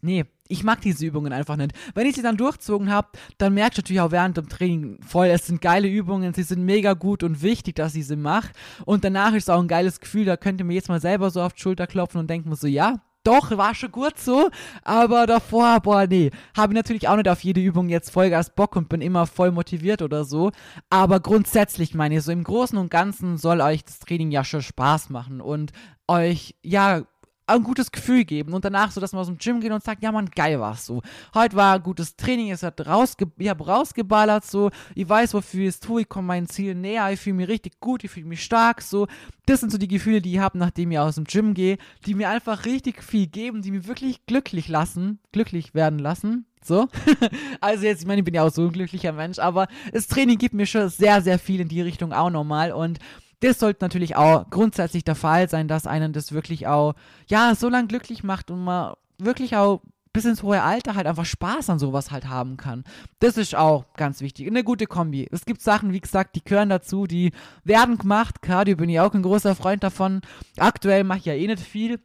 nee, 0.00 0.24
ich 0.52 0.64
mag 0.64 0.80
diese 0.82 1.06
Übungen 1.06 1.32
einfach 1.32 1.56
nicht. 1.56 1.72
Wenn 1.94 2.06
ich 2.06 2.14
sie 2.14 2.22
dann 2.22 2.36
durchzogen 2.36 2.90
habe, 2.90 3.08
dann 3.38 3.54
merkst 3.54 3.78
du 3.78 3.80
natürlich 3.80 4.02
auch 4.02 4.10
während 4.10 4.36
dem 4.36 4.48
Training 4.48 4.98
voll, 5.02 5.26
es 5.26 5.46
sind 5.46 5.62
geile 5.62 5.88
Übungen, 5.88 6.34
sie 6.34 6.42
sind 6.42 6.64
mega 6.64 6.92
gut 6.92 7.22
und 7.22 7.42
wichtig, 7.42 7.76
dass 7.76 7.94
ich 7.94 8.06
sie 8.06 8.16
mache. 8.16 8.52
Und 8.84 9.02
danach 9.04 9.32
ist 9.32 9.44
es 9.44 9.48
auch 9.48 9.60
ein 9.60 9.68
geiles 9.68 9.98
Gefühl, 9.98 10.26
da 10.26 10.36
könnt 10.36 10.60
ihr 10.60 10.66
mir 10.66 10.74
jetzt 10.74 10.90
mal 10.90 11.00
selber 11.00 11.30
so 11.30 11.40
auf 11.40 11.54
die 11.54 11.62
Schulter 11.62 11.86
klopfen 11.86 12.20
und 12.20 12.28
denken 12.28 12.54
so, 12.54 12.66
ja, 12.66 13.00
doch, 13.24 13.56
war 13.56 13.74
schon 13.74 13.92
gut 13.92 14.18
so, 14.18 14.50
aber 14.82 15.26
davor, 15.26 15.80
boah, 15.80 16.06
nee, 16.06 16.30
habe 16.56 16.72
ich 16.72 16.76
natürlich 16.76 17.08
auch 17.08 17.16
nicht 17.16 17.28
auf 17.28 17.42
jede 17.44 17.60
Übung 17.60 17.88
jetzt 17.88 18.10
Vollgas 18.10 18.54
Bock 18.54 18.74
und 18.74 18.88
bin 18.88 19.00
immer 19.00 19.26
voll 19.26 19.52
motiviert 19.52 20.02
oder 20.02 20.24
so, 20.24 20.50
aber 20.90 21.20
grundsätzlich 21.20 21.94
meine 21.94 22.16
ich, 22.16 22.22
so 22.24 22.32
im 22.32 22.42
Großen 22.42 22.76
und 22.76 22.90
Ganzen 22.90 23.38
soll 23.38 23.60
euch 23.60 23.84
das 23.84 24.00
Training 24.00 24.32
ja 24.32 24.44
schon 24.44 24.62
Spaß 24.62 25.10
machen 25.10 25.40
und 25.40 25.72
euch, 26.08 26.56
ja, 26.62 27.02
ein 27.46 27.62
gutes 27.62 27.90
Gefühl 27.90 28.24
geben 28.24 28.52
und 28.52 28.64
danach 28.64 28.90
so, 28.90 29.00
dass 29.00 29.12
man 29.12 29.20
aus 29.20 29.26
dem 29.26 29.38
Gym 29.38 29.60
geht 29.60 29.72
und 29.72 29.82
sagt, 29.82 30.02
ja 30.02 30.12
man, 30.12 30.26
geil 30.26 30.60
war's 30.60 30.86
so. 30.86 31.02
Heute 31.34 31.56
war 31.56 31.80
gutes 31.80 32.16
Training, 32.16 32.50
es 32.50 32.62
hat 32.62 32.86
rausge 32.86 33.30
ich 33.36 33.48
hab 33.48 33.66
rausgeballert 33.66 34.44
so, 34.44 34.70
ich 34.94 35.08
weiß, 35.08 35.34
wofür 35.34 35.62
ich 35.62 35.68
es 35.68 35.80
tue, 35.80 36.02
ich 36.02 36.08
komme 36.08 36.28
meinen 36.28 36.48
Zielen 36.48 36.80
näher, 36.80 37.10
ich 37.12 37.20
fühle 37.20 37.36
mich 37.36 37.48
richtig 37.48 37.80
gut, 37.80 38.04
ich 38.04 38.10
fühle 38.10 38.26
mich 38.26 38.42
stark 38.42 38.82
so. 38.82 39.06
Das 39.46 39.60
sind 39.60 39.72
so 39.72 39.78
die 39.78 39.88
Gefühle, 39.88 40.22
die 40.22 40.34
ich 40.34 40.38
habe, 40.38 40.56
nachdem 40.56 40.92
ich 40.92 40.98
aus 40.98 41.16
dem 41.16 41.24
Gym 41.24 41.54
gehe, 41.54 41.78
die 42.06 42.14
mir 42.14 42.28
einfach 42.28 42.64
richtig 42.64 43.02
viel 43.02 43.26
geben, 43.26 43.62
die 43.62 43.72
mich 43.72 43.88
wirklich 43.88 44.24
glücklich 44.26 44.68
lassen, 44.68 45.18
glücklich 45.32 45.74
werden 45.74 45.98
lassen. 45.98 46.46
So. 46.64 46.88
also 47.60 47.84
jetzt, 47.84 48.02
ich 48.02 48.06
meine, 48.06 48.20
ich 48.20 48.24
bin 48.24 48.34
ja 48.34 48.44
auch 48.44 48.52
so 48.52 48.62
ein 48.62 48.72
glücklicher 48.72 49.12
Mensch, 49.12 49.38
aber 49.38 49.66
das 49.92 50.06
Training 50.06 50.38
gibt 50.38 50.54
mir 50.54 50.66
schon 50.66 50.88
sehr, 50.88 51.20
sehr 51.20 51.38
viel 51.38 51.60
in 51.60 51.68
die 51.68 51.82
Richtung 51.82 52.12
auch 52.12 52.30
nochmal 52.30 52.72
und 52.72 53.00
das 53.42 53.58
sollte 53.58 53.84
natürlich 53.84 54.16
auch 54.16 54.48
grundsätzlich 54.50 55.04
der 55.04 55.16
Fall 55.16 55.48
sein, 55.48 55.68
dass 55.68 55.86
einen 55.86 56.12
das 56.12 56.32
wirklich 56.32 56.68
auch, 56.68 56.94
ja, 57.26 57.54
so 57.54 57.68
lang 57.68 57.88
glücklich 57.88 58.22
macht 58.22 58.50
und 58.50 58.62
man 58.64 58.94
wirklich 59.18 59.56
auch 59.56 59.82
bis 60.12 60.24
ins 60.26 60.42
hohe 60.42 60.62
Alter 60.62 60.94
halt 60.94 61.06
einfach 61.06 61.24
Spaß 61.24 61.70
an 61.70 61.78
sowas 61.78 62.10
halt 62.10 62.28
haben 62.28 62.56
kann. 62.56 62.84
Das 63.18 63.36
ist 63.36 63.54
auch 63.54 63.86
ganz 63.94 64.20
wichtig. 64.20 64.46
Eine 64.46 64.62
gute 64.62 64.86
Kombi. 64.86 65.26
Es 65.30 65.44
gibt 65.44 65.62
Sachen, 65.62 65.92
wie 65.92 66.00
gesagt, 66.00 66.36
die 66.36 66.44
gehören 66.44 66.68
dazu, 66.68 67.06
die 67.06 67.32
werden 67.64 67.98
gemacht. 67.98 68.42
Cardio 68.42 68.76
bin 68.76 68.90
ich 68.90 69.00
auch 69.00 69.14
ein 69.14 69.22
großer 69.22 69.56
Freund 69.56 69.82
davon. 69.82 70.20
Aktuell 70.58 71.02
mache 71.04 71.18
ich 71.18 71.24
ja 71.24 71.34
eh 71.34 71.46
nicht 71.46 71.60
viel. 71.60 71.98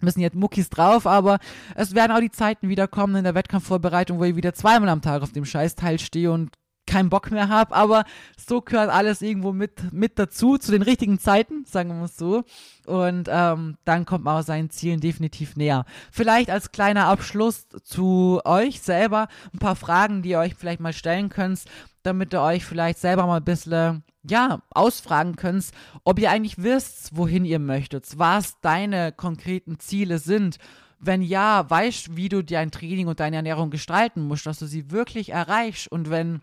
Müssen 0.00 0.20
jetzt 0.20 0.34
Muckis 0.34 0.68
drauf, 0.68 1.06
aber 1.06 1.38
es 1.74 1.94
werden 1.94 2.12
auch 2.12 2.20
die 2.20 2.30
Zeiten 2.30 2.68
wieder 2.68 2.86
kommen 2.86 3.16
in 3.16 3.24
der 3.24 3.34
Wettkampfvorbereitung, 3.34 4.18
wo 4.18 4.24
ich 4.24 4.36
wieder 4.36 4.52
zweimal 4.52 4.90
am 4.90 5.00
Tag 5.00 5.22
auf 5.22 5.32
dem 5.32 5.46
Scheißteil 5.46 5.98
stehe 5.98 6.30
und 6.30 6.50
keinen 6.86 7.10
Bock 7.10 7.30
mehr 7.30 7.48
habe, 7.48 7.74
aber 7.74 8.04
so 8.36 8.60
gehört 8.60 8.90
alles 8.90 9.22
irgendwo 9.22 9.52
mit, 9.52 9.92
mit 9.92 10.18
dazu, 10.18 10.56
zu 10.58 10.70
den 10.70 10.82
richtigen 10.82 11.18
Zeiten, 11.18 11.64
sagen 11.64 11.90
wir 11.90 11.96
mal 11.96 12.08
so. 12.08 12.44
Und 12.86 13.28
ähm, 13.30 13.76
dann 13.84 14.06
kommt 14.06 14.24
man 14.24 14.40
auch 14.40 14.46
seinen 14.46 14.70
Zielen 14.70 15.00
definitiv 15.00 15.56
näher. 15.56 15.84
Vielleicht 16.12 16.50
als 16.50 16.72
kleiner 16.72 17.06
Abschluss 17.06 17.68
zu 17.82 18.40
euch 18.44 18.80
selber 18.80 19.28
ein 19.52 19.58
paar 19.58 19.76
Fragen, 19.76 20.22
die 20.22 20.30
ihr 20.30 20.38
euch 20.38 20.54
vielleicht 20.54 20.80
mal 20.80 20.92
stellen 20.92 21.28
könnt, 21.28 21.64
damit 22.02 22.32
ihr 22.32 22.40
euch 22.40 22.64
vielleicht 22.64 22.98
selber 22.98 23.26
mal 23.26 23.38
ein 23.38 23.44
bisschen 23.44 24.04
ja, 24.28 24.60
ausfragen 24.70 25.36
könnt, 25.36 25.70
ob 26.04 26.18
ihr 26.18 26.30
eigentlich 26.30 26.62
wisst, 26.62 27.16
wohin 27.16 27.44
ihr 27.44 27.58
möchtet, 27.58 28.18
was 28.18 28.60
deine 28.60 29.12
konkreten 29.12 29.78
Ziele 29.78 30.18
sind. 30.18 30.58
Wenn 30.98 31.22
ja, 31.22 31.68
weißt, 31.68 32.16
wie 32.16 32.28
du 32.28 32.42
dein 32.42 32.70
Training 32.70 33.06
und 33.06 33.20
deine 33.20 33.36
Ernährung 33.36 33.70
gestalten 33.70 34.22
musst, 34.22 34.46
dass 34.46 34.58
du 34.58 34.66
sie 34.66 34.90
wirklich 34.90 35.30
erreichst. 35.30 35.88
Und 35.88 36.10
wenn 36.10 36.40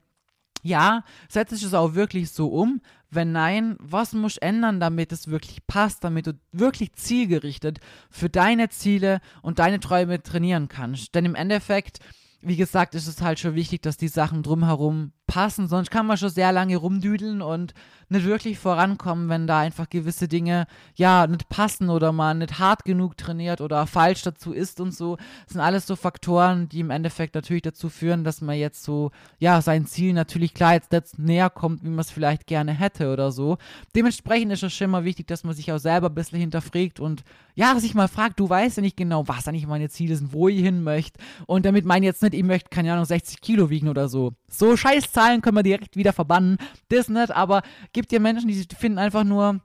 ja, 0.64 1.04
setzt 1.30 1.52
es 1.52 1.74
auch 1.74 1.94
wirklich 1.94 2.32
so 2.32 2.48
um? 2.48 2.82
Wenn 3.12 3.32
nein, 3.32 3.76
was 3.80 4.14
muss 4.14 4.38
ändern, 4.38 4.80
damit 4.80 5.12
es 5.12 5.28
wirklich 5.28 5.68
passt, 5.68 6.04
damit 6.04 6.26
du 6.26 6.34
wirklich 6.52 6.94
zielgerichtet 6.94 7.80
für 8.10 8.30
deine 8.30 8.70
Ziele 8.70 9.20
und 9.44 9.60
deine 9.60 9.80
Träume 9.80 10.24
trainieren 10.24 10.70
kannst? 10.70 11.14
Denn 11.14 11.26
im 11.26 11.36
Endeffekt, 11.36 12.00
wie 12.42 12.56
gesagt, 12.56 12.96
ist 12.96 13.08
es 13.08 13.22
halt 13.22 13.40
schon 13.40 13.54
wichtig, 13.54 13.84
dass 13.84 13.98
die 13.98 14.08
Sachen 14.08 14.42
drumherum 14.42 15.12
passen, 15.34 15.68
sonst 15.68 15.90
kann 15.90 16.06
man 16.06 16.16
schon 16.16 16.30
sehr 16.30 16.52
lange 16.52 16.78
rumdüdeln 16.78 17.42
und 17.42 17.74
nicht 18.10 18.26
wirklich 18.26 18.60
vorankommen, 18.60 19.30
wenn 19.30 19.48
da 19.48 19.60
einfach 19.60 19.90
gewisse 19.90 20.28
Dinge 20.28 20.68
ja 20.96 21.26
nicht 21.26 21.50
passen 21.50 21.90
oder 21.90 22.12
man 22.12 22.38
nicht 22.38 22.60
hart 22.60 22.86
genug 22.86 23.18
trainiert 23.18 23.60
oder 23.60 23.88
falsch 23.88 24.22
dazu 24.22 24.54
ist 24.54 24.80
und 24.80 24.94
so. 24.94 25.18
Das 25.46 25.54
sind 25.54 25.62
alles 25.62 25.88
so 25.88 25.96
Faktoren, 25.96 26.70
die 26.70 26.82
im 26.82 26.92
Endeffekt 26.92 27.34
natürlich 27.34 27.64
dazu 27.64 27.90
führen, 27.90 28.24
dass 28.24 28.42
man 28.42 28.58
jetzt 28.58 28.84
so, 28.84 29.10
ja, 29.40 29.60
sein 29.62 29.88
Ziel 29.88 30.14
natürlich 30.14 30.54
klar 30.54 30.76
jetzt, 30.76 30.94
jetzt 30.94 31.18
näher 31.18 31.50
kommt, 31.50 31.84
wie 31.84 31.90
man 31.90 32.00
es 32.00 32.12
vielleicht 32.12 32.46
gerne 32.46 32.72
hätte 32.72 33.12
oder 33.12 33.32
so. 33.32 33.58
Dementsprechend 33.96 34.52
ist 34.52 34.62
es 34.62 34.74
schon 34.74 34.92
mal 34.92 35.04
wichtig, 35.04 35.26
dass 35.26 35.44
man 35.44 35.56
sich 35.56 35.72
auch 35.72 35.80
selber 35.80 36.10
ein 36.10 36.16
bisschen 36.16 36.40
hinterfragt 36.40 37.00
und 37.00 37.24
ja, 37.56 37.80
sich 37.80 37.96
mal 37.96 38.08
fragt, 38.08 38.40
du 38.40 38.50
weißt 38.50 38.78
ja 38.78 38.82
nicht 38.82 38.98
genau, 38.98 39.28
was 39.28 39.48
eigentlich 39.48 39.68
meine 39.68 39.90
Ziele 39.90 40.16
sind, 40.16 40.34
wo 40.34 40.48
ich 40.48 40.60
hin 40.60 40.84
möchte. 40.84 41.20
Und 41.48 41.66
damit 41.66 41.86
meine 41.86 42.06
jetzt 42.06 42.22
nicht, 42.22 42.34
ich 42.34 42.44
möchte, 42.44 42.70
keine 42.70 42.94
Ahnung, 42.94 43.06
60 43.06 43.42
Kilo 43.42 43.70
wiegen 43.70 43.90
oder 43.90 44.08
so. 44.08 44.34
So 44.48 44.76
scheiß 44.78 45.06
Zahlen 45.24 45.42
können 45.42 45.58
wir 45.58 45.64
direkt 45.64 45.96
wieder 45.96 46.14
verbannen. 46.14 46.58
Das 46.90 47.10
nicht, 47.10 47.32
aber 47.32 47.62
gibt 47.94 48.12
ja 48.12 48.20
Menschen, 48.20 48.48
die 48.48 48.68
finden 48.78 49.00
einfach 49.00 49.24
nur 49.24 49.62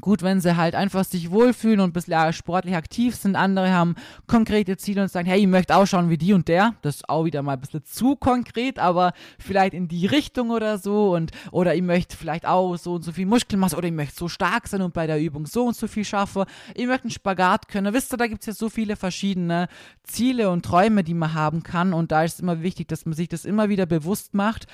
gut, 0.00 0.22
wenn 0.22 0.40
sie 0.40 0.56
halt 0.56 0.74
einfach 0.74 1.04
sich 1.04 1.30
wohlfühlen 1.30 1.80
und 1.80 1.90
ein 1.90 1.92
bisschen 1.92 2.32
sportlich 2.32 2.74
aktiv 2.74 3.14
sind. 3.14 3.36
Andere 3.36 3.70
haben 3.70 3.94
konkrete 4.26 4.76
Ziele 4.76 5.02
und 5.02 5.10
sagen, 5.10 5.28
hey, 5.28 5.40
ich 5.40 5.46
möchte 5.46 5.76
ausschauen 5.76 6.10
wie 6.10 6.18
die 6.18 6.32
und 6.32 6.48
der. 6.48 6.74
Das 6.82 6.96
ist 6.96 7.08
auch 7.08 7.24
wieder 7.24 7.42
mal 7.42 7.54
ein 7.54 7.60
bisschen 7.60 7.84
zu 7.84 8.16
konkret, 8.16 8.78
aber 8.78 9.12
vielleicht 9.38 9.74
in 9.74 9.88
die 9.88 10.06
Richtung 10.06 10.50
oder 10.50 10.78
so. 10.78 11.14
Und, 11.14 11.30
oder 11.50 11.74
ich 11.74 11.82
möchte 11.82 12.16
vielleicht 12.16 12.46
auch 12.46 12.76
so 12.76 12.94
und 12.94 13.02
so 13.02 13.12
viel 13.12 13.26
Muskelmasse 13.26 13.76
oder 13.76 13.88
ich 13.88 13.94
möchte 13.94 14.16
so 14.16 14.28
stark 14.28 14.68
sein 14.68 14.82
und 14.82 14.94
bei 14.94 15.06
der 15.06 15.20
Übung 15.20 15.46
so 15.46 15.66
und 15.66 15.76
so 15.76 15.86
viel 15.86 16.04
schaffen. 16.04 16.44
Ich 16.74 16.86
möchte 16.86 17.04
einen 17.04 17.10
Spagat 17.10 17.68
können. 17.68 17.92
Wisst 17.92 18.12
ihr, 18.14 18.16
da 18.16 18.26
gibt 18.26 18.40
es 18.42 18.46
ja 18.46 18.52
so 18.52 18.68
viele 18.68 18.96
verschiedene 18.96 19.68
Ziele 20.04 20.50
und 20.50 20.64
Träume, 20.64 21.04
die 21.04 21.14
man 21.14 21.34
haben 21.34 21.62
kann. 21.62 21.92
Und 21.92 22.12
da 22.12 22.24
ist 22.24 22.34
es 22.34 22.40
immer 22.40 22.62
wichtig, 22.62 22.88
dass 22.88 23.04
man 23.04 23.14
sich 23.14 23.28
das 23.28 23.44
immer 23.44 23.68
wieder 23.68 23.86
bewusst 23.86 24.34
macht 24.34 24.66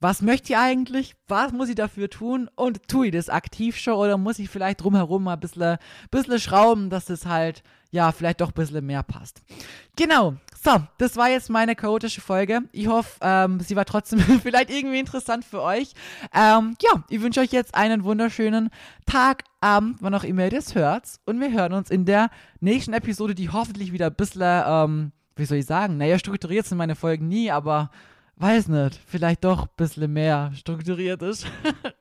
was 0.00 0.22
möchte 0.22 0.52
ich 0.52 0.58
eigentlich? 0.58 1.14
Was 1.28 1.52
muss 1.52 1.68
ich 1.68 1.74
dafür 1.74 2.10
tun? 2.10 2.50
Und 2.54 2.86
tue 2.88 3.06
ich 3.06 3.12
das 3.12 3.28
aktiv 3.28 3.76
schon 3.76 3.94
oder 3.94 4.18
muss 4.18 4.38
ich 4.38 4.50
vielleicht 4.50 4.82
drumherum 4.82 5.24
mal 5.24 5.34
ein 5.34 5.40
bisschen, 5.40 5.78
bisschen 6.10 6.38
schrauben, 6.38 6.90
dass 6.90 7.06
das 7.06 7.26
halt, 7.26 7.62
ja, 7.90 8.12
vielleicht 8.12 8.40
doch 8.40 8.48
ein 8.48 8.54
bisschen 8.54 8.84
mehr 8.84 9.02
passt. 9.02 9.42
Genau. 9.96 10.36
So, 10.62 10.82
das 10.98 11.16
war 11.16 11.30
jetzt 11.30 11.48
meine 11.48 11.76
chaotische 11.76 12.20
Folge. 12.20 12.62
Ich 12.72 12.88
hoffe, 12.88 13.18
ähm, 13.20 13.60
sie 13.60 13.76
war 13.76 13.84
trotzdem 13.84 14.18
vielleicht 14.42 14.70
irgendwie 14.70 14.98
interessant 14.98 15.44
für 15.44 15.62
euch. 15.62 15.92
Ähm, 16.34 16.74
ja, 16.82 17.04
ich 17.08 17.22
wünsche 17.22 17.40
euch 17.40 17.52
jetzt 17.52 17.74
einen 17.74 18.04
wunderschönen 18.04 18.70
Tag, 19.06 19.44
Abend, 19.60 19.98
wann 20.00 20.14
auch 20.14 20.24
immer 20.24 20.44
ihr 20.44 20.50
das 20.50 20.74
hört. 20.74 21.04
Und 21.24 21.40
wir 21.40 21.50
hören 21.50 21.72
uns 21.72 21.90
in 21.90 22.04
der 22.04 22.30
nächsten 22.60 22.92
Episode, 22.92 23.34
die 23.34 23.50
hoffentlich 23.50 23.92
wieder 23.92 24.06
ein 24.06 24.14
bisschen, 24.14 24.42
ähm, 24.42 25.12
wie 25.36 25.44
soll 25.44 25.58
ich 25.58 25.66
sagen, 25.66 25.96
naja, 25.96 26.18
strukturiert 26.18 26.66
sind 26.66 26.78
meine 26.78 26.96
Folgen 26.96 27.28
nie, 27.28 27.50
aber 27.50 27.90
weiß 28.36 28.68
nicht, 28.68 29.00
vielleicht 29.06 29.44
doch 29.44 29.62
ein 29.62 29.70
bisschen 29.76 30.12
mehr 30.12 30.52
strukturiert 30.54 31.22
ist. 31.22 31.46